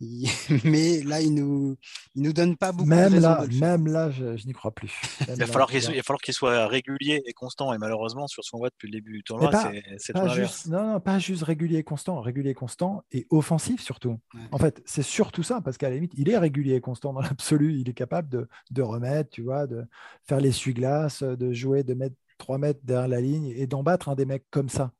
mais 0.64 1.02
là, 1.02 1.20
il 1.20 1.34
nous, 1.34 1.76
il 2.14 2.22
nous 2.22 2.32
donne 2.32 2.56
pas 2.56 2.72
beaucoup 2.72 2.88
même 2.88 3.14
de 3.14 3.20
là, 3.20 3.44
Même 3.60 3.86
là, 3.86 4.10
je, 4.10 4.46
n'y 4.46 4.52
crois 4.52 4.72
plus. 4.72 4.92
il, 5.28 5.34
va 5.34 5.46
falloir 5.46 6.20
qu'il 6.20 6.34
soit 6.34 6.66
régulier 6.66 7.22
et 7.26 7.32
constant. 7.32 7.72
Et 7.72 7.78
malheureusement, 7.78 8.26
sur 8.26 8.44
ce 8.44 8.50
qu'on 8.50 8.58
voit 8.58 8.70
depuis 8.70 8.88
le 8.88 8.92
début 8.92 9.12
du 9.12 9.22
tournoi, 9.22 9.50
c'est 9.98 10.12
pas 10.12 10.28
juste, 10.28 10.66
non, 10.66 10.92
non, 10.94 11.00
pas 11.00 11.18
juste 11.18 11.42
régulier 11.42 11.78
et 11.78 11.84
constant, 11.84 12.20
régulier 12.20 12.50
et 12.50 12.54
constant 12.54 13.04
et 13.12 13.26
offensif 13.30 13.80
surtout. 13.80 14.18
En 14.52 14.58
fait, 14.58 14.82
c'est 14.84 15.02
surtout 15.02 15.42
ça, 15.42 15.60
parce 15.60 15.78
qu'à 15.78 15.88
la 15.88 15.94
limite, 15.94 16.12
il 16.16 16.28
est 16.28 16.38
régulier 16.38 16.74
et 16.74 16.80
constant 16.80 17.12
dans 17.12 17.20
l'absolu. 17.22 17.74
Il 17.74 17.88
est 17.88 17.94
capable 17.94 18.28
de, 18.28 18.48
de, 18.70 18.82
remettre, 18.82 19.30
tu 19.30 19.42
vois, 19.42 19.66
de 19.66 19.84
faire 20.24 20.40
l'essuie-glace, 20.40 21.22
de 21.22 21.52
jouer, 21.52 21.82
de 21.82 21.94
mettre 21.94 22.16
3 22.38 22.58
mètres 22.58 22.80
derrière 22.82 23.08
la 23.08 23.20
ligne 23.20 23.52
et 23.56 23.66
d'en 23.66 23.82
battre 23.82 24.08
un 24.08 24.14
des 24.14 24.26
mecs 24.26 24.46
comme 24.50 24.68
ça. 24.68 24.92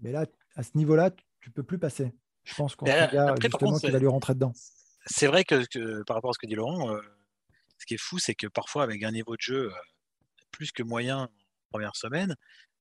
Mais 0.00 0.12
là, 0.12 0.26
à 0.54 0.62
ce 0.62 0.70
niveau-là, 0.74 1.10
tu 1.40 1.50
peux 1.50 1.62
plus 1.62 1.78
passer. 1.78 2.12
Je 2.46 2.54
pense 2.54 2.76
qu'on 2.76 2.86
justement 2.86 3.78
qui 3.78 3.90
va 3.90 3.98
lui 3.98 4.06
rentrer 4.06 4.34
dedans. 4.34 4.52
C'est 5.06 5.26
vrai 5.26 5.44
que, 5.44 6.02
par 6.04 6.16
rapport 6.16 6.30
à 6.30 6.32
ce 6.32 6.38
que 6.38 6.46
dit 6.46 6.54
Laurent, 6.54 6.94
euh, 6.94 7.00
ce 7.78 7.86
qui 7.86 7.94
est 7.94 8.00
fou, 8.00 8.18
c'est 8.18 8.34
que 8.34 8.46
parfois 8.46 8.82
avec 8.82 9.02
un 9.02 9.10
niveau 9.10 9.36
de 9.36 9.40
jeu 9.40 9.70
euh, 9.70 9.74
plus 10.52 10.72
que 10.72 10.82
moyen 10.82 11.24
en 11.24 11.28
première 11.70 11.96
semaine, 11.96 12.34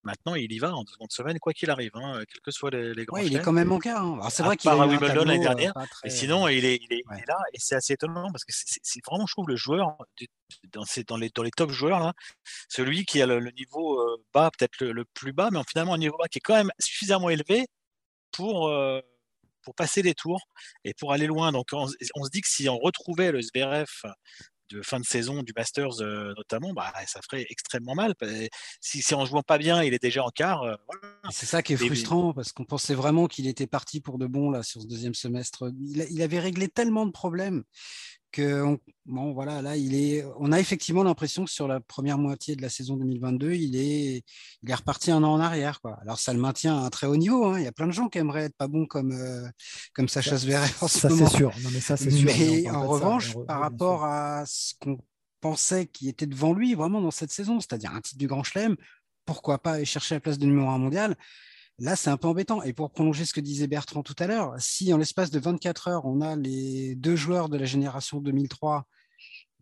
Maintenant, 0.04 0.36
il 0.36 0.51
y 0.54 0.60
va 0.60 0.71
en 0.71 0.86
seconde 0.86 1.12
semaine, 1.12 1.39
quoi 1.39 1.51
qu'il 1.51 1.71
arrive, 1.71 1.89
hein, 1.95 2.21
quels 2.30 2.41
que 2.41 2.51
soient 2.51 2.69
les, 2.69 2.93
les 2.93 3.06
grands. 3.06 3.17
il 3.17 3.36
est 3.36 3.41
quand 3.41 3.51
même 3.51 3.71
en 3.71 3.80
cas. 3.80 3.99
Hein. 4.01 4.19
C'est 4.30 4.43
vrai 4.43 4.56
qu'il 4.56 4.69
a 4.69 4.73
à 4.73 4.86
Wimbledon 4.86 5.25
l'année 5.25 5.39
dernière. 5.39 5.73
Et 6.04 6.12
sinon, 6.12 6.47
il 6.47 6.63
est, 6.63 6.80
il 6.80 6.93
est, 6.93 7.28
là. 7.28 7.39
Et 7.54 7.58
c'est 7.58 7.73
assez 7.73 7.93
étonnant 7.93 8.32
parce 8.32 8.45
que 8.45 8.54
c'est 8.54 9.04
vraiment, 9.04 9.25
je 9.25 9.34
trouve, 9.34 9.49
le 9.49 9.56
joueur 9.56 9.97
dans, 10.71 10.84
dans, 11.08 11.17
les, 11.17 11.30
dans 11.30 11.41
les 11.41 11.49
top 11.49 11.71
joueurs 11.71 11.99
là, 11.99 12.13
celui 12.69 13.04
qui 13.04 13.19
a 13.19 13.25
le, 13.25 13.49
niveau 13.49 13.99
bas, 14.32 14.51
peut-être 14.56 14.80
le, 14.86 15.06
plus 15.06 15.34
bas, 15.34 15.49
mais 15.51 15.60
finalement 15.67 15.95
un 15.95 15.97
niveau 15.97 16.17
bas 16.17 16.28
qui 16.28 16.38
est 16.38 16.41
quand 16.41 16.54
même 16.54 16.71
suffisamment 16.78 17.32
élevé 17.32 17.65
pour 18.32 18.69
pour 19.65 19.75
passer 19.75 20.01
les 20.01 20.13
tours 20.13 20.47
et 20.86 20.93
pour 20.93 21.12
aller 21.12 21.28
loin. 21.28 21.51
Donc 21.51 21.67
on, 21.73 21.88
on 22.15 22.23
se 22.23 22.30
dit 22.30 22.41
que 22.41 22.47
si 22.47 22.69
on 22.69 22.78
retrouvait 22.78 23.32
le 23.32 23.39
SBRF 23.39 24.06
de 24.69 24.82
fin 24.82 24.99
de 24.99 25.06
saison 25.06 25.43
du 25.43 25.54
Masters 25.56 26.01
euh, 26.01 26.34
notamment, 26.38 26.73
bah, 26.73 26.91
ça 27.08 27.19
ferait 27.21 27.45
extrêmement 27.49 27.95
mal. 27.95 28.13
Si, 28.82 29.01
si 29.01 29.13
en 29.13 29.25
jouant 29.25 29.43
pas 29.43 29.58
bien, 29.58 29.84
il 29.84 29.93
est 29.93 30.01
déjà 30.01 30.23
en 30.23 30.30
quart. 30.30 30.63
Euh, 30.63 30.75
c'est 31.30 31.45
ça 31.45 31.62
qui 31.62 31.73
est 31.73 31.78
frustrant 31.78 32.34
parce 32.34 32.51
qu'on 32.51 32.65
pensait 32.65 32.95
vraiment 32.95 33.28
qu'il 33.28 33.47
était 33.47 33.67
parti 33.67 34.01
pour 34.01 34.17
de 34.17 34.25
bon 34.25 34.49
là 34.49 34.63
sur 34.63 34.82
ce 34.82 34.88
deuxième 34.88 35.13
semestre. 35.13 35.71
il 35.82 36.21
avait 36.21 36.39
réglé 36.39 36.67
tellement 36.67 37.06
de 37.06 37.12
problèmes 37.12 37.63
bon, 39.06 39.34
voilà, 39.34 39.62
là, 39.62 39.78
il 39.78 39.95
est, 39.95 40.26
on 40.39 40.52
a 40.52 40.60
effectivement 40.60 41.04
l'impression 41.04 41.45
que 41.45 41.52
sur 41.52 41.67
la 41.67 41.80
première 41.80 42.17
moitié 42.17 42.56
de 42.56 42.62
la 42.62 42.69
saison 42.69 42.98
2022, 42.98 43.54
il 43.54 43.76
est, 43.76 44.24
il 44.63 44.71
est 44.71 44.76
reparti 44.76 45.12
un 45.12 45.24
an 45.24 45.34
en 45.34 45.39
arrière. 45.39 45.82
Quoi. 45.82 45.98
Alors, 46.02 46.19
ça 46.19 46.34
le 46.34 46.39
maintient 46.39 46.78
à 46.78 46.86
un 46.86 46.89
très 46.89 47.08
haut 47.08 47.15
niveau. 47.15 47.45
Hein. 47.45 47.60
Il 47.60 47.63
y 47.63 47.67
a 47.67 47.71
plein 47.71 47.88
de 47.88 47.91
gens 47.91 48.08
qui 48.10 48.17
aimeraient 48.17 48.45
être 48.45 48.58
pas 48.58 48.67
bons 48.67 48.86
comme, 48.86 49.12
euh, 49.12 49.48
comme 49.93 50.08
Sacha 50.08 50.38
Zverev 50.38 50.76
en 50.82 50.88
ça, 50.88 51.10
c'est 51.10 51.28
sûr. 51.28 51.52
Non, 51.63 51.69
mais 51.71 51.80
ça, 51.80 51.98
c'est 51.98 52.12
sûr. 52.12 52.26
Mais 52.26 52.69
en 52.69 52.88
revanche, 52.88 53.36
par 53.48 53.60
rapport 53.60 54.04
à 54.06 54.43
ce 54.45 54.74
qu'on 54.80 54.98
pensait 55.41 55.86
qui 55.86 56.10
était 56.10 56.28
devant 56.28 56.54
lui 56.54 56.74
vraiment 56.74 57.02
dans 57.02 57.12
cette 57.12 57.32
saison, 57.32 57.60
c'est-à-dire 57.60 57.93
un 57.93 58.02
titre 58.02 58.17
du 58.17 58.28
Grand 58.28 58.43
Chelem, 58.43 58.76
pourquoi 59.26 59.60
pas 59.60 59.74
aller 59.74 59.86
chercher 59.86 60.15
la 60.15 60.21
place 60.21 60.38
de 60.38 60.45
numéro 60.45 60.69
un 60.69 60.78
mondial? 60.78 61.15
Là, 61.80 61.96
c'est 61.96 62.10
un 62.10 62.18
peu 62.18 62.28
embêtant. 62.28 62.64
Et 62.64 62.74
pour 62.74 62.92
prolonger 62.92 63.26
ce 63.26 63.34
que 63.34 63.42
disait 63.42 63.68
Bertrand 63.68 64.04
tout 64.04 64.16
à 64.20 64.28
l'heure, 64.28 64.54
si 64.60 64.94
en 64.94 64.98
l'espace 64.98 65.30
de 65.30 65.40
24 65.40 65.88
heures, 65.90 66.06
on 66.06 66.22
a 66.22 66.36
les 66.36 66.96
deux 66.96 67.16
joueurs 67.16 67.50
de 67.50 67.58
la 67.58 67.66
génération 67.66 68.22
2003 68.22 68.86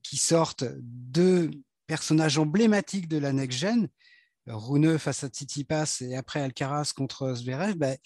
qui 0.03 0.17
sortent 0.17 0.65
deux 0.79 1.49
personnages 1.87 2.37
emblématiques 2.37 3.07
de 3.07 3.17
la 3.17 3.33
next-gen, 3.33 3.87
Rune 4.45 4.99
face 4.99 5.23
à 5.23 5.29
Tsitsipas 5.29 5.99
et 6.01 6.17
après 6.17 6.41
Alcaraz 6.41 6.91
contre 6.93 7.33
Zverev, 7.33 7.75
ben, 7.75 7.97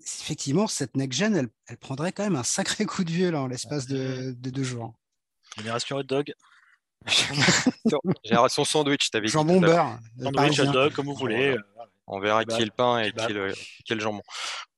effectivement, 0.00 0.66
cette 0.66 0.94
next-gen, 0.94 1.48
elle, 1.66 1.76
prendrait 1.78 2.12
quand 2.12 2.22
même 2.22 2.36
un 2.36 2.42
sacré 2.42 2.84
coup 2.84 3.02
de 3.02 3.10
vieux 3.10 3.30
là, 3.30 3.40
en 3.40 3.46
l'espace 3.46 3.86
de, 3.86 4.32
deux 4.32 4.62
jours. 4.62 4.94
Génération 5.56 5.96
hot 5.96 6.02
dog. 6.02 6.34
Génération 8.24 8.64
sandwich, 8.64 9.10
t'avais 9.10 9.26
dit. 9.26 9.32
Jambon 9.32 9.60
beurre. 9.60 9.98
Sandwich, 10.22 10.60
hot 10.60 10.72
dog, 10.72 10.92
comme 10.92 11.06
vous 11.06 11.14
voulez. 11.14 11.56
On 12.08 12.20
verra 12.20 12.44
qui 12.44 12.62
est 12.62 12.64
le 12.64 12.70
pain 12.70 13.00
et 13.00 13.12
qui 13.12 13.24
est 13.24 13.94
le, 13.94 14.00
jambon. 14.00 14.22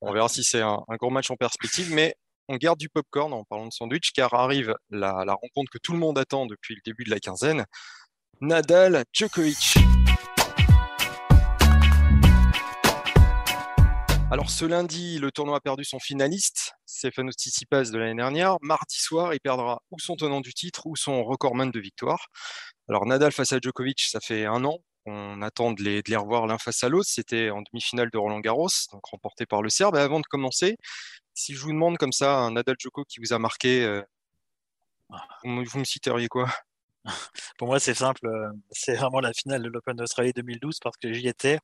On 0.00 0.12
verra 0.12 0.28
si 0.28 0.42
c'est 0.42 0.62
un, 0.62 0.82
gros 0.98 1.10
match 1.10 1.30
en 1.30 1.36
perspective, 1.36 1.92
mais 1.92 2.16
on 2.48 2.56
garde 2.56 2.78
du 2.78 2.88
popcorn 2.88 3.32
en 3.34 3.44
parlant 3.44 3.66
de 3.66 3.72
sandwich, 3.72 4.12
car 4.12 4.32
arrive 4.32 4.74
la, 4.88 5.12
rencontre 5.12 5.70
que 5.70 5.78
tout 5.78 5.92
le 5.92 5.98
monde 5.98 6.18
attend 6.18 6.46
depuis 6.46 6.74
le 6.74 6.80
début 6.84 7.04
de 7.04 7.10
la 7.10 7.20
quinzaine. 7.20 7.66
Nadal 8.40 9.04
Djokovic. 9.12 9.74
Alors 14.30 14.50
ce 14.50 14.64
lundi, 14.64 15.18
le 15.18 15.32
tournoi 15.32 15.56
a 15.56 15.60
perdu 15.60 15.84
son 15.84 15.98
finaliste, 15.98 16.74
Stefanos 16.86 17.34
Tsitsipas 17.34 17.84
de 17.84 17.98
l'année 17.98 18.14
dernière. 18.14 18.56
Mardi 18.60 18.98
soir, 18.98 19.34
il 19.34 19.40
perdra 19.40 19.80
ou 19.90 19.98
son 19.98 20.16
tenant 20.16 20.40
du 20.40 20.52
titre 20.52 20.86
ou 20.86 20.96
son 20.96 21.24
recordman 21.24 21.70
de 21.70 21.80
victoire. 21.80 22.28
Alors 22.88 23.06
Nadal 23.06 23.32
face 23.32 23.52
à 23.52 23.58
Djokovic, 23.58 24.00
ça 24.00 24.20
fait 24.20 24.44
un 24.44 24.64
an 24.64 24.78
on 25.08 25.42
attend 25.42 25.72
de 25.72 25.82
les, 25.82 26.16
revoir 26.16 26.46
l'un 26.46 26.58
face 26.58 26.84
à 26.84 26.88
l'autre. 26.88 27.08
C'était 27.10 27.50
en 27.50 27.62
demi-finale 27.62 28.10
de 28.10 28.18
Roland 28.18 28.40
Garros, 28.40 28.68
donc 28.92 29.04
remporté 29.06 29.46
par 29.46 29.62
le 29.62 29.70
Serbe. 29.70 29.96
Et 29.96 30.00
avant 30.00 30.20
de 30.20 30.26
commencer, 30.26 30.76
si 31.34 31.54
je 31.54 31.60
vous 31.60 31.72
demande 31.72 31.98
comme 31.98 32.12
ça 32.12 32.36
un 32.38 32.52
Nadal 32.52 32.76
Djoko 32.78 33.04
qui 33.04 33.20
vous 33.20 33.32
a 33.32 33.38
marqué, 33.38 33.84
euh, 33.84 34.02
vous 35.44 35.78
me 35.78 35.84
citeriez 35.84 36.28
quoi? 36.28 36.48
Pour 37.58 37.68
moi, 37.68 37.80
c'est 37.80 37.94
simple. 37.94 38.26
Euh, 38.26 38.50
c'est 38.70 38.94
vraiment 38.94 39.20
la 39.20 39.32
finale 39.32 39.62
de 39.62 39.68
l'Open 39.68 39.96
d'Australie 39.96 40.32
2012 40.32 40.78
parce 40.82 40.96
que 40.96 41.12
j'y 41.12 41.28
étais. 41.28 41.58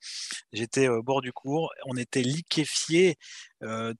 J'étais 0.53 0.89
au 0.89 1.03
bord 1.03 1.21
du 1.21 1.33
cours. 1.33 1.71
On 1.87 1.97
était 1.97 2.23
liquéfié 2.23 3.17
euh, 3.63 3.93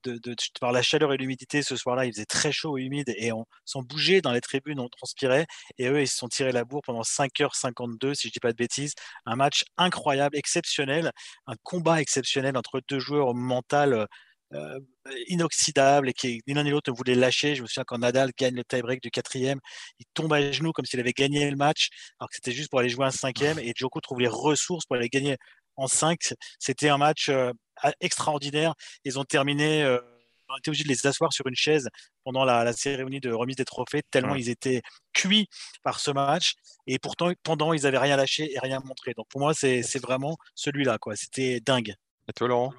par 0.59 0.71
la 0.71 0.81
chaleur 0.81 1.13
et 1.13 1.17
l'humidité. 1.17 1.61
Ce 1.61 1.75
soir-là, 1.75 2.05
il 2.05 2.13
faisait 2.13 2.25
très 2.25 2.51
chaud 2.51 2.77
et 2.77 2.83
humide 2.83 3.13
et 3.17 3.31
on 3.31 3.45
s'en 3.65 3.81
bougeait 3.83 4.21
dans 4.21 4.31
les 4.31 4.41
tribunes, 4.41 4.79
on 4.79 4.89
transpirait. 4.89 5.45
Et 5.77 5.87
eux, 5.87 6.01
ils 6.01 6.07
se 6.07 6.17
sont 6.17 6.27
tirés 6.27 6.51
la 6.51 6.65
bourre 6.65 6.81
pendant 6.85 7.03
5h52, 7.03 8.15
si 8.15 8.27
je 8.27 8.33
dis 8.33 8.39
pas 8.39 8.51
de 8.51 8.57
bêtises. 8.57 8.93
Un 9.25 9.35
match 9.35 9.63
incroyable, 9.77 10.37
exceptionnel. 10.37 11.11
Un 11.47 11.55
combat 11.63 12.01
exceptionnel 12.01 12.57
entre 12.57 12.81
deux 12.87 12.99
joueurs 12.99 13.33
mental 13.35 14.07
euh, 14.53 14.79
inoxydable 15.27 16.09
et 16.09 16.13
qui 16.13 16.41
ni 16.47 16.53
l'un 16.53 16.63
ni 16.63 16.69
l'autre 16.69 16.91
ne 16.91 16.95
voulait 16.95 17.15
lâcher. 17.15 17.55
Je 17.55 17.61
me 17.61 17.67
souviens 17.67 17.83
quand 17.85 17.97
Nadal 17.97 18.31
gagne 18.37 18.55
le 18.55 18.63
tie-break 18.63 19.01
du 19.01 19.09
quatrième, 19.11 19.59
il 19.99 20.05
tombe 20.13 20.31
à 20.33 20.51
genoux 20.51 20.71
comme 20.71 20.85
s'il 20.85 20.99
avait 20.99 21.13
gagné 21.13 21.49
le 21.49 21.57
match, 21.57 21.89
alors 22.19 22.29
que 22.29 22.35
c'était 22.35 22.51
juste 22.51 22.69
pour 22.69 22.79
aller 22.79 22.89
jouer 22.89 23.05
un 23.05 23.11
cinquième. 23.11 23.59
Et 23.59 23.73
Djoko 23.75 23.99
trouve 24.01 24.19
les 24.19 24.27
ressources 24.27 24.85
pour 24.85 24.95
aller 24.97 25.09
gagner 25.09 25.37
en 25.77 25.87
cinq. 25.87 26.19
C'était 26.59 26.89
un 26.89 26.97
match 26.97 27.29
euh, 27.29 27.51
extraordinaire. 27.99 28.73
Ils 29.03 29.19
ont 29.19 29.23
terminé. 29.23 29.83
Euh, 29.83 29.99
on 30.47 30.57
était 30.57 30.69
obligé 30.69 30.83
de 30.83 30.89
les 30.89 31.07
asseoir 31.07 31.33
sur 31.33 31.47
une 31.47 31.55
chaise 31.55 31.89
pendant 32.23 32.45
la, 32.45 32.71
cérémonie 32.71 33.19
de 33.19 33.31
remise 33.31 33.55
des 33.55 33.65
trophées, 33.65 34.03
tellement 34.11 34.35
ils 34.35 34.49
étaient 34.49 34.83
cuits 35.11 35.47
par 35.83 35.99
ce 35.99 36.11
match. 36.11 36.53
Et 36.85 36.99
pourtant, 36.99 37.31
pendant, 37.41 37.73
ils 37.73 37.81
n'avaient 37.81 37.97
rien 37.97 38.15
lâché 38.15 38.53
et 38.53 38.59
rien 38.59 38.79
montré. 38.85 39.13
Donc 39.17 39.27
pour 39.27 39.41
moi, 39.41 39.55
c'est 39.55 39.99
vraiment 39.99 40.37
celui-là. 40.53 40.99
C'était 41.15 41.59
dingue. 41.61 41.95
Et 42.27 42.33
toi, 42.33 42.47
Laurent? 42.47 42.73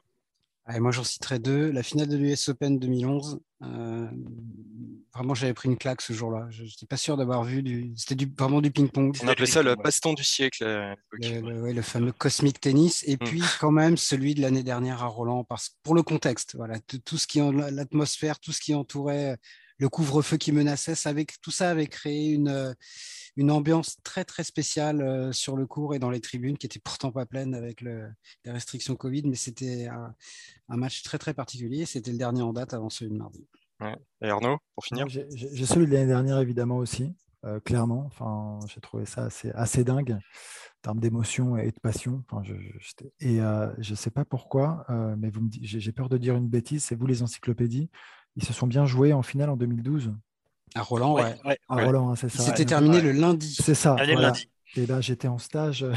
Moi, 0.81 0.91
j'en 0.91 1.05
citerai 1.05 1.39
deux. 1.39 1.71
La 1.71 1.83
finale 1.83 2.09
de 2.09 2.17
l'US 2.17 2.49
Open 2.49 2.79
2011. 2.79 3.39
Euh, 3.63 4.07
vraiment, 5.15 5.35
j'avais 5.35 5.55
pris 5.55 5.69
une 5.69 5.79
claque 5.79 6.03
ce 6.03 6.13
jour-là. 6.13 6.47
Je 6.51 6.65
n'étais 6.65 6.87
pas 6.87 6.97
sûr 6.97 7.17
d'avoir 7.17 7.45
vu 7.45 7.63
du. 7.63 7.93
C'était 7.97 8.27
vraiment 8.39 8.61
du 8.61 8.71
ping-pong. 8.71 9.17
On 9.23 9.29
appelait 9.29 9.47
ça 9.47 9.63
le 9.63 9.77
baston 9.77 10.15
du 10.15 10.25
siècle. 10.25 10.65
Le, 11.13 11.73
le, 11.73 11.83
fameux 11.83 12.13
cosmic 12.13 12.61
tennis. 12.61 13.05
Et 13.07 13.15
mm. 13.15 13.19
puis, 13.19 13.43
quand 13.61 13.71
même, 13.71 13.97
celui 13.97 14.35
de 14.35 14.43
l'année 14.43 14.65
dernière 14.65 15.03
à 15.03 15.07
Roland, 15.07 15.45
parce, 15.45 15.77
pour 15.83 15.95
le 15.95 16.03
contexte. 16.03 16.57
Voilà, 16.57 16.79
tout 16.81 17.19
ce 17.19 17.27
qui 17.27 17.39
l'atmosphère, 17.39 18.41
tout 18.41 18.53
ce 18.53 18.61
qui 18.61 18.75
entourait 18.75 19.39
le 19.79 19.89
couvre-feu 19.89 20.37
qui 20.37 20.53
menaçait, 20.53 20.95
avec, 21.07 21.41
tout 21.41 21.51
ça 21.51 21.71
avait 21.71 21.87
créé 21.87 22.31
une 22.31 22.75
une 23.37 23.51
ambiance 23.51 23.99
très 24.03 24.25
très 24.25 24.45
spéciale 24.45 25.03
euh, 25.03 25.33
sur 25.33 25.57
le 25.57 25.67
cours 25.67 25.95
et 25.95 25.99
dans 25.99 26.11
les 26.11 26.21
tribunes 26.21 26.57
qui 26.57 26.67
était 26.67 26.79
pourtant 26.79 27.13
pas 27.13 27.27
pleine 27.27 27.55
avec 27.55 27.83
les 27.83 28.07
restrictions 28.47 28.97
Covid, 28.97 29.23
mais 29.27 29.35
c'était 29.37 29.89
un, 29.89 30.15
match 30.77 31.03
très 31.03 31.19
très 31.19 31.35
particulier. 31.35 31.87
C'était 31.87 32.13
le 32.13 32.19
dernier 32.19 32.43
en 32.43 32.53
date 32.53 32.75
avant 32.75 32.91
celui 32.91 33.13
de 33.13 33.19
mardi. 33.19 33.47
Et 34.23 34.31
Arnaud, 34.31 34.59
pour 34.75 34.85
finir? 34.85 35.07
J'ai 35.09 35.67
celui 35.67 35.87
de 35.87 35.93
l'année 35.93 36.07
dernière 36.07 36.39
évidemment 36.39 36.79
aussi, 36.79 37.15
euh, 37.45 37.61
clairement. 37.61 38.05
Enfin, 38.07 38.59
j'ai 38.69 38.81
trouvé 38.81 39.05
ça 39.05 39.25
assez, 39.25 39.51
assez 39.51 39.85
dingue 39.85 40.13
en 40.13 40.81
termes 40.81 41.01
d'émotion 41.01 41.59
et 41.59 41.71
de 41.71 41.81
passion. 41.81 42.25
Enfin, 42.31 42.43
je, 42.43 42.55
et 43.21 43.41
euh, 43.43 43.71
je 43.79 43.91
ne 43.91 43.97
sais 43.97 44.11
pas 44.11 44.25
pourquoi, 44.25 44.87
mais 45.19 45.31
j'ai 45.61 45.93
peur 45.93 46.09
de 46.09 46.17
dire 46.17 46.37
une 46.37 46.49
bêtise. 46.49 46.85
C'est 46.85 46.95
vous 46.95 47.07
les 47.07 47.23
encyclopédies. 47.23 47.91
Ils 48.37 48.45
se 48.45 48.53
sont 48.53 48.67
bien 48.67 48.87
joués 48.87 49.13
en 49.13 49.23
finale 49.23 49.51
en 49.51 49.57
2012. 49.57 50.13
À 50.75 50.83
Roland, 50.83 51.15
ouais. 51.15 51.37
À 51.69 51.75
Roland, 51.77 52.11
hein, 52.11 52.17
c'est 52.17 52.29
ça. 52.29 52.43
C'était 52.43 52.67
terminé 52.67 53.01
le 53.01 53.13
lundi. 53.13 53.57
C'est 53.61 53.75
ça. 53.75 53.97
Et 54.77 54.87
là, 54.87 55.01
j'étais 55.01 55.29
en 55.29 55.39
stage 55.39 55.85
euh, 55.85 55.95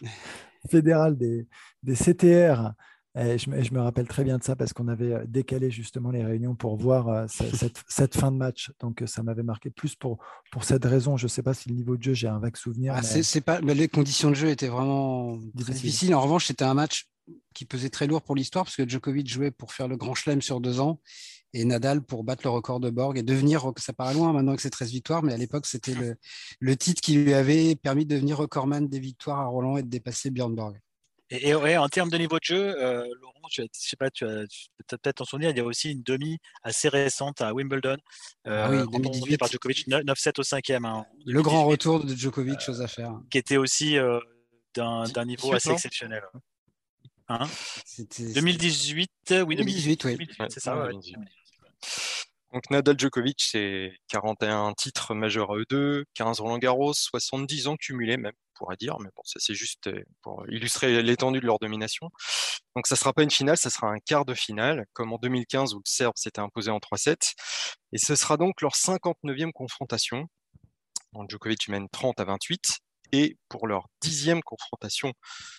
fédéral 0.70 1.16
des, 1.16 1.46
des 1.82 1.94
CTR. 1.94 2.72
Et 3.14 3.36
je, 3.36 3.50
me, 3.50 3.62
je, 3.62 3.74
me 3.74 3.80
rappelle 3.80 4.08
très 4.08 4.24
bien 4.24 4.38
de 4.38 4.42
ça 4.42 4.56
parce 4.56 4.72
qu'on 4.72 4.88
avait 4.88 5.12
euh, 5.12 5.24
décalé 5.26 5.70
justement 5.70 6.10
les 6.10 6.24
réunions 6.24 6.54
pour 6.54 6.76
voir 6.76 7.08
euh, 7.08 7.26
cette, 7.28 7.82
cette, 7.86 8.16
fin 8.16 8.32
de 8.32 8.38
match. 8.38 8.72
Donc 8.80 9.02
ça 9.04 9.22
m'avait 9.22 9.42
marqué 9.42 9.68
plus 9.68 9.94
pour, 9.96 10.18
pour 10.50 10.64
cette 10.64 10.84
raison. 10.86 11.18
Je 11.18 11.26
ne 11.26 11.28
sais 11.28 11.42
pas 11.42 11.52
si 11.52 11.68
le 11.68 11.74
niveau 11.74 11.98
de 11.98 12.02
jeu, 12.02 12.14
j'ai 12.14 12.28
un 12.28 12.38
vague 12.38 12.56
souvenir. 12.56 12.94
Ah, 12.96 13.02
c'est 13.02 13.40
pas, 13.42 13.60
mais 13.60 13.74
les 13.74 13.88
conditions 13.88 14.30
de 14.30 14.34
jeu 14.34 14.48
étaient 14.48 14.68
vraiment 14.68 15.36
difficiles. 15.54 16.14
En 16.14 16.22
revanche, 16.22 16.46
c'était 16.46 16.64
un 16.64 16.74
match 16.74 17.08
qui 17.52 17.66
pesait 17.66 17.90
très 17.90 18.06
lourd 18.06 18.22
pour 18.22 18.34
l'histoire 18.34 18.64
parce 18.64 18.76
que 18.76 18.88
Djokovic 18.88 19.28
jouait 19.28 19.50
pour 19.50 19.72
faire 19.72 19.88
le 19.88 19.96
grand 19.96 20.14
chelem 20.14 20.40
sur 20.40 20.60
deux 20.60 20.80
ans 20.80 20.98
et 21.54 21.64
Nadal 21.64 22.02
pour 22.02 22.24
battre 22.24 22.42
le 22.44 22.50
record 22.50 22.80
de 22.80 22.90
Borg 22.90 23.18
et 23.18 23.22
devenir, 23.22 23.70
ça 23.76 23.92
paraît 23.92 24.14
loin 24.14 24.32
maintenant 24.32 24.56
que 24.56 24.62
c'est 24.62 24.70
13 24.70 24.90
victoires, 24.90 25.22
mais 25.22 25.32
à 25.32 25.36
l'époque, 25.36 25.66
c'était 25.66 25.94
le, 25.94 26.16
le, 26.60 26.76
titre 26.76 27.00
qui 27.00 27.14
lui 27.14 27.34
avait 27.34 27.76
permis 27.76 28.06
de 28.06 28.14
devenir 28.14 28.38
recordman 28.38 28.88
des 28.88 29.00
victoires 29.00 29.40
à 29.40 29.46
Roland 29.46 29.76
et 29.76 29.82
de 29.82 29.88
dépasser 29.88 30.30
Björn 30.30 30.54
Borg. 30.54 30.78
Et, 31.34 31.54
ouais, 31.54 31.78
en 31.78 31.88
termes 31.88 32.10
de 32.10 32.18
niveau 32.18 32.38
de 32.38 32.44
jeu, 32.44 32.76
euh, 32.78 33.06
Laurent, 33.20 33.48
tu 33.50 33.62
as, 33.62 33.64
je 33.64 33.88
sais 33.88 33.96
pas, 33.96 34.10
tu 34.10 34.26
as, 34.26 34.44
peut-être 34.86 35.22
en 35.22 35.24
souvenir, 35.24 35.48
il 35.48 35.56
y 35.56 35.60
a 35.60 35.64
aussi 35.64 35.92
une 35.92 36.02
demi 36.02 36.38
assez 36.62 36.90
récente 36.90 37.40
à 37.40 37.54
Wimbledon, 37.54 37.96
euh, 38.46 38.64
ah 38.66 38.70
oui, 38.70 38.76
2018 38.92 39.38
par 39.38 39.48
Djokovic, 39.48 39.88
9-7 39.88 40.40
au 40.40 40.42
cinquième. 40.42 40.84
Hein, 40.84 41.06
le 41.24 41.40
grand 41.40 41.64
retour 41.64 42.04
de 42.04 42.14
Djokovic, 42.14 42.60
chose 42.60 42.82
à 42.82 42.86
faire. 42.86 43.18
Qui 43.30 43.38
était 43.38 43.56
aussi 43.56 43.96
euh, 43.96 44.20
d'un 44.74 45.24
niveau 45.24 45.54
assez 45.54 45.70
exceptionnel. 45.70 46.22
Hein 47.28 47.48
2018, 48.18 49.10
oui, 49.46 49.56
2018, 49.56 50.04
oui. 50.04 50.18
c'est 50.50 50.60
ça. 50.60 50.90
Donc 52.52 52.68
Nadal 52.70 52.98
Djokovic, 52.98 53.42
c'est 53.42 53.94
41 54.08 54.74
titres 54.74 55.14
majeurs 55.14 55.52
à 55.52 55.56
eux 55.56 55.64
deux, 55.70 56.04
15 56.14 56.40
Roland 56.40 56.58
Garros, 56.58 56.92
70 56.92 57.68
ans 57.68 57.76
cumulés 57.76 58.18
même, 58.18 58.34
on 58.34 58.58
pourrait 58.58 58.76
dire, 58.76 58.98
mais 59.00 59.08
bon, 59.16 59.22
ça 59.24 59.40
c'est 59.40 59.54
juste 59.54 59.86
euh, 59.86 60.04
pour 60.20 60.44
illustrer 60.50 61.02
l'étendue 61.02 61.40
de 61.40 61.46
leur 61.46 61.58
domination. 61.58 62.10
Donc 62.76 62.86
ça 62.86 62.96
sera 62.96 63.14
pas 63.14 63.22
une 63.22 63.30
finale, 63.30 63.56
ça 63.56 63.70
sera 63.70 63.88
un 63.88 63.98
quart 63.98 64.26
de 64.26 64.34
finale, 64.34 64.84
comme 64.92 65.14
en 65.14 65.18
2015 65.18 65.72
où 65.72 65.78
le 65.78 65.82
Serbe 65.86 66.12
s'était 66.16 66.40
imposé 66.40 66.70
en 66.70 66.78
3-7. 66.78 67.32
Et 67.92 67.98
ce 67.98 68.14
sera 68.16 68.36
donc 68.36 68.60
leur 68.60 68.72
59e 68.72 69.52
confrontation. 69.52 70.26
Donc 71.14 71.30
Djokovic 71.30 71.68
mène 71.68 71.88
30 71.90 72.20
à 72.20 72.24
28 72.24 72.80
et 73.12 73.36
pour 73.48 73.66
leur 73.66 73.88
dixième 74.00 74.42
confrontation 74.42 75.12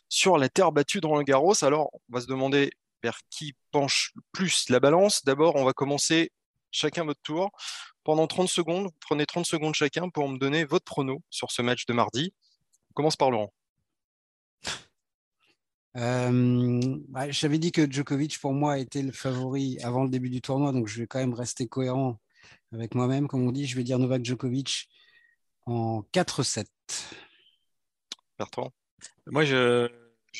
sur 0.09 0.38
la 0.38 0.49
terre 0.49 0.71
battue 0.71 1.01
de 1.01 1.07
Roland 1.07 1.24
Garros. 1.24 1.63
Alors, 1.63 1.89
on 1.93 2.13
va 2.13 2.21
se 2.21 2.28
demander 2.28 2.71
vers 3.04 3.20
qui 3.30 3.54
penche 3.72 4.14
plus 4.32 4.70
la 4.70 4.80
balance. 4.80 5.24
D'abord, 5.26 5.56
on 5.56 5.66
va 5.66 5.74
commencer 5.74 6.32
chacun 6.72 7.06
votre 7.06 7.22
tour. 7.22 7.51
Pendant 8.04 8.28
30 8.28 8.49
secondes, 8.49 8.86
vous 8.86 8.97
prenez 8.99 9.26
30 9.26 9.45
secondes 9.45 9.76
chacun 9.76 10.10
pour 10.10 10.28
me 10.28 10.38
donner 10.38 10.66
votre 10.66 10.86
prono 10.86 11.22
sur 11.30 11.51
ce 11.51 11.62
match 11.62 11.86
de 11.86 11.93
mardi. 11.93 12.34
On 12.91 12.93
commence 12.93 13.16
par 13.16 13.32
Laurent. 13.32 13.54
Euh, 15.95 16.82
bah, 17.10 17.30
J'avais 17.30 17.60
dit 17.60 17.72
que 17.72 17.89
Djokovic, 17.89 18.39
pour 18.39 18.54
moi, 18.54 18.80
était 18.80 19.04
le 19.04 19.12
favori 19.12 19.78
avant 19.84 20.04
le 20.04 20.10
début 20.10 20.30
du 20.30 20.41
tournoi, 20.41 20.72
donc 20.72 20.88
je 20.88 20.99
vais 20.99 21.08
quand 21.08 21.20
même 21.20 21.34
rester 21.36 21.68
cohérent 21.68 22.20
avec 22.72 22.95
moi-même. 22.95 23.28
Comme 23.28 23.47
on 23.47 23.51
dit, 23.51 23.68
je 23.68 23.76
vais 23.76 23.84
dire 23.84 23.99
Novak 23.99 24.26
Djokovic 24.26 24.89
en 25.66 26.01
4-7. 26.12 26.66
Bertrand 28.39 28.72
Moi, 29.28 29.45
je, 29.45 29.88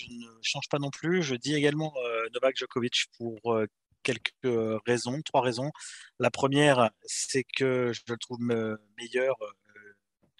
ne 0.09 0.27
change 0.41 0.67
pas 0.69 0.79
non 0.79 0.89
plus. 0.89 1.23
Je 1.23 1.35
dis 1.35 1.53
également 1.53 1.93
euh, 1.97 2.27
Novak 2.33 2.55
Djokovic 2.57 3.05
pour 3.17 3.53
euh, 3.53 3.67
quelques 4.03 4.81
raisons, 4.85 5.21
trois 5.21 5.41
raisons. 5.41 5.71
La 6.19 6.31
première, 6.31 6.89
c'est 7.05 7.43
que 7.43 7.91
je 7.93 8.01
le 8.07 8.17
trouve 8.17 8.39
meilleur 8.39 9.35
euh, 9.41 9.51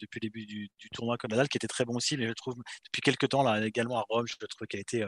depuis 0.02 0.20
le 0.22 0.30
début 0.30 0.46
du, 0.46 0.70
tournoi 0.92 1.18
comme 1.18 1.32
Nadal, 1.32 1.48
qui 1.48 1.58
était 1.58 1.68
très 1.68 1.86
bon 1.86 1.96
aussi, 1.96 2.18
mais 2.18 2.24
je 2.24 2.30
le 2.30 2.36
trouve 2.36 2.56
depuis 2.86 3.02
quelques 3.02 3.30
temps, 3.30 3.44
là, 3.44 3.66
également 3.66 4.00
à 4.00 4.06
Rome, 4.10 4.28
je 4.28 4.36
le 4.42 4.48
trouve 4.48 4.68
qu'il 4.68 4.80
a 4.80 4.82
été 4.82 5.06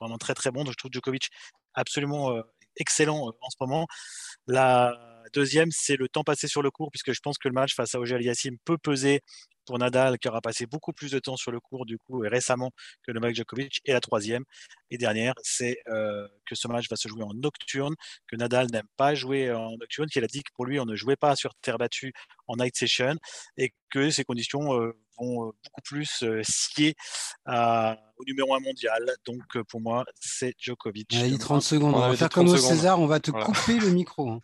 vraiment 0.00 0.18
très 0.18 0.34
très 0.34 0.52
bon. 0.52 0.62
Donc 0.62 0.72
je 0.72 0.78
trouve 0.78 0.92
Djokovic 0.92 1.30
absolument 1.74 2.40
excellent 2.76 3.32
en 3.40 3.50
ce 3.50 3.56
moment. 3.60 3.88
La 4.46 4.96
deuxième, 5.32 5.72
c'est 5.72 5.96
le 5.96 6.08
temps 6.08 6.22
passé 6.22 6.46
sur 6.46 6.62
le 6.62 6.70
court, 6.70 6.90
puisque 6.92 7.12
je 7.12 7.20
pense 7.20 7.38
que 7.38 7.48
le 7.48 7.54
match 7.54 7.74
face 7.74 7.94
à 7.96 7.98
Oger 7.98 8.14
Aliassim 8.16 8.56
peut 8.64 8.78
peser 8.78 9.22
pour 9.66 9.78
Nadal, 9.78 10.18
qui 10.18 10.28
aura 10.28 10.40
passé 10.40 10.66
beaucoup 10.66 10.92
plus 10.92 11.10
de 11.10 11.18
temps 11.18 11.36
sur 11.36 11.50
le 11.50 11.60
court 11.60 11.84
du 11.86 11.98
coup 11.98 12.24
et 12.24 12.28
récemment 12.28 12.70
que 13.02 13.12
le 13.12 13.14
Novak 13.20 13.34
Djokovic. 13.34 13.80
Et 13.84 13.92
la 13.92 14.00
troisième 14.00 14.44
et 14.90 14.98
dernière, 14.98 15.34
c'est 15.42 15.78
euh, 15.88 16.26
que 16.46 16.54
ce 16.54 16.68
match 16.68 16.88
va 16.88 16.96
se 16.96 17.08
jouer 17.08 17.24
en 17.24 17.34
nocturne, 17.34 17.94
que 18.28 18.36
Nadal 18.36 18.68
n'aime 18.72 18.86
pas 18.96 19.14
jouer 19.14 19.52
en 19.52 19.76
nocturne, 19.76 20.08
qu'il 20.08 20.24
a 20.24 20.28
dit 20.28 20.42
que 20.42 20.52
pour 20.54 20.66
lui 20.66 20.80
on 20.80 20.86
ne 20.86 20.96
jouait 20.96 21.16
pas 21.16 21.36
sur 21.36 21.54
terre 21.56 21.78
battue 21.78 22.12
en 22.46 22.56
night 22.56 22.76
session 22.76 23.16
et 23.56 23.72
que 23.90 24.10
ces 24.10 24.24
conditions 24.24 24.80
euh, 24.80 24.92
vont 25.18 25.48
euh, 25.48 25.52
beaucoup 25.64 25.82
plus 25.84 26.24
scier 26.42 26.94
au 27.46 28.24
numéro 28.26 28.54
un 28.54 28.60
mondial. 28.60 29.02
Donc 29.26 29.42
pour 29.68 29.80
moi, 29.80 30.04
c'est 30.20 30.54
Djokovic. 30.58 31.12
Il 31.12 31.38
30 31.38 31.62
secondes. 31.62 31.94
On, 31.94 31.98
va 31.98 32.16
faire 32.16 32.28
comme 32.28 32.48
au 32.48 32.56
César, 32.56 33.00
on 33.00 33.06
va 33.06 33.20
te 33.20 33.30
couper 33.30 33.78
le 33.78 33.90
micro. 33.90 34.40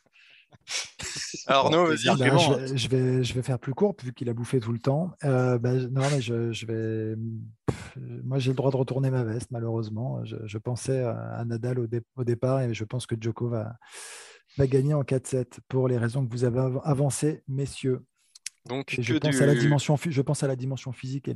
Alors, 1.46 1.70
non, 1.70 1.84
vas-y. 1.84 2.07
Bah, 2.07 2.14
je, 2.16 2.88
vais, 2.88 3.24
je, 3.24 3.34
vais, 3.34 3.42
faire 3.42 3.59
plus 3.59 3.74
court 3.74 3.94
vu 4.03 4.12
qu'il 4.12 4.28
a 4.28 4.34
bouffé 4.34 4.61
tout 4.61 4.72
le 4.72 4.78
temps. 4.78 5.11
Euh, 5.24 5.59
bah, 5.59 5.72
non, 5.74 6.03
mais 6.11 6.20
je, 6.20 6.53
je 6.53 6.66
vais. 6.66 7.16
moi, 8.24 8.38
j'ai 8.38 8.50
le 8.50 8.57
droit 8.57 8.70
de 8.70 8.76
retourner 8.76 9.11
ma 9.11 9.24
veste, 9.24 9.50
malheureusement. 9.50 10.24
Je, 10.24 10.59
pensais 10.59 11.00
à 11.00 11.44
Nadal 11.44 11.78
au, 11.78 11.86
au, 12.16 12.24
départ 12.24 12.61
et 12.61 12.74
je 12.74 12.84
pense 12.84 13.07
que 13.07 13.16
Djoko 13.18 13.48
va, 13.48 13.76
va 14.57 14.66
gagner 14.66 14.94
en 14.94 15.03
4-7 15.03 15.59
pour 15.68 15.88
les 15.88 15.98
raisons 15.98 16.24
que 16.26 16.30
vous 16.30 16.44
avez 16.44 16.61
avancées, 16.84 17.42
messieurs. 17.48 18.05
Donc, 18.66 18.96
je, 18.96 19.14
pense 19.18 19.40
à 19.40 19.46
la 19.46 19.57
dimension, 19.57 19.96
je 19.96 20.22
pense 20.22 20.42
à 20.44 20.46
la 20.46 20.55
dimension 20.55 20.92
physique 20.92 21.26
et 21.28 21.34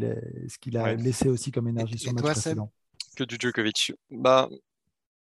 ce 0.49 0.59
qu'il 0.59 0.77
a 0.77 0.95
laissé 0.95 1.29
aussi 1.29 1.51
comme 1.51 1.67
énergie 1.67 1.99
sur 1.99 2.13
le 2.13 2.23
match 2.23 2.33
précédent. 2.33 2.73
Que 3.17 3.25
du 3.25 3.37
Djokovic? 3.41 3.93
Bah, 4.11 4.49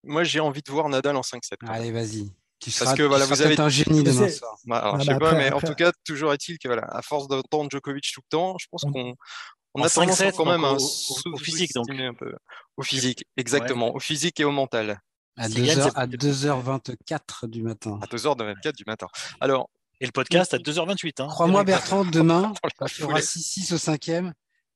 moi, 0.02 0.24
j'ai 0.24 0.40
envie 0.40 0.60
de 0.60 0.70
voir 0.70 0.88
Nadal 0.88 1.16
en 1.16 1.22
5-7. 1.22 1.54
Allez, 1.66 1.92
vas-y. 1.92 2.30
Parce 2.78 2.94
que 2.94 3.02
voilà, 3.02 3.26
vous 3.26 3.42
avez 3.42 3.58
un 3.60 3.68
génie 3.68 4.02
demain 4.02 4.28
soir. 4.28 4.56
Bah, 4.64 4.96
je 4.98 5.04
sais 5.04 5.18
pas, 5.18 5.34
mais 5.34 5.52
en 5.52 5.60
tout 5.60 5.74
cas, 5.74 5.92
toujours 6.04 6.32
est-il 6.32 6.58
que 6.58 6.68
voilà, 6.68 6.84
à 6.90 7.02
force 7.02 7.28
d'entendre 7.28 7.70
Djokovic 7.70 8.10
tout 8.12 8.20
le 8.20 8.28
temps, 8.30 8.56
je 8.58 8.66
pense 8.70 8.82
qu'on 8.84 9.14
on 9.74 9.82
a 9.82 9.90
tendance 9.90 10.22
quand 10.36 10.44
même 10.44 10.64
au, 10.64 10.76
au, 10.76 11.36
physique, 11.36 11.72
donc. 11.74 11.90
Un 11.90 12.14
peu. 12.14 12.32
Au 12.76 12.82
physique, 12.82 13.24
exactement. 13.36 13.94
Au 13.94 13.98
physique 13.98 14.38
et 14.40 14.44
au 14.44 14.52
mental. 14.52 15.00
À 15.36 15.48
2h, 15.48 15.90
à 15.96 16.06
2h24 16.06 17.48
du 17.48 17.62
matin. 17.62 17.98
À 18.02 18.06
2h24 18.06 18.76
du 18.76 18.84
matin. 18.86 19.06
Alors. 19.40 19.68
Et 20.00 20.06
le 20.06 20.12
podcast 20.12 20.52
à 20.52 20.58
2h28. 20.58 21.22
Hein. 21.22 21.28
Crois-moi, 21.28 21.62
Bertrand, 21.62 22.04
demain, 22.12 22.52
quand 22.78 22.86
tu 22.86 23.04
auras 23.04 23.20
6-6 23.20 23.74
au 23.74 23.78
cinquième, 23.78 24.34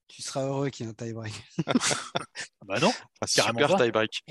tu 0.09 0.23
seras 0.23 0.45
heureux 0.45 0.71
qu'il 0.71 0.87
y 0.87 0.89
ait 0.89 0.93
un 0.93 0.95
tie-break. 0.95 1.33
bah 2.67 2.81
non, 2.81 2.93
un 3.21 3.27
super 3.27 3.77
tie-break. 3.77 4.23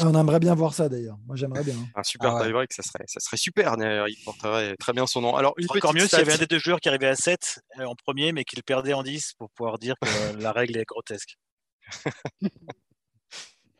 On, 0.00 0.18
aimerait 0.18 0.40
bien 0.40 0.54
voir 0.54 0.74
ça 0.74 0.88
d'ailleurs. 0.88 1.18
Moi 1.26 1.36
j'aimerais 1.36 1.62
bien. 1.62 1.76
Un 1.94 2.02
super 2.02 2.36
ah 2.36 2.44
tie-break, 2.44 2.72
ça 2.72 2.82
serait, 2.82 3.04
ça 3.06 3.20
serait 3.20 3.36
super. 3.36 3.76
Il 3.78 4.16
porterait 4.24 4.76
très 4.76 4.92
bien 4.92 5.06
son 5.06 5.20
nom. 5.20 5.36
Alors, 5.36 5.54
une 5.58 5.66
Encore 5.68 5.94
mieux 5.94 6.06
s'il 6.06 6.18
y 6.18 6.22
avait 6.22 6.32
un 6.32 6.38
des 6.38 6.46
deux 6.46 6.58
joueurs 6.58 6.80
qui 6.80 6.88
arrivait 6.88 7.08
à 7.08 7.14
7 7.14 7.60
euh, 7.78 7.84
en 7.84 7.94
premier, 7.94 8.32
mais 8.32 8.44
qui 8.44 8.56
le 8.56 8.62
perdait 8.62 8.94
en 8.94 9.02
10 9.02 9.34
pour 9.38 9.50
pouvoir 9.50 9.78
dire 9.78 9.94
que 10.00 10.06
la 10.40 10.52
règle 10.52 10.78
est 10.78 10.84
grotesque. 10.84 11.36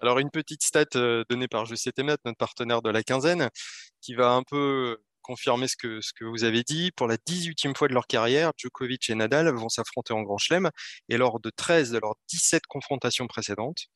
Alors, 0.00 0.18
une 0.18 0.30
petite 0.30 0.62
stat 0.62 0.84
euh, 0.94 1.24
donnée 1.30 1.48
par 1.48 1.64
GCTMET, 1.64 2.18
notre 2.26 2.36
partenaire 2.36 2.82
de 2.82 2.90
la 2.90 3.02
quinzaine, 3.02 3.48
qui 4.02 4.14
va 4.14 4.32
un 4.32 4.42
peu 4.42 4.98
confirmer 5.26 5.68
ce 5.68 5.76
que, 5.76 6.00
ce 6.00 6.12
que 6.14 6.24
vous 6.24 6.44
avez 6.44 6.62
dit. 6.62 6.92
Pour 6.92 7.08
la 7.08 7.16
18e 7.16 7.76
fois 7.76 7.88
de 7.88 7.94
leur 7.94 8.06
carrière, 8.06 8.52
Djokovic 8.56 9.10
et 9.10 9.14
Nadal 9.14 9.52
vont 9.54 9.68
s'affronter 9.68 10.12
en 10.14 10.22
Grand 10.22 10.38
Chelem. 10.38 10.70
Et 11.08 11.16
lors 11.16 11.40
de 11.40 11.50
13 11.50 11.90
de 11.90 11.98
leurs 11.98 12.14
17 12.28 12.66
confrontations 12.66 13.26
précédentes, 13.26 13.86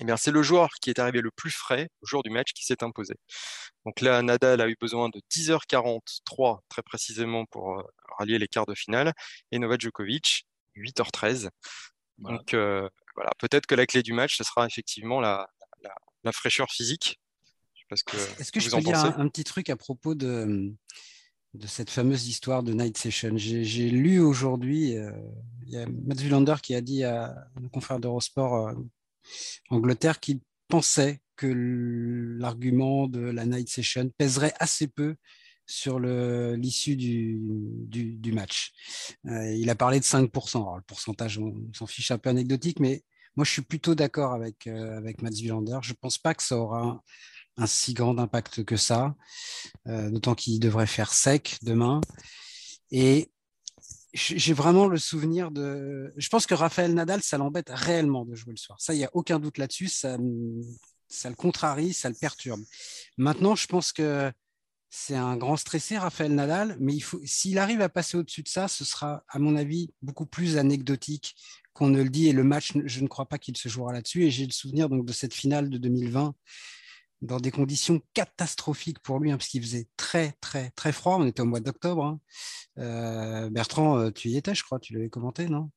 eh 0.00 0.04
bien, 0.04 0.16
c'est 0.16 0.30
le 0.30 0.42
joueur 0.42 0.70
qui 0.80 0.90
est 0.90 0.98
arrivé 0.98 1.20
le 1.20 1.30
plus 1.30 1.50
frais 1.50 1.88
au 2.02 2.06
jour 2.06 2.22
du 2.22 2.30
match 2.30 2.52
qui 2.52 2.64
s'est 2.64 2.82
imposé. 2.82 3.14
Donc 3.84 4.00
là, 4.00 4.22
Nadal 4.22 4.60
a 4.60 4.68
eu 4.68 4.76
besoin 4.80 5.08
de 5.08 5.20
10h43 5.32 6.60
très 6.68 6.82
précisément 6.82 7.44
pour 7.46 7.78
euh, 7.78 7.82
rallier 8.18 8.38
les 8.38 8.48
quarts 8.48 8.66
de 8.66 8.74
finale 8.74 9.12
et 9.52 9.58
Novak 9.58 9.80
Djokovic 9.80 10.46
8h13. 10.76 11.50
Donc 12.18 12.54
euh, 12.54 12.88
voilà, 13.16 13.30
peut-être 13.38 13.66
que 13.66 13.74
la 13.74 13.86
clé 13.86 14.02
du 14.02 14.12
match, 14.12 14.36
ce 14.36 14.44
sera 14.44 14.66
effectivement 14.66 15.20
la, 15.20 15.48
la 16.24 16.32
fraîcheur 16.32 16.70
physique 16.70 17.18
est-ce 17.90 18.52
que 18.52 18.60
je 18.60 18.70
peux 18.70 18.80
dire 18.80 18.98
un, 18.98 19.28
petit 19.28 19.44
truc 19.44 19.70
à 19.70 19.76
propos 19.76 20.14
de, 20.14 20.72
de 21.54 21.66
cette 21.66 21.90
fameuse 21.90 22.28
histoire 22.28 22.62
de 22.62 22.72
Night 22.72 22.96
Session? 22.96 23.32
J'ai 23.36 23.90
lu 23.90 24.20
aujourd'hui, 24.20 24.96
euh, 24.96 25.10
il 25.66 25.72
y 25.72 25.76
a 25.76 25.86
Matt 25.86 26.20
Wilander 26.20 26.56
qui 26.62 26.74
a 26.74 26.80
dit 26.80 27.04
à 27.04 27.46
nos 27.60 27.68
confrères 27.68 28.00
d'Eurosport 28.00 28.68
euh, 28.68 28.74
Angleterre 29.70 30.20
qu'il 30.20 30.40
pensait 30.68 31.20
que 31.36 31.46
l'argument 32.38 33.06
de 33.06 33.20
la 33.20 33.44
Night 33.44 33.68
Session 33.68 34.10
pèserait 34.16 34.54
assez 34.58 34.88
peu 34.88 35.16
sur 35.66 35.98
l'issue 35.98 36.94
du, 36.94 37.40
du, 37.88 38.32
match. 38.32 38.72
Euh, 39.26 39.54
il 39.54 39.70
a 39.70 39.74
parlé 39.74 39.98
de 39.98 40.04
5%. 40.04 40.56
Alors, 40.56 40.76
le 40.76 40.82
pourcentage, 40.82 41.38
on, 41.38 41.54
s'en 41.72 41.86
fiche 41.86 42.10
un 42.10 42.18
peu 42.18 42.28
anecdotique, 42.28 42.80
mais 42.80 43.02
moi, 43.34 43.44
je 43.44 43.50
suis 43.50 43.62
plutôt 43.62 43.94
d'accord 43.94 44.34
avec, 44.34 44.66
avec 44.66 45.22
Mats 45.22 45.30
Wilander. 45.30 45.78
Je 45.82 45.92
ne 45.92 45.96
pense 45.98 46.18
pas 46.18 46.34
que 46.34 46.42
ça 46.42 46.58
aura 46.58 47.02
un 47.56 47.66
si 47.66 47.94
grand 47.94 48.18
impact 48.18 48.64
que 48.64 48.76
ça, 48.76 49.14
euh, 49.86 50.10
d'autant 50.10 50.34
qu'il 50.34 50.58
devrait 50.60 50.86
faire 50.86 51.12
sec 51.12 51.58
demain. 51.62 52.00
Et 52.90 53.30
j'ai 54.12 54.52
vraiment 54.52 54.86
le 54.86 54.98
souvenir 54.98 55.50
de. 55.50 56.12
Je 56.16 56.28
pense 56.28 56.46
que 56.46 56.54
Raphaël 56.54 56.94
Nadal, 56.94 57.22
ça 57.22 57.36
l'embête 57.36 57.70
réellement 57.70 58.24
de 58.24 58.34
jouer 58.34 58.52
le 58.52 58.58
soir. 58.58 58.80
Ça, 58.80 58.94
il 58.94 58.98
n'y 58.98 59.04
a 59.04 59.10
aucun 59.12 59.40
doute 59.40 59.58
là-dessus. 59.58 59.88
Ça, 59.88 60.16
ça 61.08 61.28
le 61.28 61.34
contrarie, 61.34 61.92
ça 61.92 62.08
le 62.08 62.14
perturbe. 62.14 62.62
Maintenant, 63.16 63.56
je 63.56 63.66
pense 63.66 63.92
que 63.92 64.32
c'est 64.88 65.16
un 65.16 65.36
grand 65.36 65.56
stressé, 65.56 65.98
Raphaël 65.98 66.32
Nadal, 66.32 66.76
mais 66.78 66.94
s'il 67.24 67.58
arrive 67.58 67.80
à 67.80 67.88
passer 67.88 68.16
au-dessus 68.16 68.44
de 68.44 68.48
ça, 68.48 68.68
ce 68.68 68.84
sera, 68.84 69.24
à 69.28 69.40
mon 69.40 69.56
avis, 69.56 69.92
beaucoup 70.02 70.26
plus 70.26 70.56
anecdotique 70.56 71.34
qu'on 71.72 71.88
ne 71.88 72.00
le 72.00 72.08
dit. 72.08 72.28
Et 72.28 72.32
le 72.32 72.44
match, 72.44 72.72
je 72.84 73.00
ne 73.00 73.08
crois 73.08 73.26
pas 73.26 73.38
qu'il 73.38 73.56
se 73.56 73.68
jouera 73.68 73.92
là-dessus. 73.92 74.24
Et 74.24 74.30
j'ai 74.30 74.46
le 74.46 74.52
souvenir 74.52 74.88
donc 74.88 75.04
de 75.04 75.12
cette 75.12 75.34
finale 75.34 75.68
de 75.68 75.78
2020 75.78 76.34
dans 77.24 77.40
des 77.40 77.50
conditions 77.50 78.00
catastrophiques 78.12 79.00
pour 79.00 79.18
lui, 79.18 79.30
hein, 79.32 79.38
parce 79.38 79.48
qu'il 79.48 79.62
faisait 79.62 79.88
très, 79.96 80.32
très, 80.40 80.70
très 80.70 80.92
froid. 80.92 81.16
On 81.18 81.26
était 81.26 81.40
au 81.40 81.46
mois 81.46 81.60
d'octobre. 81.60 82.04
Hein. 82.04 82.20
Euh, 82.78 83.50
Bertrand, 83.50 83.98
euh, 83.98 84.10
tu 84.10 84.28
y 84.28 84.36
étais, 84.36 84.54
je 84.54 84.62
crois, 84.62 84.78
tu 84.78 84.92
l'avais 84.92 85.08
commenté, 85.08 85.48
non? 85.48 85.70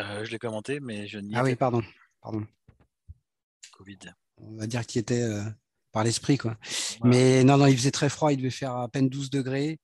Euh, 0.00 0.24
Je 0.24 0.30
l'ai 0.30 0.38
commenté, 0.38 0.78
mais 0.80 1.06
je 1.08 1.18
n'y 1.18 1.34
Ah 1.34 1.42
oui, 1.42 1.56
pardon. 1.56 1.82
pardon. 2.20 2.46
Covid. 3.72 3.98
On 4.36 4.56
va 4.56 4.66
dire 4.66 4.86
qu'il 4.86 5.00
était 5.00 5.26
par 5.90 6.04
l'esprit, 6.04 6.38
quoi. 6.38 6.56
Mais 7.02 7.42
non, 7.44 7.56
non, 7.56 7.66
il 7.66 7.76
faisait 7.76 7.90
très 7.90 8.08
froid, 8.08 8.32
il 8.32 8.36
devait 8.36 8.50
faire 8.50 8.76
à 8.76 8.88
peine 8.88 9.08
12 9.08 9.30
degrés. 9.30 9.80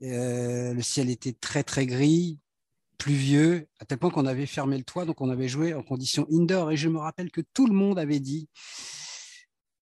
le 0.00 0.80
ciel 0.80 1.10
était 1.10 1.34
très, 1.34 1.62
très 1.62 1.86
gris 1.86 2.38
pluvieux, 2.98 3.66
à 3.80 3.84
tel 3.84 3.98
point 3.98 4.10
qu'on 4.10 4.26
avait 4.26 4.46
fermé 4.46 4.78
le 4.78 4.84
toit, 4.84 5.04
donc 5.04 5.20
on 5.20 5.28
avait 5.28 5.48
joué 5.48 5.74
en 5.74 5.82
conditions 5.82 6.26
indoor. 6.30 6.70
Et 6.70 6.76
je 6.76 6.88
me 6.88 6.98
rappelle 6.98 7.32
que 7.32 7.40
tout 7.52 7.66
le 7.66 7.74
monde 7.74 7.98
avait 7.98 8.20
dit 8.20 8.48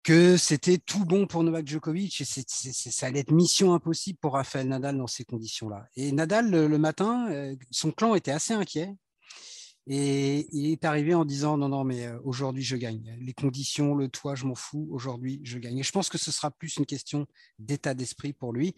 que 0.08 0.38
c'était 0.38 0.78
tout 0.78 1.04
bon 1.04 1.28
pour 1.28 1.44
Novak 1.44 1.68
Djokovic 1.68 2.22
et 2.22 2.24
ça 2.24 3.08
allait 3.08 3.20
être 3.20 3.34
mission 3.34 3.74
impossible 3.74 4.18
pour 4.20 4.36
Rafael 4.36 4.66
Nadal 4.66 4.98
dans 4.98 5.06
ces 5.06 5.26
conditions-là. 5.26 5.86
Et 5.98 6.14
Nadal, 6.14 6.50
le, 6.50 6.78
matin, 6.78 7.30
euh, 7.30 7.58
son 7.72 7.92
clan 7.92 8.16
était 8.16 8.32
assez 8.32 8.54
inquiet. 8.54 8.96
Et 9.86 10.48
il 10.54 10.72
est 10.72 10.86
arrivé 10.86 11.14
en 11.14 11.26
disant 11.26 11.58
non, 11.58 11.68
non, 11.68 11.84
mais 11.84 12.06
euh, 12.06 12.18
aujourd'hui 12.24 12.64
je 12.64 12.78
gagne. 12.78 13.18
Les 13.20 13.34
conditions, 13.34 13.96
le 13.96 14.08
toit, 14.08 14.36
je 14.36 14.46
m'en 14.46 14.56
fous. 14.56 14.88
Aujourd'hui 14.92 15.42
je 15.44 15.60
gagne. 15.60 15.80
Et 15.80 15.84
je 15.84 15.92
pense 15.92 16.08
que 16.08 16.18
ce 16.18 16.32
sera 16.32 16.52
plus 16.52 16.78
une 16.78 16.86
question 16.86 17.28
d'état 17.60 17.94
d'esprit 17.94 18.32
pour 18.32 18.54
lui. 18.54 18.76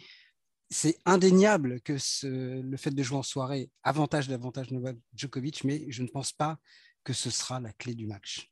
C'est 0.71 0.97
indéniable 1.05 1.79
que 1.81 1.93
le 2.23 2.77
fait 2.77 2.89
de 2.89 3.03
jouer 3.03 3.19
en 3.19 3.23
soirée 3.23 3.69
avantage 3.83 4.27
davantage 4.27 4.71
Novak 4.71 4.97
Djokovic, 5.13 5.63
mais 5.63 5.85
je 5.89 6.01
ne 6.01 6.07
pense 6.07 6.31
pas 6.31 6.57
que 7.03 7.13
ce 7.13 7.29
sera 7.29 7.59
la 7.59 7.71
clé 7.73 7.93
du 7.93 8.07
match. 8.07 8.51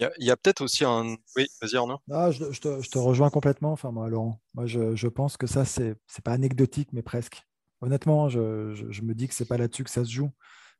Il 0.00 0.24
y 0.24 0.30
a, 0.30 0.36
peut-être 0.36 0.60
aussi 0.60 0.84
un. 0.84 1.16
Oui, 1.36 1.48
vas-y 1.60 1.76
Arnaud. 1.76 1.98
Ah, 2.10 2.30
je, 2.30 2.44
te, 2.44 2.98
rejoins 2.98 3.30
complètement, 3.30 3.72
enfin, 3.72 3.90
moi, 3.90 4.08
Laurent. 4.08 4.40
Moi, 4.54 4.66
je, 4.66 5.08
pense 5.08 5.36
que 5.36 5.46
ça, 5.46 5.64
c'est 5.64 5.88
n'est 5.88 6.22
pas 6.24 6.32
anecdotique, 6.32 6.90
mais 6.92 7.02
presque. 7.02 7.42
Honnêtement, 7.80 8.28
je, 8.28 9.02
me 9.02 9.14
dis 9.14 9.28
que 9.28 9.34
c'est 9.34 9.48
pas 9.48 9.56
là-dessus 9.56 9.84
que 9.84 9.90
ça 9.90 10.04
se 10.04 10.10
joue. 10.10 10.30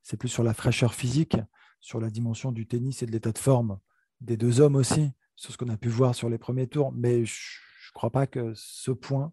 C'est 0.03 0.17
plus 0.17 0.29
sur 0.29 0.45
la 0.45 0.55
fraîcheur 0.55 0.95
physique, 0.95 1.37
sur 1.81 2.01
la 2.01 2.11
dimension 2.11 2.53
du 2.53 2.67
tennis 2.67 3.03
et 3.03 3.07
de 3.07 3.13
l'état 3.13 3.33
de 3.33 3.39
forme 3.39 3.79
des 4.21 4.37
deux 4.37 4.61
hommes 4.61 4.77
aussi, 4.77 5.11
sur 5.37 5.53
ce 5.53 5.59
qu'on 5.59 5.69
a 5.69 5.77
pu 5.77 5.89
voir 5.89 6.15
sur 6.15 6.29
les 6.29 6.39
premiers 6.39 6.69
tours. 6.69 6.93
Mais 6.93 7.25
je 7.25 7.35
ne 7.91 7.93
crois 7.95 8.11
pas 8.11 8.27
que 8.27 8.53
ce 8.55 8.91
point 8.93 9.33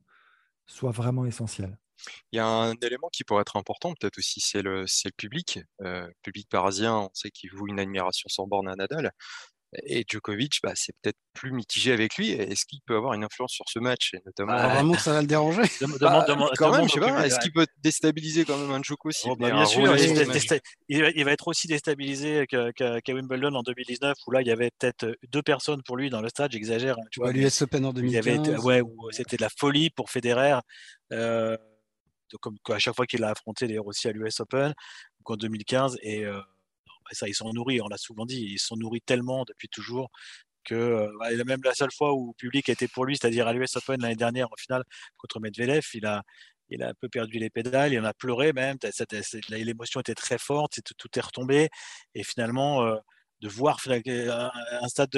soit 0.65 0.91
vraiment 0.91 1.25
essentiel. 1.25 1.77
Il 2.31 2.37
y 2.37 2.39
a 2.39 2.47
un 2.47 2.75
élément 2.81 3.09
qui 3.11 3.23
pourrait 3.23 3.41
être 3.41 3.57
important, 3.57 3.93
peut-être 3.93 4.17
aussi, 4.17 4.39
c'est 4.39 4.61
le, 4.61 4.81
le 4.81 5.11
public. 5.11 5.59
Euh, 5.81 6.07
public 6.21 6.49
parisien, 6.49 6.95
on 6.95 7.09
sait 7.13 7.31
qu'il 7.31 7.51
voue 7.51 7.67
une 7.67 7.79
admiration 7.79 8.27
sans 8.29 8.47
borne 8.47 8.67
à 8.67 8.75
Nadal. 8.75 9.11
Et 9.83 10.05
Djokovic, 10.07 10.59
bah, 10.63 10.71
c'est 10.75 10.93
peut-être 11.01 11.17
plus 11.33 11.51
mitigé 11.51 11.91
avec 11.91 12.15
lui. 12.15 12.31
Est-ce 12.31 12.65
qu'il 12.65 12.79
peut 12.85 12.95
avoir 12.95 13.13
une 13.13 13.23
influence 13.23 13.51
sur 13.51 13.65
ce 13.67 13.79
match 13.79 14.13
et 14.13 14.19
notamment... 14.25 14.53
Bah, 14.53 14.67
vraiment 14.69 14.93
que 14.93 15.01
ça 15.01 15.13
va 15.13 15.21
le 15.21 15.27
déranger 15.27 15.63
bah, 15.99 16.25
Quand 16.57 16.71
même, 16.71 16.87
je 16.87 16.93
sais 16.93 16.99
pas. 16.99 17.25
Est-ce 17.25 17.39
qu'il 17.39 17.51
peut 17.51 17.67
déstabiliser 17.81 18.45
quand 18.45 18.57
même 18.57 18.71
un 18.71 18.81
Djoko 18.81 19.09
aussi 19.09 19.27
oh, 19.29 19.35
Bien 19.35 19.65
sûr, 19.65 19.95
il, 20.87 21.23
va 21.23 21.31
être 21.31 21.47
aussi 21.47 21.67
déstabilisé 21.67 22.45
qu'à 22.47 23.13
Wimbledon 23.13 23.55
en 23.55 23.63
2019, 23.63 24.17
où 24.27 24.31
là, 24.31 24.41
il 24.41 24.47
y 24.47 24.51
avait 24.51 24.71
peut-être 24.77 25.17
deux 25.31 25.43
personnes 25.43 25.81
pour 25.83 25.97
lui 25.97 26.09
dans 26.09 26.21
le 26.21 26.29
stade. 26.29 26.51
J'exagère. 26.51 26.97
Hein, 26.99 27.07
tu 27.11 27.19
vois, 27.19 27.31
l'US 27.31 27.61
Open 27.61 27.85
en 27.85 27.93
2015. 27.93 28.59
ouais, 28.63 28.81
c'était 29.11 29.37
de 29.37 29.41
la 29.41 29.49
folie 29.49 29.89
pour 29.89 30.09
Federer. 30.09 30.59
Euh, 31.11 31.57
comme 32.41 32.57
à 32.69 32.79
chaque 32.79 32.95
fois 32.95 33.05
qu'il 33.05 33.23
a 33.23 33.29
affronté 33.29 33.67
les 33.67 33.77
aussi 33.77 34.07
à 34.07 34.11
l'US 34.11 34.39
Open, 34.39 34.73
en 35.25 35.35
2015. 35.35 35.97
Et 36.01 36.25
euh, 36.25 36.39
ça, 37.11 37.27
ils 37.27 37.35
sont 37.35 37.51
nourris, 37.53 37.81
on 37.81 37.87
l'a 37.87 37.97
souvent 37.97 38.25
dit, 38.25 38.41
ils 38.41 38.59
sont 38.59 38.75
nourris 38.75 39.01
tellement 39.01 39.43
depuis 39.45 39.69
toujours 39.69 40.09
que 40.63 40.75
euh, 40.75 41.43
même 41.45 41.61
la 41.63 41.73
seule 41.73 41.91
fois 41.91 42.13
où 42.13 42.29
le 42.29 42.33
public 42.33 42.69
était 42.69 42.87
pour 42.87 43.05
lui, 43.05 43.17
c'est-à-dire 43.17 43.47
à, 43.47 43.53
l'US 43.53 43.75
Open 43.75 44.01
l'année 44.01 44.15
dernière 44.15 44.47
en 44.51 44.55
finale 44.57 44.83
contre 45.17 45.39
Medvedev, 45.39 45.85
il 45.93 46.05
a, 46.05 46.23
il 46.69 46.83
a 46.83 46.89
un 46.89 46.93
peu 46.99 47.07
perdu 47.07 47.37
les 47.39 47.49
pédales, 47.49 47.93
il 47.93 47.99
en 47.99 48.05
a 48.05 48.13
pleuré 48.13 48.51
même, 48.51 48.77
l'émotion 49.49 49.99
était 49.99 50.15
très 50.15 50.37
forte, 50.37 50.79
tout, 50.97 51.09
est 51.19 51.21
retombé, 51.21 51.69
et 52.15 52.23
finalement, 52.23 52.83
euh, 52.83 52.95
de 53.41 53.47
voir 53.47 53.79
un, 53.85 54.87
stade 54.87 55.15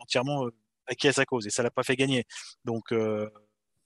entièrement 0.00 0.48
acquis 0.86 1.08
à 1.08 1.12
sa 1.12 1.24
cause, 1.24 1.46
et 1.46 1.50
ça 1.50 1.62
l'a 1.62 1.70
pas 1.70 1.84
fait 1.84 1.96
gagner. 1.96 2.24
Donc, 2.64 2.92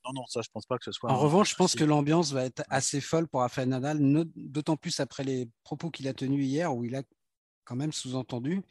non, 0.04 0.12
non, 0.14 0.26
ça, 0.26 0.40
je 0.42 0.48
pense 0.52 0.66
pas 0.66 0.78
que 0.78 0.84
ce 0.84 0.92
soit. 0.92 1.10
En 1.10 1.18
revanche, 1.18 1.50
je 1.50 1.56
pense 1.56 1.74
que 1.74 1.84
l'ambiance 1.84 2.32
va 2.32 2.44
être 2.44 2.62
assez 2.68 3.00
folle 3.00 3.28
pour 3.28 3.40
Rafael 3.40 3.68
Nadal, 3.68 3.98
d'autant 4.34 4.76
plus 4.76 4.98
après 5.00 5.24
les 5.24 5.48
propos 5.62 5.90
qu'il 5.90 6.08
a 6.08 6.14
tenus 6.14 6.44
hier, 6.44 6.74
où 6.74 6.84
il 6.84 6.96
a 6.96 7.02
quand 7.64 7.76
même 7.76 7.92
sous-entendu. 7.92 8.62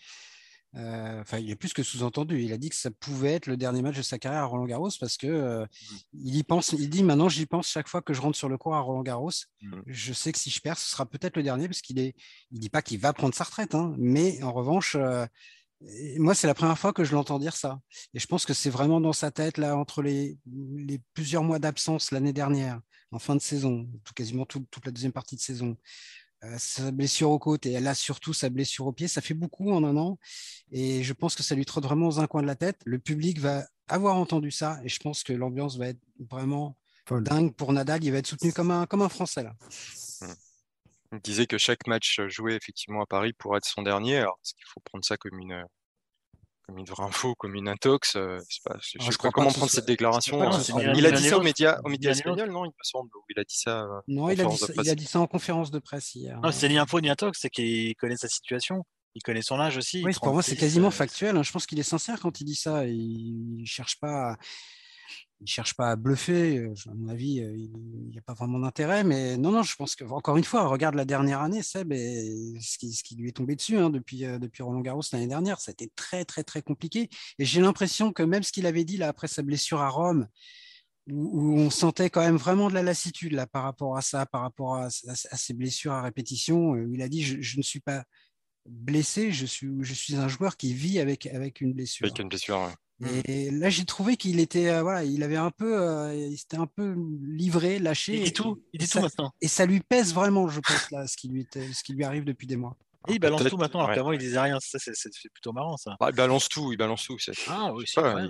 Euh, 0.78 1.20
enfin, 1.20 1.40
il 1.40 1.50
est 1.50 1.56
plus 1.56 1.74
que 1.74 1.84
sous-entendu. 1.84 2.42
Il 2.42 2.54
a 2.54 2.58
dit 2.58 2.70
que 2.70 2.76
ça 2.76 2.92
pouvait 2.92 3.34
être 3.34 3.48
le 3.48 3.58
dernier 3.58 3.82
match 3.82 3.98
de 3.98 4.02
sa 4.02 4.18
carrière 4.18 4.44
à 4.44 4.46
Roland 4.46 4.66
Garros 4.66 4.90
parce 5.00 5.18
que 5.18 5.28
euh, 5.28 5.66
mmh. 5.66 5.96
il 6.14 6.36
y 6.38 6.44
pense. 6.44 6.72
Il 6.72 6.90
dit 6.90 7.04
maintenant, 7.04 7.28
j'y 7.28 7.46
pense 7.46 7.68
chaque 7.68 7.90
fois 7.90 8.02
que 8.02 8.14
je 8.14 8.22
rentre 8.22 8.38
sur 8.38 8.48
le 8.48 8.58
court 8.58 8.76
à 8.76 8.80
Roland 8.80 9.04
Garros. 9.04 9.32
Mmh. 9.62 9.82
Je 9.88 10.14
sais 10.14 10.32
que 10.32 10.40
si 10.40 10.50
je 10.50 10.62
perds, 10.62 10.78
ce 10.78 10.90
sera 10.90 11.06
peut-être 11.06 11.36
le 11.36 11.44
dernier 11.44 11.68
parce 11.68 11.82
qu'il 11.82 12.00
est. 12.00 12.16
Il 12.52 12.60
dit 12.60 12.70
pas 12.70 12.82
qu'il 12.82 13.00
va 13.00 13.12
prendre 13.12 13.36
sa 13.36 13.44
retraite, 13.44 13.76
hein, 13.76 13.94
mais 13.98 14.42
en 14.44 14.54
revanche, 14.54 14.96
euh, 14.96 15.26
moi, 16.18 16.36
c'est 16.36 16.48
la 16.48 16.54
première 16.54 16.78
fois 16.78 16.94
que 16.94 17.04
je 17.04 17.14
l'entends 17.14 17.40
dire 17.40 17.56
ça. 17.56 17.80
Et 18.14 18.20
je 18.20 18.28
pense 18.28 18.46
que 18.46 18.54
c'est 18.54 18.70
vraiment 18.70 19.02
dans 19.02 19.14
sa 19.14 19.32
tête, 19.32 19.58
là, 19.58 19.76
entre 19.76 20.02
les, 20.02 20.38
les 20.46 21.00
plusieurs 21.14 21.44
mois 21.44 21.60
d'absence 21.60 22.12
l'année 22.12 22.34
dernière, 22.34 22.80
en 23.12 23.20
fin 23.20 23.36
de 23.36 23.42
saison, 23.42 23.90
tout, 24.04 24.14
quasiment 24.14 24.46
toute 24.46 24.86
la 24.86 24.92
deuxième 24.92 25.12
partie 25.12 25.36
de 25.36 25.42
saison, 25.42 25.76
sa 26.58 26.92
blessure 26.92 27.30
aux 27.30 27.40
côtes 27.40 27.66
et 27.66 27.74
elle 27.74 27.88
a 27.88 27.96
surtout 27.96 28.34
sa 28.34 28.50
blessure 28.50 28.88
au 28.88 28.92
pied, 28.92 29.08
ça 29.08 29.22
fait 29.22 29.34
beaucoup 29.34 29.72
en 29.72 29.84
un 29.84 29.96
an. 29.98 30.18
Et 30.72 31.04
je 31.04 31.14
pense 31.14 31.36
que 31.36 31.44
ça 31.44 31.56
lui 31.56 31.66
trotte 31.66 31.84
vraiment 31.84 32.08
dans 32.08 32.20
un 32.20 32.28
coin 32.28 32.42
de 32.42 32.48
la 32.48 32.56
tête. 32.56 32.80
Le 32.86 33.00
public 33.00 33.40
va 33.40 33.66
avoir 33.88 34.16
entendu 34.16 34.52
ça 34.52 34.80
et 34.84 34.90
je 34.90 35.00
pense 35.00 35.24
que 35.24 35.34
l'ambiance 35.34 35.78
va 35.78 35.90
être 35.90 36.02
vraiment 36.20 36.78
dingue 37.10 37.54
pour 37.54 37.74
Nadal. 37.74 38.04
Il 38.04 38.12
va 38.12 38.20
être 38.20 38.28
soutenu 38.28 38.54
comme 38.54 38.72
un, 38.72 38.86
comme 38.86 39.02
un 39.02 39.10
Français. 39.10 39.44
Là. 39.44 39.56
Il 41.14 41.20
disait 41.20 41.46
que 41.46 41.58
chaque 41.58 41.86
match 41.88 42.22
joué 42.28 42.56
effectivement 42.56 43.02
à 43.02 43.06
Paris 43.06 43.34
pourrait 43.34 43.58
être 43.58 43.66
son 43.66 43.82
dernier. 43.82 44.18
Alors, 44.18 44.40
est-ce 44.44 44.54
qu'il 44.54 44.66
faut 44.68 44.80
prendre 44.80 45.04
ça 45.04 45.18
comme 45.18 45.38
une, 45.40 45.66
comme 46.72 46.80
une 46.80 46.86
vraie 46.86 47.04
info, 47.04 47.36
comme 47.36 47.56
une 47.56 47.68
intox 47.68 48.16
euh, 48.16 48.38
pas, 48.64 48.78
Je 48.82 49.06
ne 49.06 49.12
sais 49.12 49.18
pas 49.22 49.32
comment 49.32 49.52
prendre 49.52 49.70
cette 49.70 49.86
déclaration. 49.86 50.42
Hein. 50.42 50.62
il 50.96 51.06
a 51.06 51.12
dit 51.12 51.28
ça 51.28 51.38
aux 51.38 51.44
médias, 51.44 51.80
aux 51.84 51.90
médias 51.90 52.12
espagnols, 52.12 52.50
non 52.50 52.64
Il 52.64 52.70
me 52.70 52.84
semble. 52.84 53.10
Il 53.30 53.40
a 53.40 53.44
dit 53.44 53.58
ça. 53.58 53.82
Euh, 53.82 54.00
non, 54.08 54.30
il 54.30 54.40
a 54.40 54.46
dit, 54.46 54.58
il 54.82 54.90
a 54.90 54.96
dit, 54.96 55.06
ça 55.06 55.20
en 55.20 55.28
conférence 55.28 55.70
de 55.70 55.80
presse 55.80 56.16
hier. 56.16 56.40
Non, 56.42 56.52
c'est 56.52 56.70
ni 56.70 56.78
info 56.78 57.02
ni 57.02 57.10
intox, 57.10 57.40
c'est 57.42 57.50
qu'il 57.50 57.94
connaît 57.96 58.18
sa 58.18 58.30
situation. 58.30 58.86
Il 59.16 59.22
connaît 59.22 59.42
son 59.42 59.60
âge 59.60 59.76
aussi. 59.76 60.02
Oui, 60.06 60.14
pour 60.14 60.32
moi, 60.32 60.42
c'est 60.42 60.56
quasiment 60.56 60.92
factuel. 60.92 61.36
Hein. 61.36 61.44
Je 61.44 61.52
pense 61.52 61.66
qu'il 61.66 61.80
est 61.80 61.84
sincère 61.84 62.22
quand 62.22 62.40
il 62.40 62.46
dit 62.46 62.56
ça. 62.56 62.86
Il 62.86 63.58
ne 63.60 63.66
cherche 63.66 64.00
pas. 64.00 64.32
À 64.32 64.38
il 65.42 65.48
cherche 65.48 65.74
pas 65.74 65.92
à 65.92 65.96
bluffer. 65.96 66.58
Euh, 66.58 66.74
à 66.88 66.94
mon 66.94 67.10
avis, 67.10 67.42
euh, 67.42 67.56
il 67.56 68.10
n'y 68.12 68.18
a 68.18 68.22
pas 68.22 68.34
vraiment 68.34 68.60
d'intérêt. 68.60 69.04
Mais 69.04 69.38
non, 69.38 69.52
non, 69.52 69.64
je 69.64 69.76
pense 69.76 69.96
que, 69.96 70.04
encore 70.06 70.38
une 70.38 70.44
fois, 70.44 70.68
regarde 70.68 70.96
la 70.96 71.06
dernière 71.06 71.42
année, 71.42 71.64
Seb, 71.64 71.94
ce, 71.94 72.78
qui, 72.78 72.94
ce 72.94 73.04
qui 73.04 73.16
lui 73.16 73.30
est 73.30 73.34
tombé 73.34 73.56
dessus 73.56 73.78
hein, 73.78 73.90
depuis, 73.90 74.26
euh, 74.26 74.38
depuis 74.38 74.64
Roland 74.64 74.82
Garros 74.82 75.02
l'année 75.12 75.28
dernière. 75.28 75.60
Ça 75.60 75.72
a 75.72 75.74
été 75.74 75.92
très, 75.96 76.26
très, 76.26 76.44
très 76.44 76.62
compliqué. 76.62 77.10
Et 77.40 77.46
j'ai 77.46 77.62
l'impression 77.62 78.14
que 78.14 78.24
même 78.24 78.44
ce 78.44 78.52
qu'il 78.52 78.66
avait 78.66 78.86
dit 78.86 78.98
là 78.98 79.08
après 79.08 79.28
sa 79.28 79.42
blessure 79.42 79.82
à 79.82 79.90
Rome, 79.90 80.28
où, 81.10 81.60
on 81.60 81.72
sentait 81.72 82.12
quand 82.12 82.22
même 82.22 82.38
vraiment 82.38 82.70
de 82.70 82.76
la 82.76 82.84
lassitude 82.84 83.34
là, 83.34 83.48
par 83.48 83.64
rapport 83.64 83.98
à 83.98 84.02
ça, 84.02 84.26
par 84.28 84.42
rapport 84.42 84.76
à, 84.76 84.90
ses 84.92 85.54
blessures 85.54 85.94
à 85.94 86.04
répétition, 86.04 86.76
il 86.76 87.02
a 87.02 87.10
dit 87.10 87.24
je, 87.24 87.58
ne 87.58 87.64
suis 87.64 87.80
pas 87.80 88.04
blessé, 88.68 89.32
je 89.32 89.48
suis, 89.48 89.68
je 89.82 89.94
suis 89.96 90.16
un 90.16 90.28
joueur 90.28 90.58
qui 90.58 90.76
vit 90.76 91.00
avec, 91.00 91.26
avec 91.26 91.60
une 91.60 91.74
blessure. 91.74 92.06
Avec 92.06 92.20
une 92.20 92.30
blessure. 92.30 92.72
Et 93.26 93.50
là, 93.52 93.70
j'ai 93.70 93.86
trouvé 93.86 94.16
qu'il 94.16 94.40
était, 94.40 94.70
euh, 94.70 94.84
voilà, 94.84 95.04
il 95.04 95.24
avait 95.24 95.38
un 95.38 95.52
peu, 95.52 95.82
euh, 95.82 96.14
il 96.16 96.38
s'était 96.38 96.58
un 96.58 96.68
peu 96.68 96.96
livré, 97.22 97.80
lâché. 97.80 98.18
Il 98.18 98.24
dit 98.26 98.34
tout, 98.34 98.62
il 98.74 98.80
dit 98.80 98.88
tout 98.88 99.00
maintenant. 99.00 99.32
Et 99.42 99.48
ça 99.48 99.66
lui 99.66 99.80
pèse 99.80 100.14
vraiment, 100.14 100.48
je 100.48 100.60
pense, 100.60 100.92
là, 100.92 101.08
ce 101.08 101.18
qui 101.18 101.28
lui, 101.28 101.48
ce 101.52 101.84
qui 101.84 101.94
lui 101.94 102.04
arrive 102.04 102.24
depuis 102.24 102.48
des 102.48 102.58
mois. 102.58 102.78
Et 103.08 103.14
il 103.14 103.20
balance 103.20 103.44
tout 103.44 103.58
maintenant, 103.58 103.82
alors 103.82 103.96
qu'avant 103.96 104.12
il 104.12 104.20
disait 104.20 104.40
rien. 104.40 104.60
Ça, 104.60 104.78
c'est 104.80 105.32
plutôt 105.34 105.52
marrant, 105.52 105.78
ça. 105.78 105.96
Bah, 106.00 106.10
il 106.12 106.16
balance 106.16 106.48
tout, 106.48 106.72
il 106.72 106.78
balance 106.78 107.06
tout. 107.06 107.18
Ah 107.48 107.74
oui, 107.74 107.86
c'est 107.88 108.02
vrai. 108.02 108.28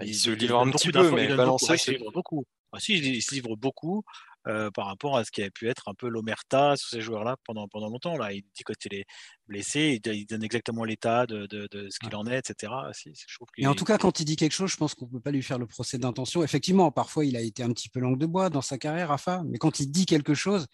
Il, 0.00 0.08
il, 0.08 0.14
se 0.14 0.30
livre 0.30 0.60
un 0.60 0.70
petit 0.70 0.92
peu, 0.92 1.10
mais 1.10 1.34
balancer, 1.34 1.74
il 1.88 1.94
livre 1.94 2.12
beaucoup. 2.12 2.44
Ah, 2.72 2.78
si, 2.78 2.94
il 2.94 3.22
se 3.22 3.34
livre 3.34 3.56
beaucoup. 3.56 4.04
Euh, 4.48 4.72
par 4.72 4.86
rapport 4.86 5.16
à 5.16 5.24
ce 5.24 5.30
qui 5.30 5.40
avait 5.40 5.52
pu 5.52 5.68
être 5.68 5.88
un 5.88 5.94
peu 5.94 6.08
l'omerta 6.08 6.76
sur 6.76 6.88
ces 6.88 7.00
joueurs-là 7.00 7.36
pendant, 7.44 7.68
pendant 7.68 7.88
longtemps. 7.88 8.16
Là. 8.16 8.32
Il 8.32 8.42
dit 8.42 8.64
quand 8.64 8.74
il 8.86 8.94
est 8.94 9.04
blessé, 9.46 10.00
il, 10.04 10.26
donne 10.26 10.42
exactement 10.42 10.82
l'état 10.82 11.26
de, 11.26 11.46
de, 11.46 11.68
de, 11.70 11.88
ce 11.90 12.00
qu'il 12.00 12.12
en 12.16 12.26
est, 12.26 12.38
etc. 12.38 12.72
Si, 12.92 13.12
Et 13.58 13.68
en 13.68 13.76
tout 13.76 13.84
cas, 13.84 13.98
quand 13.98 14.18
il 14.18 14.24
dit 14.24 14.34
quelque 14.34 14.52
chose, 14.52 14.72
je 14.72 14.76
pense 14.76 14.94
qu'on 14.94 15.06
ne 15.06 15.12
peut 15.12 15.20
pas 15.20 15.30
lui 15.30 15.44
faire 15.44 15.60
le 15.60 15.66
procès 15.68 15.96
d'intention. 15.96 16.42
Effectivement, 16.42 16.90
parfois, 16.90 17.24
il 17.24 17.36
a 17.36 17.40
été 17.40 17.62
un 17.62 17.72
petit 17.72 17.88
peu 17.88 18.00
langue 18.00 18.18
de 18.18 18.26
bois 18.26 18.50
dans 18.50 18.62
sa 18.62 18.78
carrière, 18.78 19.08
Rafa, 19.10 19.44
mais 19.46 19.58
quand 19.58 19.78
il 19.78 19.92
dit 19.92 20.06
quelque 20.06 20.34
chose, 20.34 20.66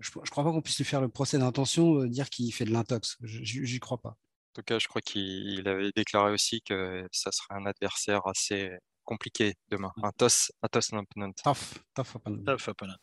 je 0.00 0.10
ne 0.14 0.22
crois 0.26 0.44
pas 0.44 0.50
qu'on 0.50 0.60
puisse 0.60 0.76
lui 0.76 0.84
faire 0.84 1.00
le 1.00 1.08
procès 1.08 1.38
d'intention, 1.38 2.02
euh, 2.02 2.08
dire 2.10 2.28
qu'il 2.28 2.52
fait 2.52 2.66
de 2.66 2.72
l'intox. 2.72 3.16
J'y 3.22 3.80
crois 3.80 3.98
pas. 3.98 4.10
En 4.10 4.52
tout 4.56 4.62
cas, 4.62 4.78
je 4.78 4.88
crois 4.88 5.00
qu'il 5.00 5.66
avait 5.66 5.90
déclaré 5.96 6.32
aussi 6.32 6.60
que 6.60 7.08
ça 7.12 7.32
serait 7.32 7.54
un 7.54 7.64
adversaire 7.64 8.26
assez 8.26 8.70
compliqué 9.06 9.54
demain. 9.70 9.92
Un 10.02 10.12
toss, 10.12 10.52
un 10.62 10.68
toss 10.68 10.92
opponent. 10.92 11.32
Tough, 11.42 11.82
tough 11.94 12.16
opponent. 12.16 12.44
Tough 12.44 12.68
opponent. 12.68 12.96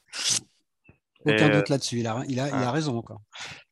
Aucun 1.25 1.49
doute 1.49 1.69
là-dessus, 1.69 1.99
il 1.99 2.07
a, 2.07 2.23
il, 2.27 2.39
a, 2.39 2.49
il 2.49 2.53
a 2.53 2.69
ah. 2.69 2.71
raison 2.71 2.97
encore. 2.97 3.21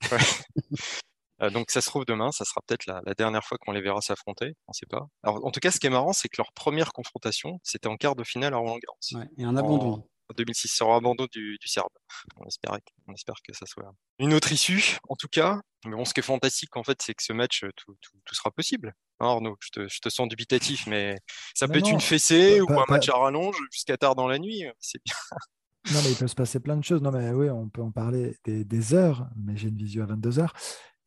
Euh, 1.42 1.50
donc 1.50 1.72
ça 1.72 1.82
se 1.82 1.88
trouve 1.88 2.06
demain, 2.06 2.32
ça 2.32 2.46
sera 2.46 2.62
peut-être 2.68 2.86
la, 2.86 3.02
dernière 3.16 3.44
fois 3.44 3.58
qu'on 3.58 3.72
les 3.72 3.82
verra 3.82 4.00
s'affronter, 4.02 4.54
on 4.68 4.72
ne 4.72 4.74
sait 4.74 4.86
pas. 4.86 5.08
Alors 5.24 5.44
en 5.44 5.50
tout 5.50 5.60
cas, 5.60 5.72
ce 5.72 5.80
qui 5.80 5.88
est 5.88 5.90
marrant, 5.90 6.14
c'est 6.14 6.30
que 6.30 6.36
leur 6.38 6.52
première 6.54 6.94
confrontation, 6.94 7.60
c'était 7.64 7.88
en 7.88 7.98
quart 7.98 8.16
de 8.16 8.24
finale 8.24 8.54
à 8.54 8.58
Roland 8.58 8.78
Garros. 8.78 9.24
Ouais, 9.24 9.28
et 9.40 9.44
un 9.44 9.58
abandon. 9.58 10.08
En 10.30 10.34
2006, 10.38 10.68
sur 10.68 10.92
un 10.92 10.98
abandon 10.98 11.26
du, 11.32 11.58
du 11.60 11.68
Serbe. 11.68 11.90
On 12.38 12.46
espère, 12.46 12.78
on 13.08 13.14
espère 13.14 13.36
que 13.44 13.54
ça 13.54 13.66
soit 13.66 13.92
une 14.20 14.34
autre 14.34 14.52
issue, 14.52 15.00
en 15.10 15.16
tout 15.16 15.28
cas. 15.30 15.60
Mais 15.86 15.96
bon, 15.96 16.06
ce 16.06 16.14
qui 16.14 16.20
est 16.20 16.24
fantastique, 16.24 16.78
en 16.78 16.84
fait, 16.84 17.02
c'est 17.02 17.16
que 17.16 17.24
ce 17.24 17.34
match, 17.34 17.66
tout, 17.76 17.96
tout, 18.00 18.20
tout 18.24 18.36
sera 18.36 18.52
possible. 18.52 18.94
Arnaud, 19.26 19.58
je 19.60 19.70
te, 19.70 19.88
je 19.88 20.00
te, 20.00 20.10
sens 20.10 20.28
dubitatif, 20.28 20.88
mais 20.88 21.18
ça 21.54 21.68
peut 21.68 21.80
être 21.80 21.90
une 21.90 22.02
fessée 22.02 22.62
ou 22.62 22.72
un 22.72 22.86
match 22.88 23.10
à 23.10 23.18
rallonge 23.18 23.58
jusqu'à 23.72 23.98
tard 23.98 24.16
dans 24.16 24.28
la 24.28 24.40
nuit. 24.40 24.64
C'est 24.80 25.00
bien. 25.06 25.16
Non, 25.94 26.00
mais 26.04 26.12
il 26.12 26.16
peut 26.18 26.28
se 26.28 26.36
passer 26.36 26.60
plein 26.60 26.78
de 26.78 26.84
choses. 26.84 27.02
Non, 27.02 27.12
mais 27.12 27.32
oui, 27.32 27.50
on 27.50 27.68
peut 27.68 27.82
en 27.82 27.92
parler 27.92 28.36
des, 28.46 28.94
heures, 28.94 29.26
mais 29.44 29.58
j'ai 29.58 29.70
une 29.70 29.78
visio 29.78 30.04
à 30.04 30.06
22 30.06 30.40
heures. 30.40 30.54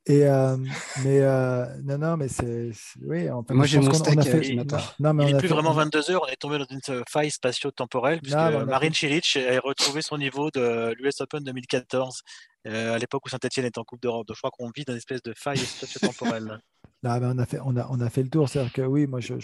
Et 0.06 0.26
euh, 0.26 0.56
mais 1.02 1.20
euh, 1.22 1.64
non, 1.82 1.96
non, 1.96 2.16
mais 2.18 2.28
c'est 2.28 2.72
oui. 3.00 3.30
En 3.30 3.42
fait, 3.42 3.54
Moi, 3.54 3.64
j'ai 3.64 3.80
mon 3.80 3.90
steak 3.94 4.18
euh, 4.18 4.22
fait- 4.22 4.42
ce 4.42 4.52
matin. 4.52 4.78
Non, 5.00 5.14
mais 5.14 5.24
Il 5.24 5.28
on 5.28 5.32
n'est 5.32 5.38
plus 5.38 5.48
fait- 5.48 5.54
vraiment 5.54 5.70
on 5.70 5.78
a- 5.78 5.84
22h, 5.86 6.18
on 6.22 6.26
est 6.26 6.36
tombé 6.36 6.58
dans 6.58 6.66
une 6.68 6.80
euh, 6.90 7.02
faille 7.08 7.30
spatio-temporelle, 7.30 8.20
puisque 8.20 8.36
Marine 8.36 8.92
Cilic 8.92 9.38
a 9.38 9.58
retrouvé 9.60 10.02
son 10.02 10.18
niveau 10.18 10.50
de 10.50 10.94
l'US 10.98 11.20
Open 11.20 11.42
2014, 11.42 12.20
euh, 12.66 12.94
à 12.94 12.98
l'époque 12.98 13.24
où 13.26 13.28
Saint-Etienne 13.28 13.66
était 13.66 13.78
en 13.78 13.84
Coupe 13.84 14.00
d'Europe. 14.02 14.26
Donc 14.26 14.36
je 14.36 14.40
crois 14.40 14.50
qu'on 14.50 14.70
vit 14.74 14.84
dans 14.84 14.92
une 14.92 14.98
espèce 14.98 15.22
de 15.22 15.32
faille 15.36 15.58
spatio-temporelle. 15.58 16.58
Non, 17.02 17.20
mais 17.20 17.26
on 17.26 17.36
a 17.38 17.44
fait, 17.44 17.58
on 17.62 17.76
a, 17.76 17.86
on 17.90 18.00
a 18.00 18.08
fait 18.08 18.22
le 18.22 18.30
tour. 18.30 18.48
C'est-à-dire 18.48 18.72
que 18.72 18.80
oui, 18.80 19.06
moi, 19.06 19.20
je, 19.20 19.34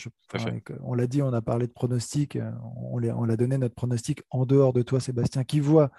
on 0.83 0.95
l'a 0.95 1.07
dit, 1.07 1.21
on 1.21 1.31
a 1.35 1.43
parlé 1.43 1.67
de 1.67 1.73
pronostic. 1.73 2.37
euh, 2.37 2.51
On, 2.91 2.97
l'a- 2.97 3.15
on 3.15 3.25
l'a 3.25 3.37
donné 3.37 3.59
notre 3.59 3.75
pronostic 3.75 4.23
en 4.31 4.47
dehors 4.47 4.73
de 4.73 4.81
toi, 4.81 4.99
Sébastien, 4.99 5.45
qui 5.45 5.61
voit 5.61 5.91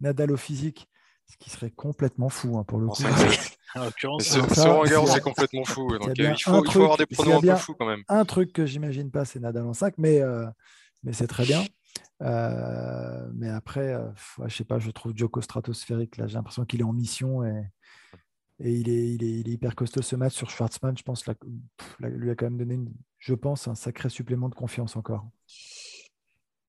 Nadal 0.00 0.32
au 0.32 0.38
physique, 0.38 0.88
ce 1.26 1.36
qui 1.36 1.50
serait 1.50 1.70
complètement 1.72 2.30
fou 2.30 2.56
hein, 2.56 2.64
pour 2.64 2.78
le 2.78 2.86
Bon, 2.86 2.92
coup. 2.92 3.02
en 3.74 3.84
l'occurrence, 3.84 4.22
ce, 4.24 4.30
ce 4.40 4.60
a- 4.96 5.06
c'est 5.12 5.20
complètement 5.20 5.64
fou. 5.66 5.90
Donc, 5.98 6.08
euh, 6.08 6.32
il, 6.34 6.42
faut, 6.42 6.50
un 6.52 6.62
il 6.64 6.72
faut 6.72 6.78
avoir 6.84 6.96
truc- 6.96 7.08
des 7.10 7.14
pronos 7.14 7.36
un 7.36 7.40
bien 7.40 7.54
peu 7.54 7.60
fous 7.60 7.74
quand 7.74 7.86
même. 7.86 8.02
Un 8.08 8.24
truc 8.24 8.54
que 8.54 8.64
j'imagine 8.64 9.10
pas, 9.10 9.26
c'est 9.26 9.40
Nadal 9.40 9.66
en 9.66 9.74
5, 9.74 9.98
mais, 9.98 10.22
euh, 10.22 10.46
mais 11.02 11.12
c'est 11.12 11.26
très 11.26 11.44
bien. 11.44 11.62
Euh, 12.22 13.30
mais 13.34 13.48
après, 13.48 13.94
euh, 13.94 14.08
pff, 14.10 14.38
ouais, 14.38 14.50
je 14.50 14.56
sais 14.56 14.64
pas, 14.64 14.78
je 14.78 14.90
trouve 14.90 15.12
Djoko 15.16 15.40
stratosphérique. 15.40 16.16
Là, 16.16 16.26
j'ai 16.26 16.34
l'impression 16.34 16.64
qu'il 16.64 16.80
est 16.80 16.84
en 16.84 16.92
mission 16.92 17.44
et, 17.44 17.64
il, 18.58 18.90
est, 18.90 19.48
hyper 19.48 19.74
costaud 19.74 20.02
ce 20.02 20.16
match 20.16 20.34
sur 20.34 20.50
Schwartzmann. 20.50 20.96
Je 20.96 21.02
pense 21.02 21.22
pff, 21.22 21.36
là, 21.98 22.08
lui 22.08 22.30
a 22.30 22.34
quand 22.34 22.46
même 22.46 22.58
donné, 22.58 22.78
je 23.18 23.34
pense, 23.34 23.68
un 23.68 23.74
sacré 23.74 24.10
supplément 24.10 24.48
de 24.48 24.54
confiance 24.54 24.96
encore. 24.96 25.26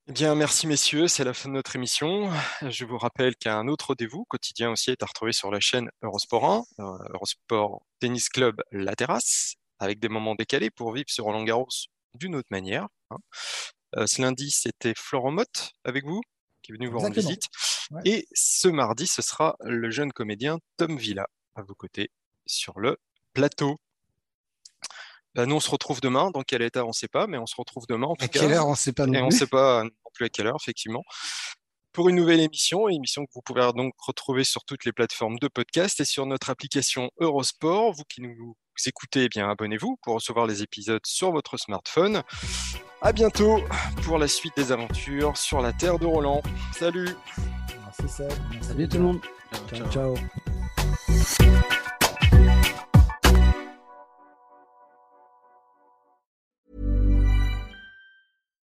Eh 0.07 0.13
bien, 0.13 0.33
merci 0.35 0.67
messieurs, 0.67 1.07
c'est 1.07 1.23
la 1.23 1.33
fin 1.33 1.47
de 1.47 1.53
notre 1.53 1.75
émission. 1.75 2.31
Je 2.69 2.85
vous 2.85 2.97
rappelle 2.97 3.35
qu'il 3.35 3.49
y 3.49 3.53
a 3.53 3.57
un 3.57 3.67
autre 3.67 3.87
rendez-vous 3.87 4.25
quotidien 4.25 4.71
aussi 4.71 4.89
est 4.89 5.03
à 5.03 5.05
retrouver 5.05 5.31
sur 5.31 5.51
la 5.51 5.59
chaîne 5.59 5.89
Eurosport 6.01 6.65
1, 6.79 6.83
euh, 6.83 6.97
Eurosport 7.13 7.83
Tennis 7.99 8.29
Club 8.29 8.61
La 8.71 8.95
Terrasse, 8.95 9.55
avec 9.79 9.99
des 9.99 10.09
moments 10.09 10.35
décalés 10.35 10.71
pour 10.71 10.91
vivre 10.91 11.09
sur 11.09 11.25
Roland 11.25 11.43
Garros 11.43 11.67
d'une 12.15 12.35
autre 12.35 12.47
manière. 12.51 12.87
Euh, 13.97 14.07
ce 14.07 14.21
lundi, 14.21 14.51
c'était 14.51 14.93
Florent 14.97 15.31
Motte 15.31 15.71
avec 15.83 16.05
vous, 16.05 16.21
qui 16.61 16.71
est 16.71 16.75
venu 16.75 16.87
vous 16.87 16.99
rendre 16.99 17.15
visite. 17.15 17.43
Ouais. 17.91 18.01
Et 18.05 18.27
ce 18.33 18.67
mardi, 18.67 19.07
ce 19.07 19.21
sera 19.21 19.55
le 19.61 19.89
jeune 19.91 20.13
comédien 20.13 20.59
Tom 20.77 20.97
Villa 20.97 21.27
à 21.55 21.61
vos 21.61 21.75
côtés 21.75 22.09
sur 22.45 22.79
le 22.79 22.97
plateau. 23.33 23.77
Ben, 25.35 25.45
nous, 25.45 25.55
on 25.55 25.59
se 25.59 25.69
retrouve 25.69 26.01
demain. 26.01 26.29
Dans 26.31 26.43
quel 26.43 26.61
état, 26.61 26.83
on 26.83 26.89
ne 26.89 26.93
sait 26.93 27.07
pas, 27.07 27.27
mais 27.27 27.37
on 27.37 27.45
se 27.45 27.55
retrouve 27.57 27.85
demain. 27.87 28.07
En 28.07 28.15
tout 28.15 28.25
À 28.25 28.27
cas. 28.27 28.39
quelle 28.39 28.51
heure, 28.53 28.67
on 28.67 28.71
ne 28.71 28.75
sait 28.75 28.91
pas 28.93 29.05
non 29.05 29.13
Et 29.13 29.21
on 29.21 29.25
ne 29.25 29.29
plus. 29.29 29.37
sait 29.39 29.47
pas 29.47 29.83
non 29.83 29.89
plus 30.13 30.25
à 30.25 30.29
quelle 30.29 30.47
heure, 30.47 30.57
effectivement. 30.61 31.03
Pour 31.93 32.09
une 32.09 32.15
nouvelle 32.15 32.39
émission, 32.39 32.87
émission 32.87 33.25
que 33.25 33.31
vous 33.33 33.41
pouvez 33.41 33.69
donc 33.75 33.93
retrouver 33.99 34.43
sur 34.45 34.63
toutes 34.63 34.85
les 34.85 34.93
plateformes 34.93 35.37
de 35.39 35.47
podcast 35.47 35.99
et 35.99 36.05
sur 36.05 36.25
notre 36.25 36.49
application 36.49 37.11
Eurosport. 37.19 37.93
Vous 37.93 38.03
qui 38.07 38.21
nous 38.21 38.55
écoutez, 38.85 39.25
eh 39.25 39.29
bien 39.29 39.49
abonnez-vous 39.49 39.97
pour 40.01 40.15
recevoir 40.15 40.47
les 40.47 40.63
épisodes 40.63 41.01
sur 41.05 41.31
votre 41.31 41.57
smartphone. 41.57 42.23
À 43.01 43.11
bientôt 43.13 43.61
pour 44.03 44.17
la 44.17 44.27
suite 44.27 44.55
des 44.55 44.71
aventures 44.71 45.37
sur 45.37 45.61
la 45.61 45.73
terre 45.73 45.97
de 45.99 46.05
Roland. 46.05 46.41
Salut 46.73 47.15
Merci 47.83 48.07
Seb. 48.07 48.31
Merci 48.51 48.69
Salut 48.69 48.87
tout 48.87 48.97
le 48.97 49.03
monde. 49.03 49.21
Ciao, 49.73 50.15
ciao. 50.15 51.71